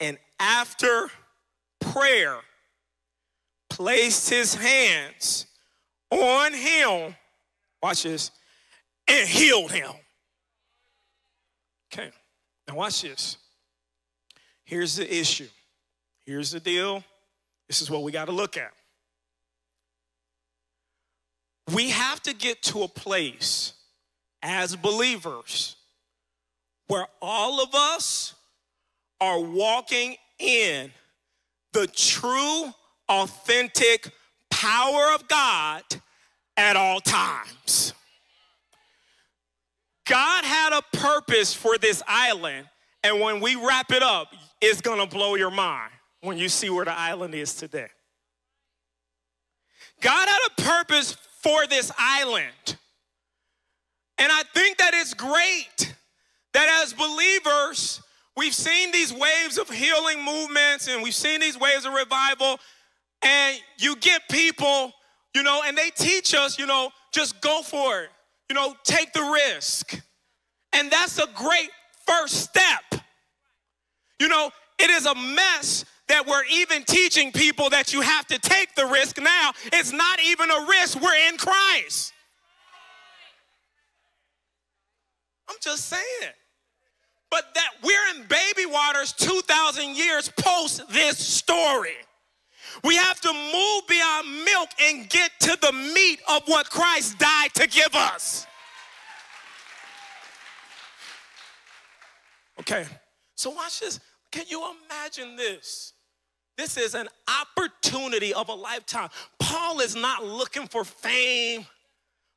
And 0.00 0.18
after 0.38 1.08
prayer, 1.80 2.40
placed 3.70 4.28
his 4.28 4.54
hands 4.54 5.46
on 6.10 6.52
him. 6.52 7.14
Watch 7.82 8.02
this 8.02 8.30
and 9.08 9.28
healed 9.28 9.70
him. 9.70 9.90
Okay, 11.92 12.10
now 12.68 12.76
watch 12.76 13.02
this. 13.02 13.36
Here's 14.64 14.96
the 14.96 15.14
issue. 15.14 15.48
Here's 16.24 16.50
the 16.50 16.60
deal. 16.60 17.04
This 17.68 17.80
is 17.80 17.90
what 17.90 18.02
we 18.02 18.12
got 18.12 18.26
to 18.26 18.32
look 18.32 18.56
at. 18.56 18.72
We 21.72 21.90
have 21.90 22.22
to 22.22 22.34
get 22.34 22.62
to 22.62 22.82
a 22.82 22.88
place 22.88 23.72
as 24.42 24.76
believers 24.76 25.76
where 26.86 27.06
all 27.20 27.60
of 27.60 27.74
us 27.74 28.34
are 29.20 29.40
walking 29.40 30.16
in 30.38 30.92
the 31.72 31.86
true, 31.88 32.72
authentic 33.08 34.10
power 34.50 35.14
of 35.14 35.26
God 35.28 35.82
at 36.56 36.76
all 36.76 37.00
times. 37.00 37.92
God 40.06 40.44
had 40.44 40.72
a 40.72 40.82
purpose 40.96 41.52
for 41.52 41.78
this 41.78 42.02
island, 42.06 42.68
and 43.02 43.20
when 43.20 43.40
we 43.40 43.56
wrap 43.56 43.92
it 43.92 44.02
up, 44.02 44.28
it's 44.60 44.80
gonna 44.80 45.06
blow 45.06 45.34
your 45.34 45.50
mind 45.50 45.92
when 46.20 46.38
you 46.38 46.48
see 46.48 46.70
where 46.70 46.84
the 46.84 46.96
island 46.96 47.34
is 47.34 47.54
today. 47.54 47.88
God 50.00 50.28
had 50.28 50.40
a 50.48 50.62
purpose 50.62 51.16
for 51.42 51.66
this 51.66 51.90
island. 51.98 52.76
And 54.18 54.32
I 54.32 54.42
think 54.54 54.78
that 54.78 54.94
it's 54.94 55.14
great 55.14 55.94
that 56.52 56.82
as 56.82 56.92
believers, 56.92 58.00
we've 58.36 58.54
seen 58.54 58.92
these 58.92 59.12
waves 59.12 59.58
of 59.58 59.68
healing 59.68 60.24
movements 60.24 60.88
and 60.88 61.02
we've 61.02 61.14
seen 61.14 61.40
these 61.40 61.58
waves 61.58 61.84
of 61.84 61.92
revival, 61.92 62.58
and 63.22 63.60
you 63.78 63.96
get 63.96 64.22
people, 64.30 64.92
you 65.34 65.42
know, 65.42 65.62
and 65.66 65.76
they 65.76 65.90
teach 65.90 66.34
us, 66.34 66.58
you 66.58 66.66
know, 66.66 66.90
just 67.12 67.40
go 67.40 67.62
for 67.62 68.02
it. 68.02 68.10
You 68.48 68.54
know, 68.54 68.74
take 68.84 69.12
the 69.12 69.22
risk. 69.22 70.00
And 70.72 70.90
that's 70.90 71.18
a 71.18 71.26
great 71.34 71.70
first 72.06 72.34
step. 72.42 73.02
You 74.20 74.28
know, 74.28 74.50
it 74.78 74.90
is 74.90 75.06
a 75.06 75.14
mess 75.14 75.84
that 76.08 76.26
we're 76.26 76.44
even 76.52 76.84
teaching 76.84 77.32
people 77.32 77.70
that 77.70 77.92
you 77.92 78.00
have 78.00 78.26
to 78.28 78.38
take 78.38 78.74
the 78.74 78.86
risk 78.86 79.18
now. 79.20 79.52
It's 79.72 79.92
not 79.92 80.20
even 80.24 80.50
a 80.50 80.66
risk, 80.68 81.00
we're 81.00 81.28
in 81.28 81.36
Christ. 81.36 82.12
I'm 85.48 85.56
just 85.60 85.86
saying. 85.86 86.32
But 87.30 87.54
that 87.54 87.70
we're 87.82 88.14
in 88.14 88.26
baby 88.28 88.66
waters 88.66 89.12
2,000 89.12 89.96
years 89.96 90.30
post 90.38 90.82
this 90.90 91.18
story. 91.18 91.96
We 92.84 92.96
have 92.96 93.20
to 93.20 93.32
move 93.32 93.86
beyond 93.88 94.44
milk 94.44 94.68
and 94.80 95.08
get 95.08 95.30
to 95.40 95.58
the 95.60 95.72
meat 95.72 96.20
of 96.28 96.42
what 96.46 96.70
Christ 96.70 97.18
died 97.18 97.54
to 97.54 97.66
give 97.66 97.94
us. 97.94 98.46
Okay, 102.60 102.86
so 103.34 103.50
watch 103.50 103.80
this. 103.80 104.00
Can 104.30 104.44
you 104.48 104.62
imagine 104.86 105.36
this? 105.36 105.92
This 106.56 106.76
is 106.78 106.94
an 106.94 107.08
opportunity 107.28 108.32
of 108.32 108.48
a 108.48 108.54
lifetime. 108.54 109.10
Paul 109.38 109.80
is 109.80 109.94
not 109.94 110.24
looking 110.24 110.66
for 110.66 110.84
fame. 110.84 111.66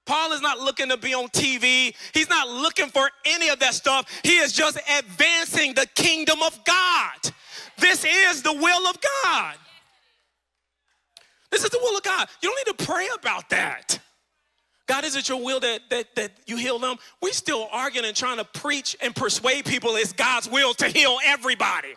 Paul 0.05 0.33
is 0.33 0.41
not 0.41 0.59
looking 0.59 0.89
to 0.89 0.97
be 0.97 1.13
on 1.13 1.27
TV. 1.29 1.95
He's 2.13 2.29
not 2.29 2.49
looking 2.49 2.89
for 2.89 3.09
any 3.25 3.49
of 3.49 3.59
that 3.59 3.75
stuff. 3.75 4.09
He 4.23 4.37
is 4.37 4.53
just 4.53 4.77
advancing 4.97 5.73
the 5.73 5.87
kingdom 5.95 6.41
of 6.41 6.59
God. 6.65 7.33
This 7.77 8.03
is 8.03 8.41
the 8.41 8.53
will 8.53 8.87
of 8.87 8.97
God. 9.23 9.55
This 11.51 11.63
is 11.63 11.69
the 11.69 11.79
will 11.79 11.97
of 11.97 12.03
God. 12.03 12.27
You 12.41 12.49
don't 12.49 12.67
need 12.67 12.77
to 12.77 12.85
pray 12.85 13.07
about 13.17 13.49
that. 13.49 13.99
God, 14.87 15.03
is 15.03 15.15
it 15.15 15.29
your 15.29 15.43
will 15.43 15.59
that, 15.59 15.81
that, 15.91 16.15
that 16.15 16.31
you 16.47 16.57
heal 16.57 16.79
them? 16.79 16.97
We 17.21 17.31
still 17.31 17.67
arguing 17.71 18.07
and 18.07 18.15
trying 18.15 18.37
to 18.37 18.43
preach 18.45 18.95
and 19.01 19.15
persuade 19.15 19.65
people 19.65 19.95
it's 19.95 20.13
God's 20.13 20.49
will 20.49 20.73
to 20.75 20.87
heal 20.87 21.17
everybody. 21.23 21.93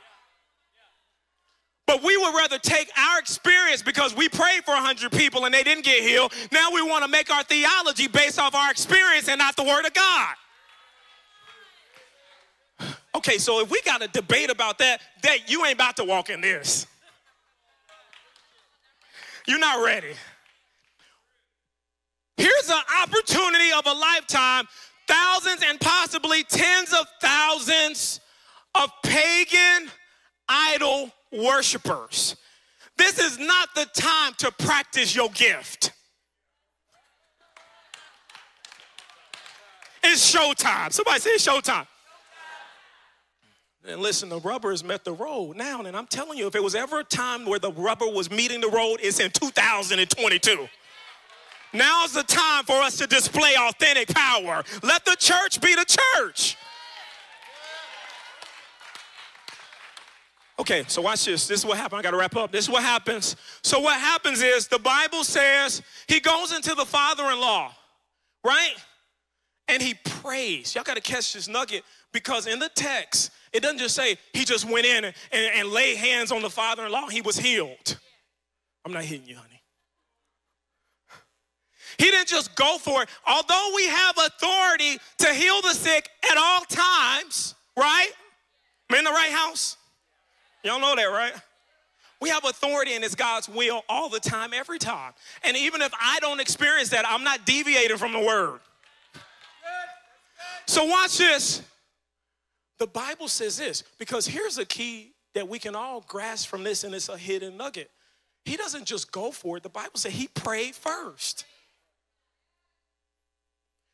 But 1.87 2.03
we 2.03 2.17
would 2.17 2.35
rather 2.35 2.59
take 2.59 2.91
our 2.97 3.19
experience 3.19 3.83
because 3.83 4.15
we 4.15 4.29
prayed 4.29 4.65
for 4.65 4.73
100 4.73 5.11
people 5.11 5.45
and 5.47 5.55
they 5.55 5.63
didn't 5.63 5.85
get 5.85 6.03
healed. 6.03 6.33
Now 6.53 6.71
we 6.73 6.83
want 6.83 7.05
to 7.05 7.11
make 7.11 7.31
our 7.31 7.43
theology 7.43 8.09
based 8.09 8.39
off 8.39 8.55
our 8.55 8.71
experience 8.71 9.29
and 9.29 9.39
not 9.39 9.57
the 9.57 9.65
Word 9.65 9.85
of 9.87 9.93
God. 9.93 10.35
Okay, 13.15 13.37
so 13.37 13.61
if 13.61 13.71
we 13.71 13.81
got 13.83 14.01
a 14.01 14.09
debate 14.09 14.51
about 14.51 14.79
that, 14.79 15.03
that 15.23 15.51
you 15.51 15.67
ain't 15.67 15.75
about 15.75 15.97
to 15.97 16.05
walk 16.05 16.31
in 16.31 16.41
this. 16.41 16.87
You're 19.47 19.59
not 19.59 19.85
ready. 19.85 20.15
Here's 22.37 22.71
an 22.71 22.83
opportunity 23.03 23.73
of 23.77 23.87
a 23.87 23.93
lifetime 23.93 24.67
thousands 25.07 25.63
and 25.69 25.81
possibly 25.81 26.45
tens 26.45 26.93
of 26.93 27.07
thousands 27.21 28.21
of 28.75 28.91
pagan 29.03 29.91
idol 30.49 31.11
worshipers. 31.33 32.37
This 32.97 33.19
is 33.19 33.39
not 33.39 33.69
the 33.75 33.87
time 33.95 34.35
to 34.39 34.51
practice 34.53 35.15
your 35.15 35.29
gift. 35.31 35.93
It's 40.05 40.35
showtime. 40.35 40.93
Somebody 40.93 41.21
say 41.21 41.31
it's 41.31 41.47
showtime. 41.47 41.87
And 43.89 44.01
listen, 44.01 44.29
the 44.29 44.39
rubber 44.41 44.71
has 44.71 44.85
met 44.85 45.05
the 45.05 45.13
road 45.13 45.57
now. 45.57 45.81
And 45.81 45.97
I'm 45.97 46.07
telling 46.07 46.39
you, 46.39 46.47
if 46.47 46.55
it 46.55 46.63
was 46.63 46.75
ever 46.75 47.01
a 47.01 47.05
time 47.05 47.45
where 47.45 47.59
the 47.59 47.73
rubber 47.73 48.07
was 48.07 48.31
meeting 48.31 48.61
the 48.61 48.69
road, 48.69 49.01
it's 49.03 49.19
in 49.19 49.31
2022. 49.31 50.69
Now's 51.73 52.13
the 52.13 52.23
time 52.23 52.65
for 52.65 52.75
us 52.75 52.97
to 52.99 53.07
display 53.07 53.55
authentic 53.59 54.09
power. 54.09 54.63
Let 54.83 55.05
the 55.05 55.17
church 55.19 55.61
be 55.61 55.75
the 55.75 55.85
church. 56.15 56.57
Okay, 60.59 60.85
so 60.87 61.03
watch 61.03 61.25
this. 61.25 61.49
This 61.49 61.61
is 61.61 61.67
what 61.67 61.79
happened. 61.79 61.99
I 61.99 62.03
got 62.03 62.11
to 62.13 62.19
wrap 62.19 62.37
up. 62.37 62.53
This 62.53 62.67
is 62.67 62.71
what 62.71 62.85
happens. 62.85 63.37
So, 63.63 63.81
what 63.81 63.99
happens 63.99 64.43
is 64.43 64.69
the 64.69 64.79
Bible 64.79 65.25
says 65.25 65.83
he 66.07 66.21
goes 66.21 66.53
into 66.53 66.75
the 66.75 66.85
father 66.85 67.25
in 67.33 67.41
law, 67.41 67.73
right? 68.45 68.75
And 69.67 69.83
he 69.83 69.95
prays. 69.95 70.75
Y'all 70.75 70.85
got 70.85 70.97
to 70.97 71.03
catch 71.03 71.33
this 71.33 71.49
nugget 71.49 71.83
because 72.13 72.47
in 72.47 72.59
the 72.59 72.71
text, 72.75 73.31
it 73.53 73.63
doesn't 73.63 73.79
just 73.79 73.95
say 73.95 74.17
he 74.33 74.45
just 74.45 74.69
went 74.69 74.87
in 74.87 75.05
and, 75.05 75.15
and, 75.33 75.55
and 75.55 75.69
laid 75.69 75.97
hands 75.97 76.33
on 76.33 76.43
the 76.43 76.51
father 76.51 76.87
in 76.87 76.93
law, 76.93 77.09
he 77.09 77.21
was 77.21 77.37
healed. 77.37 77.99
I'm 78.85 78.93
not 78.93 79.05
hitting 79.05 79.27
you, 79.27 79.37
honey. 79.37 79.49
He 81.99 82.11
didn't 82.11 82.29
just 82.29 82.55
go 82.57 82.79
for 82.79 83.03
it. 83.03 83.09
Although 83.27 83.71
we 83.77 83.87
have 83.87 84.17
authority 84.19 84.99
to 85.19 85.35
heal 85.35 85.61
the 85.63 85.75
sick 85.75 86.09
at 86.31 86.37
all 86.37 86.63
times, 86.63 87.55
right? 87.77 88.11
I'm 88.91 88.99
in 88.99 89.05
the 89.05 89.11
right 89.11 89.31
house. 89.31 89.77
Y'all 90.65 90.81
know 90.81 90.95
that, 90.97 91.05
right? 91.05 91.33
We 92.21 92.29
have 92.29 92.45
authority 92.45 92.95
and 92.95 93.05
it's 93.05 93.15
God's 93.15 93.49
will 93.49 93.83
all 93.89 94.09
the 94.09 94.21
time, 94.21 94.53
every 94.55 94.79
time. 94.79 95.13
And 95.45 95.57
even 95.57 95.83
if 95.83 95.93
I 96.01 96.19
don't 96.21 96.41
experience 96.41 96.89
that, 96.91 97.05
I'm 97.07 97.25
not 97.25 97.45
deviating 97.45 97.97
from 97.97 98.13
the 98.13 98.21
word. 98.21 98.61
So 100.67 100.85
watch 100.85 101.19
this. 101.19 101.63
The 102.83 102.89
Bible 102.89 103.29
says 103.29 103.59
this 103.59 103.85
because 103.97 104.27
here's 104.27 104.59
a 104.59 104.65
key 104.65 105.13
that 105.35 105.49
we 105.49 105.61
can 105.61 105.77
all 105.77 106.01
grasp 106.01 106.49
from 106.49 106.65
this, 106.65 106.83
and 106.83 106.93
it's 106.93 107.09
a 107.09 107.17
hidden 107.17 107.57
nugget. 107.57 107.89
He 108.45 108.57
doesn't 108.57 108.87
just 108.87 109.13
go 109.13 109.31
for 109.31 109.57
it. 109.57 109.63
The 109.63 109.69
Bible 109.69 109.93
says 109.95 110.11
he 110.11 110.27
prayed 110.27 110.75
first. 110.75 111.45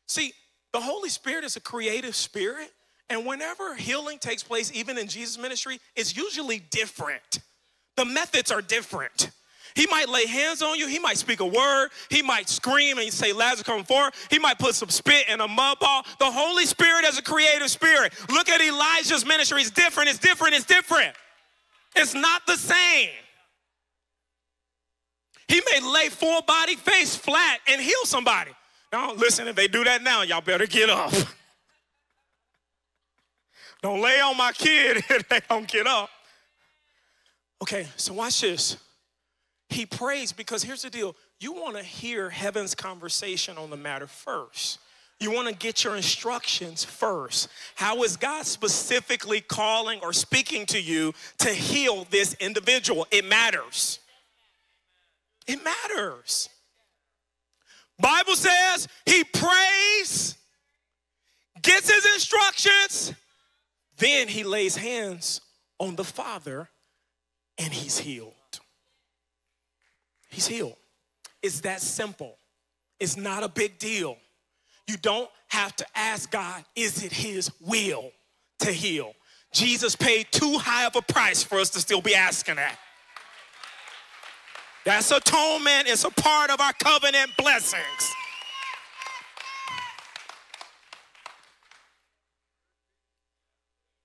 See, 0.07 0.33
the 0.73 0.81
Holy 0.81 1.09
Spirit 1.09 1.43
is 1.43 1.55
a 1.55 1.59
creative 1.59 2.15
spirit, 2.15 2.71
and 3.11 3.27
whenever 3.27 3.75
healing 3.75 4.17
takes 4.17 4.41
place, 4.41 4.71
even 4.73 4.97
in 4.97 5.07
Jesus' 5.07 5.37
ministry, 5.37 5.79
it's 5.95 6.17
usually 6.17 6.57
different. 6.57 7.41
The 7.95 8.05
methods 8.05 8.51
are 8.51 8.63
different. 8.63 9.29
He 9.75 9.87
might 9.87 10.09
lay 10.09 10.25
hands 10.25 10.61
on 10.61 10.77
you. 10.77 10.87
He 10.87 10.99
might 10.99 11.17
speak 11.17 11.39
a 11.39 11.45
word. 11.45 11.89
He 12.09 12.21
might 12.21 12.49
scream 12.49 12.97
and 12.97 13.11
say, 13.11 13.33
Lazarus, 13.33 13.63
come 13.63 13.83
forth. 13.83 14.13
He 14.29 14.39
might 14.39 14.59
put 14.59 14.75
some 14.75 14.89
spit 14.89 15.29
in 15.29 15.41
a 15.41 15.47
mud 15.47 15.79
ball. 15.79 16.03
The 16.19 16.31
Holy 16.31 16.65
Spirit 16.65 17.05
is 17.05 17.17
a 17.17 17.21
creative 17.21 17.69
spirit. 17.69 18.13
Look 18.29 18.49
at 18.49 18.61
Elijah's 18.61 19.25
ministry. 19.25 19.61
It's 19.61 19.71
different. 19.71 20.09
It's 20.09 20.19
different. 20.19 20.55
It's 20.55 20.65
different. 20.65 21.15
It's 21.95 22.13
not 22.13 22.45
the 22.47 22.55
same. 22.55 23.09
He 25.47 25.61
may 25.71 25.79
lay 25.81 26.09
full 26.09 26.41
body, 26.43 26.75
face 26.75 27.15
flat, 27.15 27.59
and 27.67 27.81
heal 27.81 28.05
somebody. 28.05 28.51
Now, 28.91 29.13
listen, 29.13 29.47
if 29.47 29.55
they 29.55 29.67
do 29.67 29.83
that 29.83 30.03
now, 30.03 30.21
y'all 30.21 30.41
better 30.41 30.67
get 30.67 30.89
up. 30.89 31.11
don't 33.81 34.01
lay 34.01 34.19
on 34.19 34.37
my 34.37 34.51
kid 34.51 34.97
if 35.09 35.27
they 35.27 35.39
don't 35.49 35.67
get 35.67 35.87
up. 35.87 36.09
Okay, 37.61 37.87
so 37.97 38.13
watch 38.13 38.41
this. 38.41 38.77
He 39.69 39.85
prays 39.85 40.31
because 40.31 40.63
here's 40.63 40.81
the 40.81 40.89
deal 40.89 41.15
you 41.39 41.53
want 41.53 41.77
to 41.77 41.83
hear 41.83 42.29
heaven's 42.29 42.75
conversation 42.75 43.57
on 43.57 43.69
the 43.69 43.77
matter 43.77 44.07
first. 44.07 44.79
You 45.19 45.31
want 45.31 45.49
to 45.49 45.53
get 45.53 45.83
your 45.83 45.97
instructions 45.97 46.85
first. 46.85 47.49
How 47.75 48.03
is 48.03 48.15
God 48.15 48.45
specifically 48.45 49.41
calling 49.41 49.99
or 50.01 50.13
speaking 50.13 50.65
to 50.67 50.81
you 50.81 51.13
to 51.39 51.49
heal 51.49 52.07
this 52.09 52.35
individual? 52.39 53.05
It 53.11 53.25
matters. 53.25 53.99
It 55.45 55.59
matters. 55.63 56.47
Bible 57.99 58.35
says 58.35 58.87
he 59.05 59.25
prays, 59.25 60.37
gets 61.61 61.91
his 61.91 62.05
instructions, 62.13 63.13
then 63.97 64.29
he 64.29 64.43
lays 64.43 64.77
hands 64.77 65.41
on 65.79 65.97
the 65.97 66.05
Father 66.05 66.69
and 67.57 67.73
he's 67.73 67.99
healed. 67.99 68.38
He's 70.29 70.47
healed. 70.47 70.75
It's 71.41 71.61
that 71.61 71.81
simple. 71.81 72.37
It's 72.99 73.17
not 73.17 73.43
a 73.43 73.49
big 73.49 73.79
deal. 73.79 74.17
You 74.87 74.97
don't 74.97 75.29
have 75.47 75.75
to 75.77 75.85
ask 75.95 76.31
God, 76.31 76.63
is 76.75 77.03
it 77.03 77.11
his 77.11 77.51
will 77.61 78.11
to 78.59 78.71
heal? 78.71 79.13
Jesus 79.53 79.95
paid 79.95 80.27
too 80.31 80.57
high 80.57 80.85
of 80.85 80.95
a 80.95 81.01
price 81.01 81.43
for 81.43 81.59
us 81.59 81.69
to 81.71 81.79
still 81.79 82.01
be 82.01 82.13
asking 82.13 82.55
that. 82.55 82.77
That's 84.85 85.11
atonement, 85.11 85.87
it's 85.87 86.03
a 86.03 86.09
part 86.09 86.49
of 86.49 86.59
our 86.61 86.73
covenant 86.73 87.31
blessings. 87.37 87.83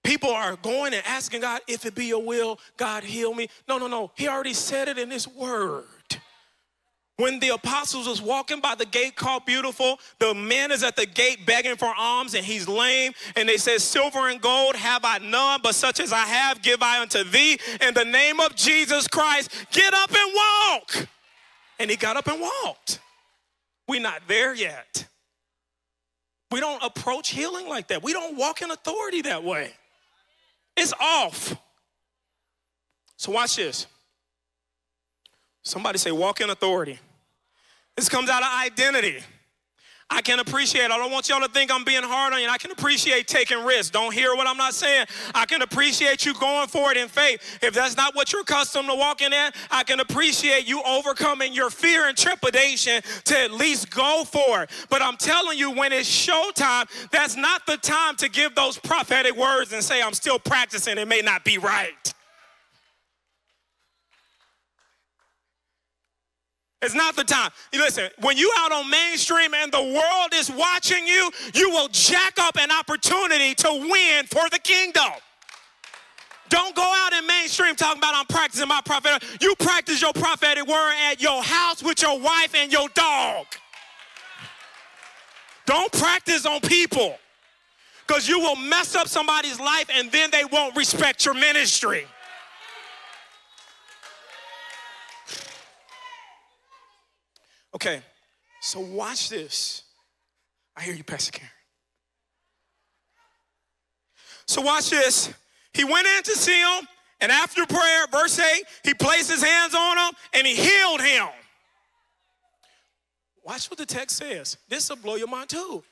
People 0.02 0.30
are 0.30 0.56
going 0.56 0.92
and 0.92 1.02
asking 1.06 1.40
God, 1.40 1.62
if 1.66 1.86
it 1.86 1.94
be 1.94 2.06
your 2.06 2.22
will, 2.22 2.58
God 2.76 3.02
heal 3.02 3.32
me. 3.32 3.48
No, 3.66 3.78
no, 3.78 3.86
no. 3.86 4.10
He 4.14 4.28
already 4.28 4.52
said 4.52 4.88
it 4.88 4.98
in 4.98 5.10
his 5.10 5.26
word. 5.26 5.84
When 7.16 7.38
the 7.38 7.50
apostles 7.50 8.08
was 8.08 8.20
walking 8.20 8.60
by 8.60 8.74
the 8.74 8.86
gate 8.86 9.14
called 9.14 9.44
Beautiful, 9.44 10.00
the 10.18 10.34
man 10.34 10.72
is 10.72 10.82
at 10.82 10.96
the 10.96 11.06
gate 11.06 11.46
begging 11.46 11.76
for 11.76 11.92
alms 11.96 12.34
and 12.34 12.44
he's 12.44 12.66
lame. 12.66 13.12
And 13.36 13.48
they 13.48 13.56
said, 13.56 13.80
Silver 13.80 14.28
and 14.28 14.40
gold 14.40 14.74
have 14.74 15.04
I 15.04 15.18
none, 15.18 15.60
but 15.62 15.76
such 15.76 16.00
as 16.00 16.12
I 16.12 16.24
have 16.24 16.60
give 16.60 16.82
I 16.82 17.00
unto 17.00 17.22
thee. 17.22 17.58
In 17.86 17.94
the 17.94 18.04
name 18.04 18.40
of 18.40 18.56
Jesus 18.56 19.06
Christ, 19.06 19.50
get 19.70 19.94
up 19.94 20.10
and 20.12 20.32
walk. 20.34 21.08
And 21.78 21.88
he 21.88 21.96
got 21.96 22.16
up 22.16 22.26
and 22.26 22.40
walked. 22.40 22.98
We're 23.86 24.00
not 24.00 24.22
there 24.26 24.54
yet. 24.54 25.06
We 26.50 26.58
don't 26.58 26.82
approach 26.82 27.28
healing 27.28 27.68
like 27.68 27.88
that. 27.88 28.02
We 28.02 28.12
don't 28.12 28.36
walk 28.36 28.62
in 28.62 28.70
authority 28.72 29.22
that 29.22 29.44
way. 29.44 29.72
It's 30.76 30.92
off. 31.00 31.56
So 33.16 33.32
watch 33.32 33.56
this. 33.56 33.86
Somebody 35.64 35.98
say, 35.98 36.12
walk 36.12 36.40
in 36.40 36.50
authority. 36.50 36.98
This 37.96 38.08
comes 38.08 38.28
out 38.28 38.42
of 38.42 38.48
identity. 38.64 39.20
I 40.10 40.20
can 40.20 40.38
appreciate, 40.38 40.90
I 40.90 40.98
don't 40.98 41.10
want 41.10 41.30
y'all 41.30 41.40
to 41.40 41.48
think 41.48 41.72
I'm 41.72 41.82
being 41.82 42.02
hard 42.02 42.34
on 42.34 42.42
you. 42.42 42.48
I 42.48 42.58
can 42.58 42.70
appreciate 42.70 43.26
taking 43.26 43.64
risks. 43.64 43.90
Don't 43.90 44.12
hear 44.12 44.36
what 44.36 44.46
I'm 44.46 44.58
not 44.58 44.74
saying. 44.74 45.06
I 45.34 45.46
can 45.46 45.62
appreciate 45.62 46.26
you 46.26 46.34
going 46.34 46.68
for 46.68 46.90
it 46.90 46.98
in 46.98 47.08
faith. 47.08 47.58
If 47.62 47.72
that's 47.72 47.96
not 47.96 48.14
what 48.14 48.30
you're 48.30 48.42
accustomed 48.42 48.88
to 48.88 48.94
walking 48.94 49.32
in, 49.32 49.50
I 49.70 49.82
can 49.82 50.00
appreciate 50.00 50.68
you 50.68 50.82
overcoming 50.82 51.54
your 51.54 51.70
fear 51.70 52.06
and 52.06 52.16
trepidation 52.16 53.02
to 53.24 53.38
at 53.38 53.52
least 53.52 53.90
go 53.90 54.24
for 54.24 54.64
it. 54.64 54.70
But 54.90 55.00
I'm 55.00 55.16
telling 55.16 55.58
you, 55.58 55.70
when 55.70 55.92
it's 55.92 56.08
showtime, 56.08 56.86
that's 57.10 57.34
not 57.34 57.66
the 57.66 57.78
time 57.78 58.16
to 58.16 58.28
give 58.28 58.54
those 58.54 58.78
prophetic 58.78 59.34
words 59.34 59.72
and 59.72 59.82
say, 59.82 60.02
I'm 60.02 60.14
still 60.14 60.38
practicing, 60.38 60.98
it 60.98 61.08
may 61.08 61.22
not 61.22 61.44
be 61.44 61.56
right. 61.56 62.12
It's 66.84 66.94
not 66.94 67.16
the 67.16 67.24
time. 67.24 67.50
Listen, 67.72 68.10
when 68.20 68.36
you 68.36 68.52
out 68.58 68.70
on 68.70 68.90
mainstream 68.90 69.54
and 69.54 69.72
the 69.72 69.82
world 69.82 70.34
is 70.34 70.50
watching 70.50 71.06
you, 71.06 71.30
you 71.54 71.70
will 71.70 71.88
jack 71.88 72.38
up 72.38 72.58
an 72.58 72.70
opportunity 72.70 73.54
to 73.54 73.88
win 73.90 74.26
for 74.26 74.48
the 74.50 74.58
kingdom. 74.58 75.10
Don't 76.50 76.76
go 76.76 76.82
out 76.82 77.14
in 77.14 77.26
mainstream 77.26 77.74
talking 77.74 77.98
about 77.98 78.14
I'm 78.14 78.26
practicing 78.26 78.68
my 78.68 78.82
prophetic. 78.84 79.26
You 79.40 79.54
practice 79.56 80.02
your 80.02 80.12
prophetic 80.12 80.66
word 80.66 80.94
at 81.10 81.22
your 81.22 81.42
house 81.42 81.82
with 81.82 82.02
your 82.02 82.20
wife 82.20 82.54
and 82.54 82.70
your 82.70 82.88
dog. 82.90 83.46
Don't 85.64 85.90
practice 85.90 86.44
on 86.44 86.60
people 86.60 87.16
because 88.06 88.28
you 88.28 88.38
will 88.40 88.56
mess 88.56 88.94
up 88.94 89.08
somebody's 89.08 89.58
life 89.58 89.88
and 89.90 90.12
then 90.12 90.30
they 90.30 90.44
won't 90.44 90.76
respect 90.76 91.24
your 91.24 91.34
ministry. 91.34 92.06
Okay, 97.74 98.02
so 98.60 98.80
watch 98.80 99.28
this. 99.28 99.82
I 100.76 100.82
hear 100.82 100.94
you, 100.94 101.04
Pastor 101.04 101.32
Karen. 101.32 101.50
So 104.46 104.60
watch 104.62 104.90
this. 104.90 105.32
He 105.72 105.84
went 105.84 106.06
in 106.06 106.22
to 106.22 106.30
see 106.32 106.60
him, 106.60 106.86
and 107.20 107.32
after 107.32 107.66
prayer, 107.66 108.06
verse 108.12 108.38
8, 108.38 108.64
he 108.84 108.94
placed 108.94 109.30
his 109.30 109.42
hands 109.42 109.74
on 109.74 109.98
him 109.98 110.14
and 110.34 110.46
he 110.46 110.54
healed 110.54 111.00
him. 111.00 111.26
Watch 113.44 113.70
what 113.70 113.78
the 113.78 113.86
text 113.86 114.16
says. 114.16 114.56
This 114.68 114.88
will 114.88 114.96
blow 114.96 115.16
your 115.16 115.28
mind 115.28 115.48
too. 115.48 115.82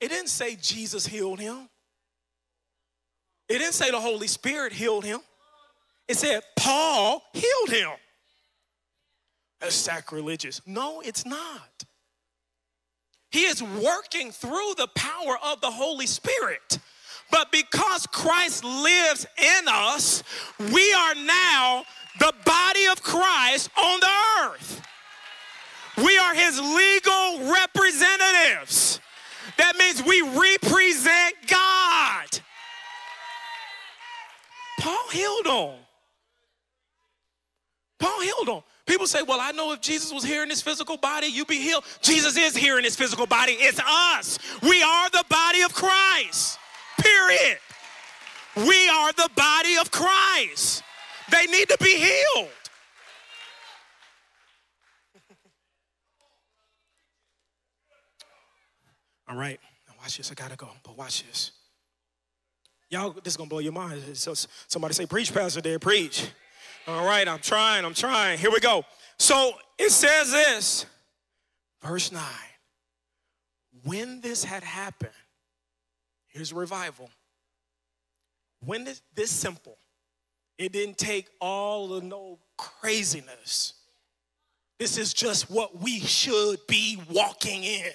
It 0.00 0.08
didn't 0.08 0.28
say 0.28 0.56
Jesus 0.56 1.06
healed 1.06 1.40
him. 1.40 1.68
It 3.48 3.58
didn't 3.58 3.74
say 3.74 3.90
the 3.90 4.00
Holy 4.00 4.26
Spirit 4.26 4.72
healed 4.72 5.04
him. 5.04 5.20
It 6.08 6.16
said 6.16 6.42
Paul 6.56 7.22
healed 7.32 7.70
him 7.70 7.90
as 9.64 9.74
sacrilegious. 9.74 10.60
No, 10.66 11.00
it's 11.00 11.24
not. 11.24 11.84
He 13.30 13.44
is 13.44 13.62
working 13.62 14.30
through 14.30 14.74
the 14.76 14.88
power 14.94 15.36
of 15.42 15.60
the 15.60 15.70
Holy 15.70 16.06
Spirit. 16.06 16.78
But 17.30 17.50
because 17.50 18.06
Christ 18.06 18.62
lives 18.62 19.26
in 19.38 19.64
us, 19.66 20.22
we 20.58 20.92
are 20.92 21.14
now 21.16 21.84
the 22.20 22.32
body 22.44 22.86
of 22.86 23.02
Christ 23.02 23.70
on 23.76 24.00
the 24.00 24.44
earth. 24.44 24.82
We 25.96 26.16
are 26.18 26.34
his 26.34 26.60
legal 26.60 27.52
representatives. 27.52 29.00
That 29.58 29.76
means 29.76 30.02
we 30.04 30.22
represent 30.22 31.34
God. 31.46 32.40
Paul 34.80 35.08
healed 35.10 35.46
on. 35.46 35.78
Paul 37.98 38.20
healed 38.20 38.48
on. 38.48 38.62
People 38.86 39.06
say, 39.06 39.22
Well, 39.22 39.40
I 39.40 39.52
know 39.52 39.72
if 39.72 39.80
Jesus 39.80 40.12
was 40.12 40.24
here 40.24 40.42
in 40.42 40.50
his 40.50 40.60
physical 40.60 40.98
body, 40.98 41.28
you'd 41.28 41.46
be 41.46 41.60
healed. 41.60 41.84
Jesus 42.02 42.36
is 42.36 42.54
here 42.54 42.76
in 42.78 42.84
his 42.84 42.96
physical 42.96 43.26
body. 43.26 43.52
It's 43.52 43.80
us. 43.80 44.38
We 44.62 44.82
are 44.82 45.08
the 45.10 45.24
body 45.28 45.62
of 45.62 45.72
Christ. 45.72 46.58
Period. 46.98 47.58
We 48.56 48.88
are 48.88 49.12
the 49.12 49.30
body 49.34 49.76
of 49.80 49.90
Christ. 49.90 50.82
They 51.30 51.46
need 51.46 51.68
to 51.70 51.78
be 51.80 51.96
healed. 51.96 52.50
All 59.28 59.36
right, 59.36 59.58
now 59.88 59.94
watch 59.98 60.18
this. 60.18 60.30
I 60.30 60.34
gotta 60.34 60.56
go, 60.56 60.68
but 60.82 60.96
watch 60.98 61.24
this. 61.26 61.52
Y'all, 62.90 63.12
this 63.12 63.32
is 63.32 63.36
gonna 63.38 63.48
blow 63.48 63.60
your 63.60 63.72
mind. 63.72 64.02
So 64.12 64.34
somebody 64.68 64.92
say, 64.92 65.06
Preach, 65.06 65.32
Pastor, 65.32 65.62
there, 65.62 65.78
preach. 65.78 66.28
All 66.86 67.06
right, 67.06 67.26
I'm 67.26 67.38
trying, 67.38 67.84
I'm 67.84 67.94
trying. 67.94 68.38
Here 68.38 68.50
we 68.50 68.60
go. 68.60 68.84
So 69.18 69.52
it 69.78 69.90
says 69.90 70.32
this, 70.32 70.86
verse 71.82 72.12
9. 72.12 72.22
When 73.84 74.20
this 74.20 74.44
had 74.44 74.62
happened, 74.62 75.12
here's 76.28 76.52
revival. 76.52 77.10
when 78.64 78.84
this, 78.84 79.02
this 79.14 79.30
simple, 79.30 79.78
it 80.58 80.72
didn't 80.72 80.98
take 80.98 81.28
all 81.40 81.88
the 81.88 82.00
no 82.00 82.38
craziness. 82.56 83.74
This 84.78 84.98
is 84.98 85.12
just 85.12 85.50
what 85.50 85.80
we 85.80 86.00
should 86.00 86.58
be 86.66 86.98
walking 87.10 87.64
in. 87.64 87.92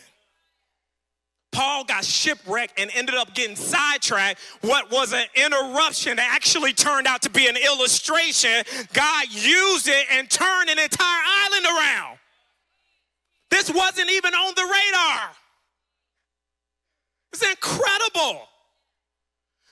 Paul 1.52 1.84
got 1.84 2.06
shipwrecked 2.06 2.80
and 2.80 2.92
ended 2.94 3.16
up 3.16 3.34
getting 3.34 3.56
sidetracked. 3.56 4.40
What 4.62 4.92
was 4.92 5.14
an 5.14 5.26
interruption 5.36 6.18
that 6.18 6.32
actually 6.34 6.74
turned 6.74 7.08
out 7.08 7.24
to 7.24 7.30
be 7.30 7.48
an 7.48 7.58
illustration, 7.58 8.64
God 8.94 9.28
used 9.30 9.88
it 9.88 10.06
and 10.12 10.30
turned 10.30 10.70
an 10.70 10.80
entire 10.80 11.22
island 11.26 11.66
around. 11.66 12.18
This 13.50 13.72
wasn't 13.72 14.12
even 14.12 14.34
on 14.34 14.54
the 14.56 14.62
radar. 14.62 15.32
It's 17.34 17.48
incredible. 17.48 18.48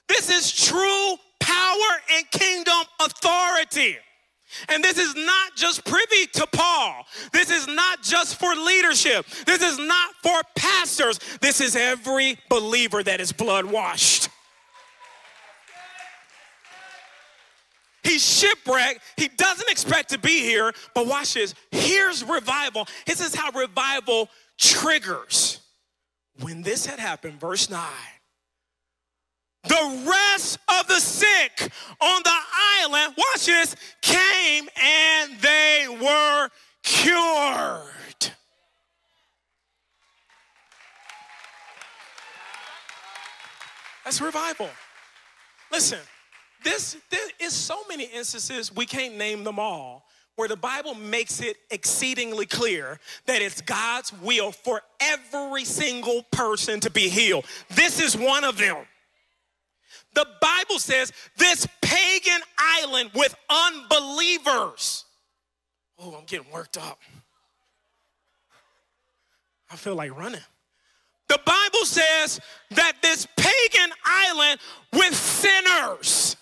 This 0.07 0.30
is 0.30 0.51
true 0.51 1.15
power 1.39 2.01
and 2.15 2.32
kingdom 2.32 2.84
authority. 2.99 3.97
And 4.69 4.83
this 4.83 4.97
is 4.97 5.15
not 5.15 5.55
just 5.55 5.85
privy 5.85 6.27
to 6.33 6.47
Paul. 6.47 7.05
This 7.33 7.49
is 7.51 7.67
not 7.67 8.01
just 8.01 8.39
for 8.39 8.53
leadership. 8.55 9.25
This 9.45 9.61
is 9.61 9.77
not 9.77 10.15
for 10.21 10.41
pastors. 10.55 11.19
This 11.41 11.61
is 11.61 11.75
every 11.75 12.37
believer 12.49 13.03
that 13.03 13.19
is 13.19 13.31
blood 13.31 13.65
washed. 13.65 14.29
He's 18.03 18.25
shipwrecked. 18.25 19.01
He 19.17 19.27
doesn't 19.27 19.69
expect 19.69 20.09
to 20.11 20.17
be 20.17 20.39
here. 20.39 20.71
But 20.95 21.07
watch 21.07 21.33
this. 21.33 21.53
Here's 21.71 22.23
revival. 22.23 22.87
This 23.05 23.19
is 23.19 23.35
how 23.35 23.51
revival 23.51 24.29
triggers. 24.57 25.59
When 26.39 26.61
this 26.61 26.85
had 26.85 26.99
happened, 26.99 27.39
verse 27.39 27.69
9, 27.69 27.81
the 29.68 30.03
rest 30.09 30.59
of 30.80 30.88
the 30.88 30.99
sick 30.99 31.72
on 31.99 32.22
the 32.24 32.39
island, 32.82 33.13
watch 33.18 33.45
this, 33.45 33.76
came 34.01 34.68
and 34.82 35.39
they 35.39 35.88
were 36.01 36.49
cured. 36.84 37.84
That's 44.03 44.22
revival. 44.22 44.70
Listen, 45.70 45.99
this, 46.63 46.95
there 47.09 47.28
is 47.41 47.53
so 47.53 47.80
many 47.89 48.05
instances, 48.05 48.74
we 48.74 48.86
can't 48.86 49.18
name 49.18 49.43
them 49.43 49.59
all, 49.59 50.05
where 50.38 50.47
the 50.47 50.55
Bible 50.55 50.95
makes 50.95 51.41
it 51.41 51.57
exceedingly 51.72 52.45
clear 52.45 52.99
that 53.26 53.41
it's 53.41 53.59
God's 53.59 54.13
will 54.22 54.51
for 54.51 54.82
every 55.01 55.65
single 55.65 56.24
person 56.32 56.80
to 56.80 56.89
be 56.89 57.09
healed. 57.09 57.45
This 57.70 57.99
is 57.99 58.15
one 58.15 58.43
of 58.45 58.57
them. 58.57 58.78
The 60.18 60.26
Bible 60.41 60.80
says 60.80 61.13
this 61.38 61.68
pagan 61.80 62.41
island 62.57 63.11
with 63.13 63.36
unbelievers. 63.51 65.05
Oh, 65.99 66.15
I'm 66.15 66.26
getting 66.26 66.51
worked 66.51 66.76
up. 66.76 66.99
I 69.70 69.76
feel 69.76 69.93
like 69.93 70.18
running. 70.18 70.41
The 71.30 71.39
Bible 71.45 71.86
says 71.86 72.39
that 72.72 72.93
this 73.03 73.28
pagan 73.38 73.91
island 74.03 74.59
with 74.91 75.13
sinners, 75.13 76.36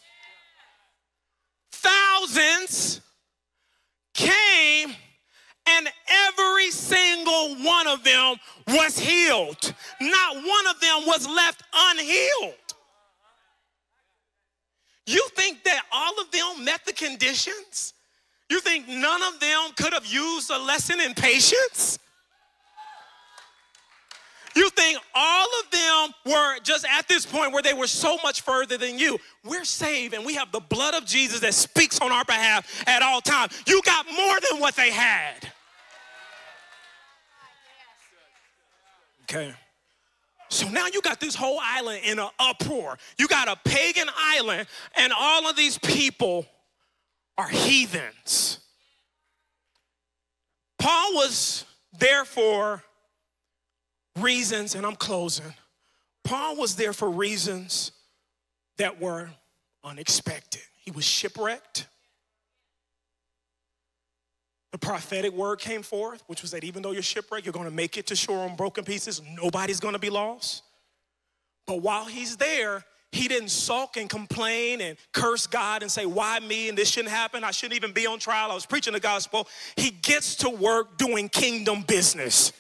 thousands 1.74 3.02
came 4.14 4.96
and 5.68 5.90
every 6.30 6.72
single 6.72 7.56
one 7.58 7.88
of 7.88 8.06
them 8.06 8.38
was 8.70 8.98
healed. 8.98 9.74
Not 10.00 10.36
one 10.38 10.68
of 10.68 10.80
them 10.80 11.04
was 11.06 11.28
left 11.28 11.62
unhealed. 11.74 12.65
You 15.06 15.28
think 15.36 15.64
that 15.64 15.82
all 15.92 16.20
of 16.20 16.32
them 16.32 16.66
met 16.66 16.86
the 16.86 16.94
conditions? 16.94 17.94
You 18.50 18.60
think 18.60 18.88
none 18.88 19.24
of 19.24 19.40
them 19.40 19.70
could 19.76 19.94
have 19.94 20.06
used 20.06 20.50
a 20.50 20.58
lesson 20.58 21.00
in 21.00 21.14
patience? 21.14 22.00
You 24.56 24.70
think 24.70 25.00
all 25.14 25.48
of 25.64 25.72
them 25.72 26.34
were 26.34 26.60
just 26.60 26.86
at 26.86 27.08
this 27.10 27.26
point 27.26 27.52
where 27.52 27.62
they 27.62 27.74
were 27.74 27.88
so 27.88 28.18
much 28.24 28.42
further 28.42 28.78
than 28.78 28.98
you. 28.98 29.20
We're 29.44 29.66
saved 29.66 30.14
and 30.14 30.26
we 30.26 30.36
have 30.36 30.52
the 30.52 30.62
blood 30.62 30.94
of 30.94 31.06
Jesus 31.06 31.42
that 31.42 31.54
speaks 31.54 32.00
on 32.00 32.12
our 32.12 32.24
behalf 32.24 32.84
at 32.88 33.02
all 33.02 33.20
times. 33.20 33.52
You 33.68 33.82
got 33.84 34.06
more 34.06 34.40
than 34.50 34.62
what 34.62 34.76
they 34.76 34.92
had. 34.92 35.52
Okay. 39.24 39.54
So 40.50 40.70
now 40.70 40.88
you 40.88 41.02
got 41.02 41.20
this 41.20 41.36
whole 41.36 41.60
island 41.62 42.02
in 42.06 42.20
an 42.20 42.30
uproar. 42.40 42.98
You 43.18 43.28
got 43.28 43.48
a 43.48 43.58
pagan 43.64 44.08
island, 44.16 44.68
and 44.96 45.12
all 45.18 45.50
of 45.50 45.56
these 45.56 45.78
people 45.78 46.46
are 47.38 47.48
heathens. 47.48 48.60
Paul 50.80 51.16
was 51.16 51.66
there 52.00 52.26
for 52.26 52.84
reasons, 54.20 54.76
and 54.76 54.86
I'm 54.86 54.96
closing. 54.96 55.54
Paul 56.24 56.58
was 56.58 56.76
there 56.76 56.94
for 56.94 57.10
reasons 57.10 57.92
that 58.78 59.02
were 59.02 59.30
unexpected. 59.84 60.62
He 60.84 60.92
was 60.92 61.06
shipwrecked. 61.06 61.88
The 64.76 64.80
prophetic 64.80 65.32
word 65.32 65.60
came 65.60 65.84
forth, 65.84 66.22
which 66.28 66.42
was 66.42 66.52
that 66.52 66.66
even 66.66 66.82
though 66.82 66.92
you're 66.92 67.02
shipwrecked, 67.02 67.46
you're 67.46 67.54
going 67.54 67.64
to 67.64 67.72
make 67.72 67.98
it 67.98 68.08
to 68.08 68.16
shore 68.18 68.40
on 68.40 68.58
broken 68.58 68.84
pieces. 68.84 69.22
Nobody's 69.42 69.80
going 69.80 69.94
to 69.94 70.00
be 70.00 70.10
lost. 70.10 70.64
But 71.66 71.82
while 71.82 72.04
he's 72.04 72.36
there, 72.36 72.84
he 73.14 73.30
didn't 73.30 73.52
sulk 73.52 73.96
and 73.96 74.10
complain 74.10 74.82
and 74.82 74.98
curse 75.14 75.48
God 75.48 75.82
and 75.82 75.90
say, 75.90 76.06
Why 76.06 76.42
me? 76.42 76.68
And 76.68 76.78
this 76.78 76.90
shouldn't 76.90 77.14
happen. 77.14 77.46
I 77.46 77.52
shouldn't 77.52 77.78
even 77.78 77.94
be 77.94 78.06
on 78.06 78.20
trial. 78.20 78.52
I 78.52 78.54
was 78.54 78.66
preaching 78.66 78.92
the 78.92 79.00
gospel. 79.00 79.48
He 79.78 79.92
gets 79.92 80.36
to 80.36 80.50
work 80.50 80.98
doing 80.98 81.30
kingdom 81.30 81.84
business. 81.88 82.52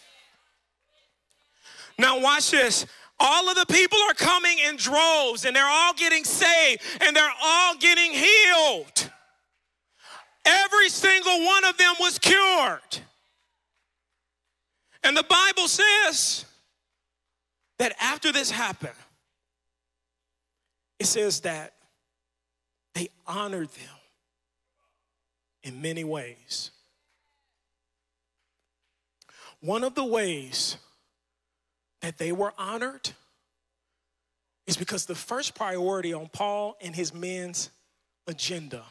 Now, 1.99 2.22
watch 2.22 2.49
this. 2.49 2.86
All 3.20 3.49
of 3.49 3.57
the 3.57 3.66
people 3.66 3.99
are 4.09 4.13
coming 4.13 4.57
in 4.70 4.78
droves 4.78 5.43
and 5.43 5.53
they're 5.53 5.68
all 5.68 5.93
getting 5.95 6.24
saved 6.24 6.82
and 7.01 7.13
they're 7.13 7.30
all 7.43 7.76
getting 7.76 8.13
healed. 8.13 9.11
Every 10.45 10.89
single 10.89 11.43
one 11.43 11.63
of 11.65 11.77
them 11.77 11.95
was 11.99 12.19
cured. 12.19 12.99
And 15.03 15.17
the 15.17 15.23
Bible 15.23 15.67
says 15.67 16.45
that 17.79 17.93
after 17.99 18.31
this 18.31 18.51
happened, 18.51 18.93
it 20.99 21.07
says 21.07 21.41
that 21.41 21.73
they 22.93 23.09
honored 23.27 23.69
them 23.69 23.95
in 25.63 25.81
many 25.81 26.03
ways. 26.03 26.71
One 29.59 29.83
of 29.83 29.95
the 29.95 30.05
ways 30.05 30.77
that 32.01 32.17
they 32.17 32.31
were 32.31 32.53
honored 32.57 33.11
is 34.67 34.77
because 34.77 35.05
the 35.05 35.15
first 35.15 35.55
priority 35.55 36.13
on 36.13 36.29
Paul 36.31 36.77
and 36.81 36.95
his 36.95 37.13
men's 37.13 37.71
agenda 38.27 38.83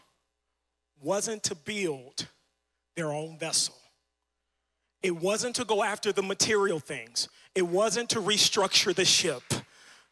wasn't 1.04 1.42
to 1.44 1.54
build 1.54 2.26
their 2.96 3.12
own 3.12 3.38
vessel. 3.38 3.74
It 5.02 5.14
wasn't 5.14 5.56
to 5.56 5.64
go 5.64 5.84
after 5.84 6.12
the 6.12 6.22
material 6.22 6.80
things. 6.80 7.28
It 7.54 7.66
wasn't 7.66 8.08
to 8.10 8.20
restructure 8.20 8.94
the 8.94 9.04
ship. 9.04 9.42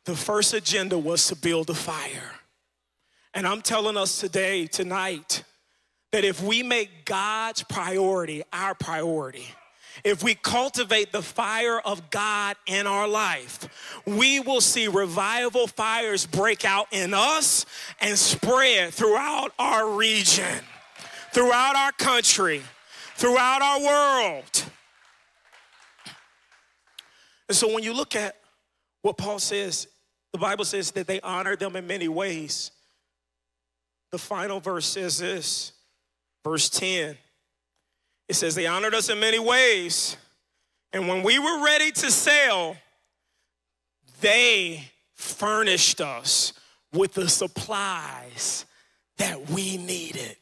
The 0.04 0.14
first 0.14 0.52
agenda 0.52 0.98
was 0.98 1.26
to 1.28 1.36
build 1.36 1.70
a 1.70 1.74
fire. 1.74 2.32
And 3.32 3.46
I'm 3.46 3.62
telling 3.62 3.96
us 3.96 4.20
today, 4.20 4.66
tonight, 4.66 5.44
that 6.12 6.24
if 6.24 6.42
we 6.42 6.62
make 6.62 7.06
God's 7.06 7.62
priority 7.62 8.42
our 8.52 8.74
priority, 8.74 9.46
if 10.04 10.22
we 10.22 10.34
cultivate 10.34 11.10
the 11.12 11.22
fire 11.22 11.80
of 11.80 12.10
God 12.10 12.56
in 12.66 12.86
our 12.86 13.08
life, 13.08 14.02
we 14.04 14.40
will 14.40 14.60
see 14.60 14.88
revival 14.88 15.66
fires 15.66 16.26
break 16.26 16.66
out 16.66 16.88
in 16.90 17.14
us 17.14 17.64
and 18.00 18.18
spread 18.18 18.92
throughout 18.92 19.52
our 19.58 19.88
region 19.88 20.60
throughout 21.32 21.76
our 21.76 21.92
country, 21.92 22.62
throughout 23.16 23.62
our 23.62 23.80
world. 23.80 24.64
And 27.48 27.56
so 27.56 27.72
when 27.72 27.82
you 27.82 27.92
look 27.92 28.16
at 28.16 28.36
what 29.02 29.16
Paul 29.16 29.38
says, 29.38 29.88
the 30.32 30.38
Bible 30.38 30.64
says 30.64 30.90
that 30.92 31.06
they 31.06 31.20
honor 31.20 31.56
them 31.56 31.76
in 31.76 31.86
many 31.86 32.08
ways. 32.08 32.70
The 34.10 34.18
final 34.18 34.60
verse 34.60 34.86
says 34.86 35.18
this, 35.18 35.72
verse 36.44 36.68
10. 36.70 37.16
It 38.28 38.34
says, 38.34 38.54
They 38.54 38.66
honored 38.66 38.94
us 38.94 39.08
in 39.08 39.20
many 39.20 39.38
ways. 39.38 40.16
And 40.92 41.08
when 41.08 41.22
we 41.22 41.38
were 41.38 41.64
ready 41.64 41.90
to 41.92 42.10
sail, 42.10 42.76
they 44.20 44.84
furnished 45.14 46.00
us 46.00 46.52
with 46.92 47.14
the 47.14 47.28
supplies 47.28 48.66
that 49.18 49.50
we 49.50 49.76
needed. 49.76 50.36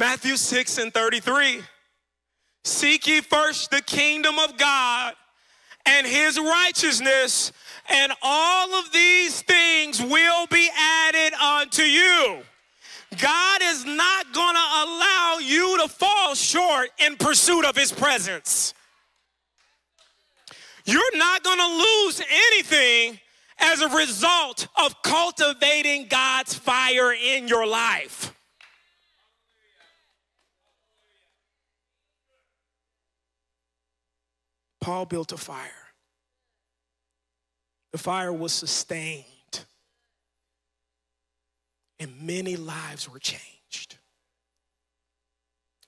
Matthew 0.00 0.36
6 0.38 0.78
and 0.78 0.94
33. 0.94 1.60
Seek 2.64 3.06
ye 3.06 3.20
first 3.20 3.70
the 3.70 3.82
kingdom 3.82 4.38
of 4.38 4.56
God 4.56 5.12
and 5.84 6.06
his 6.06 6.40
righteousness, 6.40 7.52
and 7.86 8.10
all 8.22 8.74
of 8.76 8.90
these 8.92 9.42
things 9.42 10.00
will 10.00 10.46
be 10.46 10.70
added 10.74 11.34
unto 11.34 11.82
you. 11.82 12.38
God 13.20 13.60
is 13.62 13.84
not 13.84 14.32
going 14.32 14.54
to 14.54 14.68
allow 14.84 15.36
you 15.42 15.82
to 15.82 15.88
fall 15.88 16.34
short 16.34 16.88
in 16.98 17.16
pursuit 17.16 17.66
of 17.66 17.76
his 17.76 17.92
presence. 17.92 18.72
You're 20.86 21.18
not 21.18 21.44
going 21.44 21.58
to 21.58 21.76
lose 21.76 22.22
anything 22.30 23.20
as 23.58 23.82
a 23.82 23.88
result 23.90 24.66
of 24.82 25.02
cultivating 25.02 26.06
God's 26.08 26.54
fire 26.54 27.12
in 27.12 27.48
your 27.48 27.66
life. 27.66 28.34
Paul 34.80 35.06
built 35.06 35.32
a 35.32 35.36
fire. 35.36 35.70
The 37.92 37.98
fire 37.98 38.32
was 38.32 38.52
sustained, 38.52 39.24
and 41.98 42.22
many 42.22 42.56
lives 42.56 43.08
were 43.08 43.18
changed. 43.18 43.96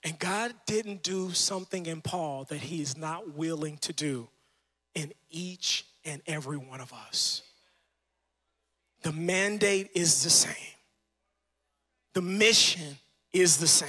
And 0.05 0.18
God 0.18 0.53
didn't 0.66 1.03
do 1.03 1.30
something 1.30 1.86
in 1.86 2.01
Paul 2.01 2.45
that 2.45 2.59
he 2.59 2.82
is 2.82 2.97
not 2.97 3.34
willing 3.34 3.78
to 3.78 3.93
do 3.93 4.28
in 4.95 5.12
each 5.30 5.84
and 6.05 6.20
every 6.26 6.57
one 6.57 6.80
of 6.80 6.93
us. 6.93 7.43
The 9.03 9.12
mandate 9.12 9.90
is 9.95 10.22
the 10.24 10.30
same, 10.30 10.74
the 12.14 12.22
mission 12.22 12.97
is 13.32 13.59
the 13.59 13.66
same, 13.68 13.88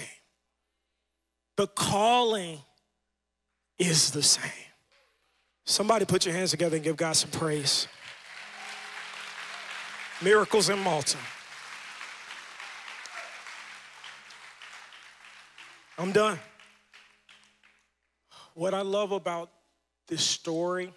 the 1.55 1.67
calling 1.67 2.59
is 3.79 4.11
the 4.11 4.23
same. 4.23 4.51
Somebody 5.65 6.05
put 6.05 6.25
your 6.25 6.35
hands 6.35 6.51
together 6.51 6.75
and 6.75 6.83
give 6.83 6.97
God 6.97 7.13
some 7.13 7.29
praise. 7.31 7.87
Miracles 10.21 10.69
in 10.69 10.79
Malta. 10.79 11.17
I'm 15.97 16.11
done. 16.11 16.39
What 18.53 18.73
I 18.73 18.81
love 18.81 19.11
about 19.11 19.49
this 20.07 20.23
story 20.23 20.93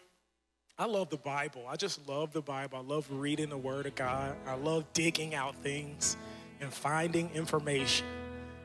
I 0.78 0.84
love 0.84 1.08
the 1.08 1.16
Bible. 1.16 1.64
I 1.66 1.76
just 1.76 2.06
love 2.06 2.34
the 2.34 2.42
Bible. 2.42 2.76
I 2.76 2.82
love 2.82 3.06
reading 3.10 3.48
the 3.48 3.56
Word 3.56 3.86
of 3.86 3.94
God. 3.94 4.36
I 4.46 4.56
love 4.56 4.84
digging 4.92 5.34
out 5.34 5.56
things 5.56 6.18
and 6.60 6.70
finding 6.70 7.30
information. 7.30 8.06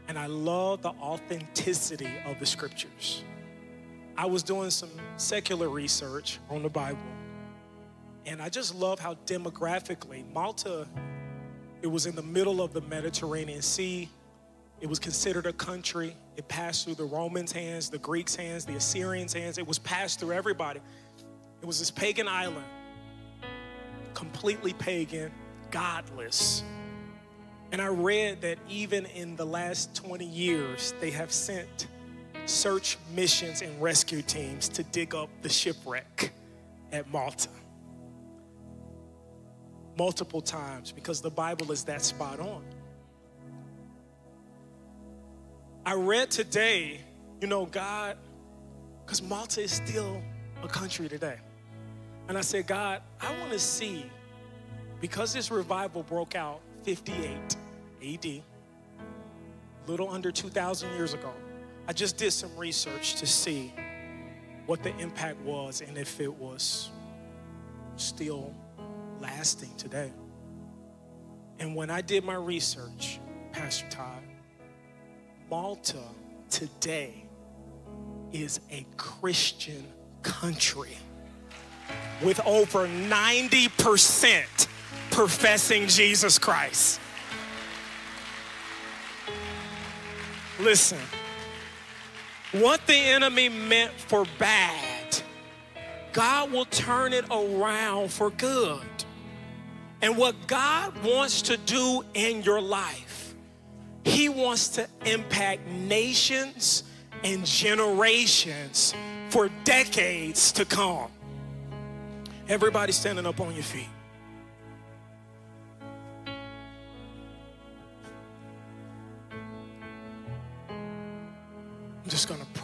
And 0.10 0.20
I 0.20 0.26
love 0.26 0.82
the 0.82 0.90
authenticity 0.90 2.12
of 2.26 2.38
the 2.38 2.46
scriptures. 2.46 3.24
I 4.18 4.26
was 4.26 4.44
doing 4.44 4.70
some 4.70 4.90
secular 5.18 5.70
research 5.70 6.40
on 6.50 6.64
the 6.64 6.70
Bible, 6.70 7.00
and 8.26 8.42
I 8.42 8.50
just 8.50 8.76
love 8.76 9.00
how 9.00 9.16
demographically 9.26 10.32
Malta, 10.32 10.88
it 11.82 11.88
was 11.88 12.06
in 12.06 12.16
the 12.16 12.22
middle 12.22 12.62
of 12.62 12.74
the 12.74 12.82
Mediterranean 12.82 13.62
Sea. 13.62 14.10
It 14.80 14.88
was 14.88 15.00
considered 15.00 15.46
a 15.46 15.54
country. 15.54 16.16
It 16.38 16.48
passed 16.48 16.86
through 16.86 16.96
the 16.96 17.06
Romans' 17.06 17.52
hands, 17.52 17.90
the 17.90 18.00
Greeks' 18.00 18.36
hands, 18.36 18.66
the 18.66 18.76
Assyrians' 18.76 19.34
hands. 19.34 19.58
It 19.58 19.68
was 19.68 19.80
passed 19.80 20.20
through 20.20 20.34
everybody. 20.34 20.82
It 21.62 21.66
was 21.66 21.80
this 21.80 21.92
pagan 21.92 22.28
island, 22.28 22.66
completely 24.14 24.74
pagan, 24.74 25.32
godless. 25.70 26.64
And 27.72 27.82
I 27.82 27.88
read 27.88 28.42
that 28.42 28.58
even 28.68 29.06
in 29.06 29.36
the 29.36 29.46
last 29.46 29.96
20 29.96 30.26
years, 30.26 30.94
they 31.00 31.12
have 31.12 31.32
sent 31.32 31.88
search 32.52 32.98
missions 33.16 33.62
and 33.62 33.82
rescue 33.82 34.22
teams 34.22 34.70
to 34.70 34.84
dig 34.84 35.16
up 35.16 35.30
the 35.42 35.50
shipwreck 35.50 36.32
at 36.92 37.10
Malta. 37.10 37.50
Multiple 39.98 40.42
times 40.42 40.92
because 40.92 41.22
the 41.22 41.30
Bible 41.30 41.72
is 41.72 41.84
that 41.86 42.02
spot 42.02 42.40
on. 42.40 42.64
I 45.86 45.94
read 45.96 46.30
today, 46.30 47.02
you 47.40 47.48
know, 47.48 47.66
God, 47.66 48.18
because 49.06 49.22
Malta 49.22 49.62
is 49.62 49.72
still 49.72 50.22
a 50.64 50.68
country 50.68 51.10
today. 51.10 51.38
And 52.28 52.38
I 52.38 52.42
said, 52.42 52.68
God, 52.68 53.02
I 53.20 53.38
want 53.40 53.52
to 53.52 53.60
see, 53.60 54.06
because 55.00 55.34
this 55.34 55.50
revival 55.50 56.04
broke 56.04 56.36
out 56.36 56.62
58 56.84 57.56
AD, 58.04 58.44
little 59.88 60.10
under 60.10 60.32
2,000 60.32 60.92
years 60.94 61.14
ago, 61.14 61.34
I 61.92 61.94
just 61.94 62.16
did 62.16 62.32
some 62.32 62.56
research 62.56 63.16
to 63.16 63.28
see 63.28 63.74
what 64.66 64.82
the 64.82 64.96
impact 64.98 65.42
was 65.42 65.82
and 65.82 65.98
if 65.98 66.22
it 66.22 66.34
was 66.34 66.90
still 67.98 68.56
lasting 69.20 69.72
today. 69.76 70.10
And 71.60 71.76
when 71.76 71.90
I 71.90 72.00
did 72.00 72.24
my 72.24 72.36
research, 72.36 73.20
Pastor 73.52 73.86
Todd, 73.90 74.24
Malta 75.50 75.98
today 76.50 77.26
is 78.32 78.62
a 78.72 78.86
Christian 78.96 79.86
country 80.24 80.98
with 82.24 82.40
over 82.46 82.88
90% 82.88 84.68
professing 85.10 85.88
Jesus 85.88 86.40
Christ. 86.40 87.02
Listen, 90.58 91.00
what 92.52 92.86
the 92.88 92.96
enemy 92.96 93.50
meant 93.50 93.92
for 93.94 94.26
bad, 94.38 95.22
God 96.14 96.52
will 96.52 96.66
turn 96.66 97.14
it 97.14 97.26
around 97.32 98.12
for 98.12 98.30
good. 98.32 98.82
And 100.02 100.18
what 100.18 100.36
God 100.48 101.02
wants 101.04 101.44
to 101.44 101.58
do 101.58 102.04
in 102.14 102.42
your 102.42 102.62
life, 102.62 103.36
He 104.04 104.30
wants 104.30 104.70
to 104.70 104.88
impact 105.06 105.68
nations 105.68 106.84
and 107.24 107.46
generations 107.46 108.94
for 109.30 109.50
decades 109.64 110.52
to 110.54 110.66
come. 110.66 111.10
Everybody 112.50 112.92
standing 112.92 113.26
up 113.26 113.40
on 113.40 113.54
your 113.54 113.64
feet. 113.64 113.88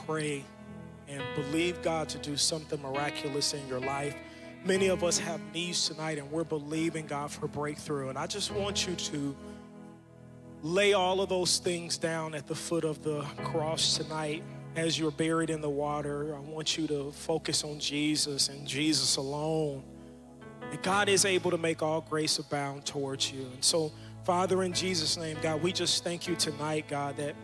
Pray 0.07 0.43
and 1.07 1.21
believe 1.35 1.81
God 1.81 2.09
to 2.09 2.17
do 2.17 2.37
something 2.37 2.81
miraculous 2.81 3.53
in 3.53 3.67
your 3.67 3.79
life. 3.79 4.15
Many 4.65 4.87
of 4.87 5.03
us 5.03 5.19
have 5.19 5.39
needs 5.53 5.87
tonight 5.87 6.17
and 6.17 6.31
we're 6.31 6.43
believing 6.43 7.05
God 7.05 7.29
for 7.29 7.47
breakthrough. 7.47 8.09
And 8.09 8.17
I 8.17 8.25
just 8.25 8.51
want 8.51 8.87
you 8.87 8.95
to 8.95 9.35
lay 10.63 10.93
all 10.93 11.21
of 11.21 11.29
those 11.29 11.59
things 11.59 11.97
down 11.97 12.33
at 12.33 12.47
the 12.47 12.55
foot 12.55 12.83
of 12.83 13.03
the 13.03 13.21
cross 13.43 13.97
tonight 13.97 14.43
as 14.77 14.97
you're 14.97 15.11
buried 15.11 15.49
in 15.49 15.59
the 15.59 15.69
water, 15.69 16.35
I 16.35 16.39
want 16.39 16.77
you 16.77 16.87
to 16.87 17.11
focus 17.11 17.63
on 17.63 17.79
Jesus 17.79 18.49
and 18.49 18.67
Jesus 18.67 19.17
alone. 19.17 19.83
And 20.71 20.81
God 20.83 21.09
is 21.09 21.25
able 21.25 21.49
to 21.51 21.57
make 21.57 21.81
all 21.81 22.01
grace 22.01 22.37
abound 22.37 22.85
towards 22.85 23.31
you. 23.31 23.41
And 23.41 23.63
so, 23.63 23.91
Father, 24.23 24.61
in 24.63 24.73
Jesus' 24.73 25.17
name, 25.17 25.37
God, 25.41 25.63
we 25.63 25.71
just 25.71 26.03
thank 26.03 26.27
you 26.27 26.35
tonight, 26.35 26.87
God, 26.87 27.17
that 27.17 27.35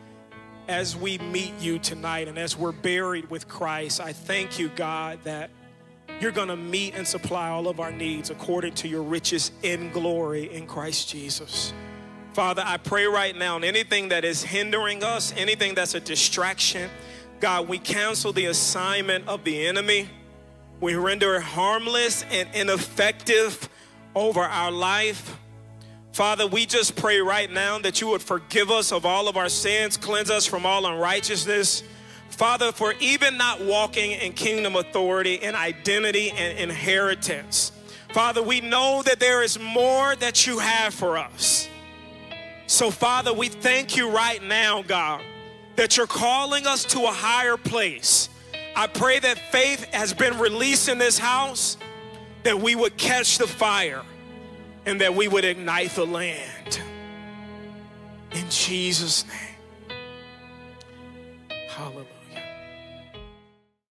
as 0.68 0.96
we 0.96 1.18
meet 1.18 1.54
you 1.60 1.80
tonight 1.80 2.28
and 2.28 2.38
as 2.38 2.58
we're 2.58 2.72
buried 2.72 3.30
with 3.30 3.48
Christ, 3.48 4.00
I 4.00 4.14
thank 4.14 4.58
you, 4.58 4.70
God, 4.70 5.20
that 5.24 5.50
you're 6.20 6.32
going 6.32 6.48
to 6.48 6.56
meet 6.56 6.96
and 6.96 7.08
supply 7.08 7.50
all 7.50 7.68
of 7.68 7.80
our 7.80 7.92
needs 7.92 8.30
according 8.30 8.76
to 8.76 8.88
your 8.88 9.04
riches 9.04 9.52
in 9.62 9.92
glory 9.92 10.54
in 10.54 10.68
Christ 10.68 11.10
Jesus. 11.10 11.74
Father, 12.34 12.64
I 12.66 12.78
pray 12.78 13.06
right 13.06 13.36
now, 13.36 13.58
anything 13.60 14.10
that 14.10 14.26
is 14.26 14.42
hindering 14.42 15.04
us, 15.04 15.34
anything 15.38 15.76
that's 15.76 15.94
a 15.94 16.00
distraction, 16.00 16.90
God, 17.40 17.68
we 17.68 17.78
cancel 17.78 18.32
the 18.34 18.46
assignment 18.46 19.28
of 19.28 19.44
the 19.44 19.68
enemy. 19.68 20.10
We 20.80 20.96
render 20.96 21.36
it 21.36 21.44
harmless 21.44 22.24
and 22.32 22.50
ineffective 22.54 23.70
over 24.16 24.42
our 24.42 24.72
life. 24.72 25.38
Father, 26.14 26.46
we 26.46 26.68
just 26.68 26.96
pray 26.96 27.20
right 27.22 27.52
now 27.52 27.80
that 27.80 28.00
you 28.00 28.08
would 28.10 28.22
forgive 28.22 28.70
us 28.70 28.92
of 28.92 29.04
all 29.04 29.28
of 29.28 29.36
our 29.36 29.50
sins, 29.50 29.98
cleanse 29.98 30.30
us 30.30 30.46
from 30.46 30.64
all 30.64 30.86
unrighteousness. 30.86 31.82
Father, 32.30 32.72
for 32.72 32.94
even 33.00 33.36
not 33.36 33.66
walking 33.66 34.12
in 34.12 34.34
kingdom 34.34 34.76
authority 34.76 35.42
and 35.42 35.56
identity 35.56 36.30
and 36.30 36.60
inheritance. 36.60 37.72
Father, 38.14 38.44
we 38.44 38.62
know 38.62 39.02
that 39.08 39.20
there 39.20 39.42
is 39.42 39.60
more 39.60 40.16
that 40.18 40.46
you 40.46 40.60
have 40.60 40.94
for 40.94 41.18
us. 41.18 41.68
So, 42.68 42.92
Father, 42.92 43.34
we 43.34 43.50
thank 43.50 43.98
you 43.98 44.12
right 44.12 44.42
now, 44.42 44.84
God, 44.84 45.24
that 45.78 45.98
you're 45.98 46.06
calling 46.06 46.68
us 46.68 46.86
to 46.86 47.02
a 47.06 47.12
higher 47.12 47.58
place. 47.58 48.30
I 48.76 48.86
pray 48.86 49.18
that 49.18 49.40
faith 49.52 49.86
has 49.86 50.14
been 50.14 50.38
released 50.38 50.90
in 50.90 51.00
this 51.00 51.18
house, 51.18 51.76
that 52.44 52.60
we 52.60 52.76
would 52.76 52.98
catch 52.98 53.40
the 53.40 53.48
fire 53.48 54.04
and 54.86 55.02
that 55.02 55.16
we 55.16 55.28
would 55.28 55.46
ignite 55.46 55.92
the 55.92 56.06
land. 56.06 56.82
In 58.32 58.50
Jesus' 58.50 59.26
name. 59.28 60.00
Hallelujah. 61.70 62.13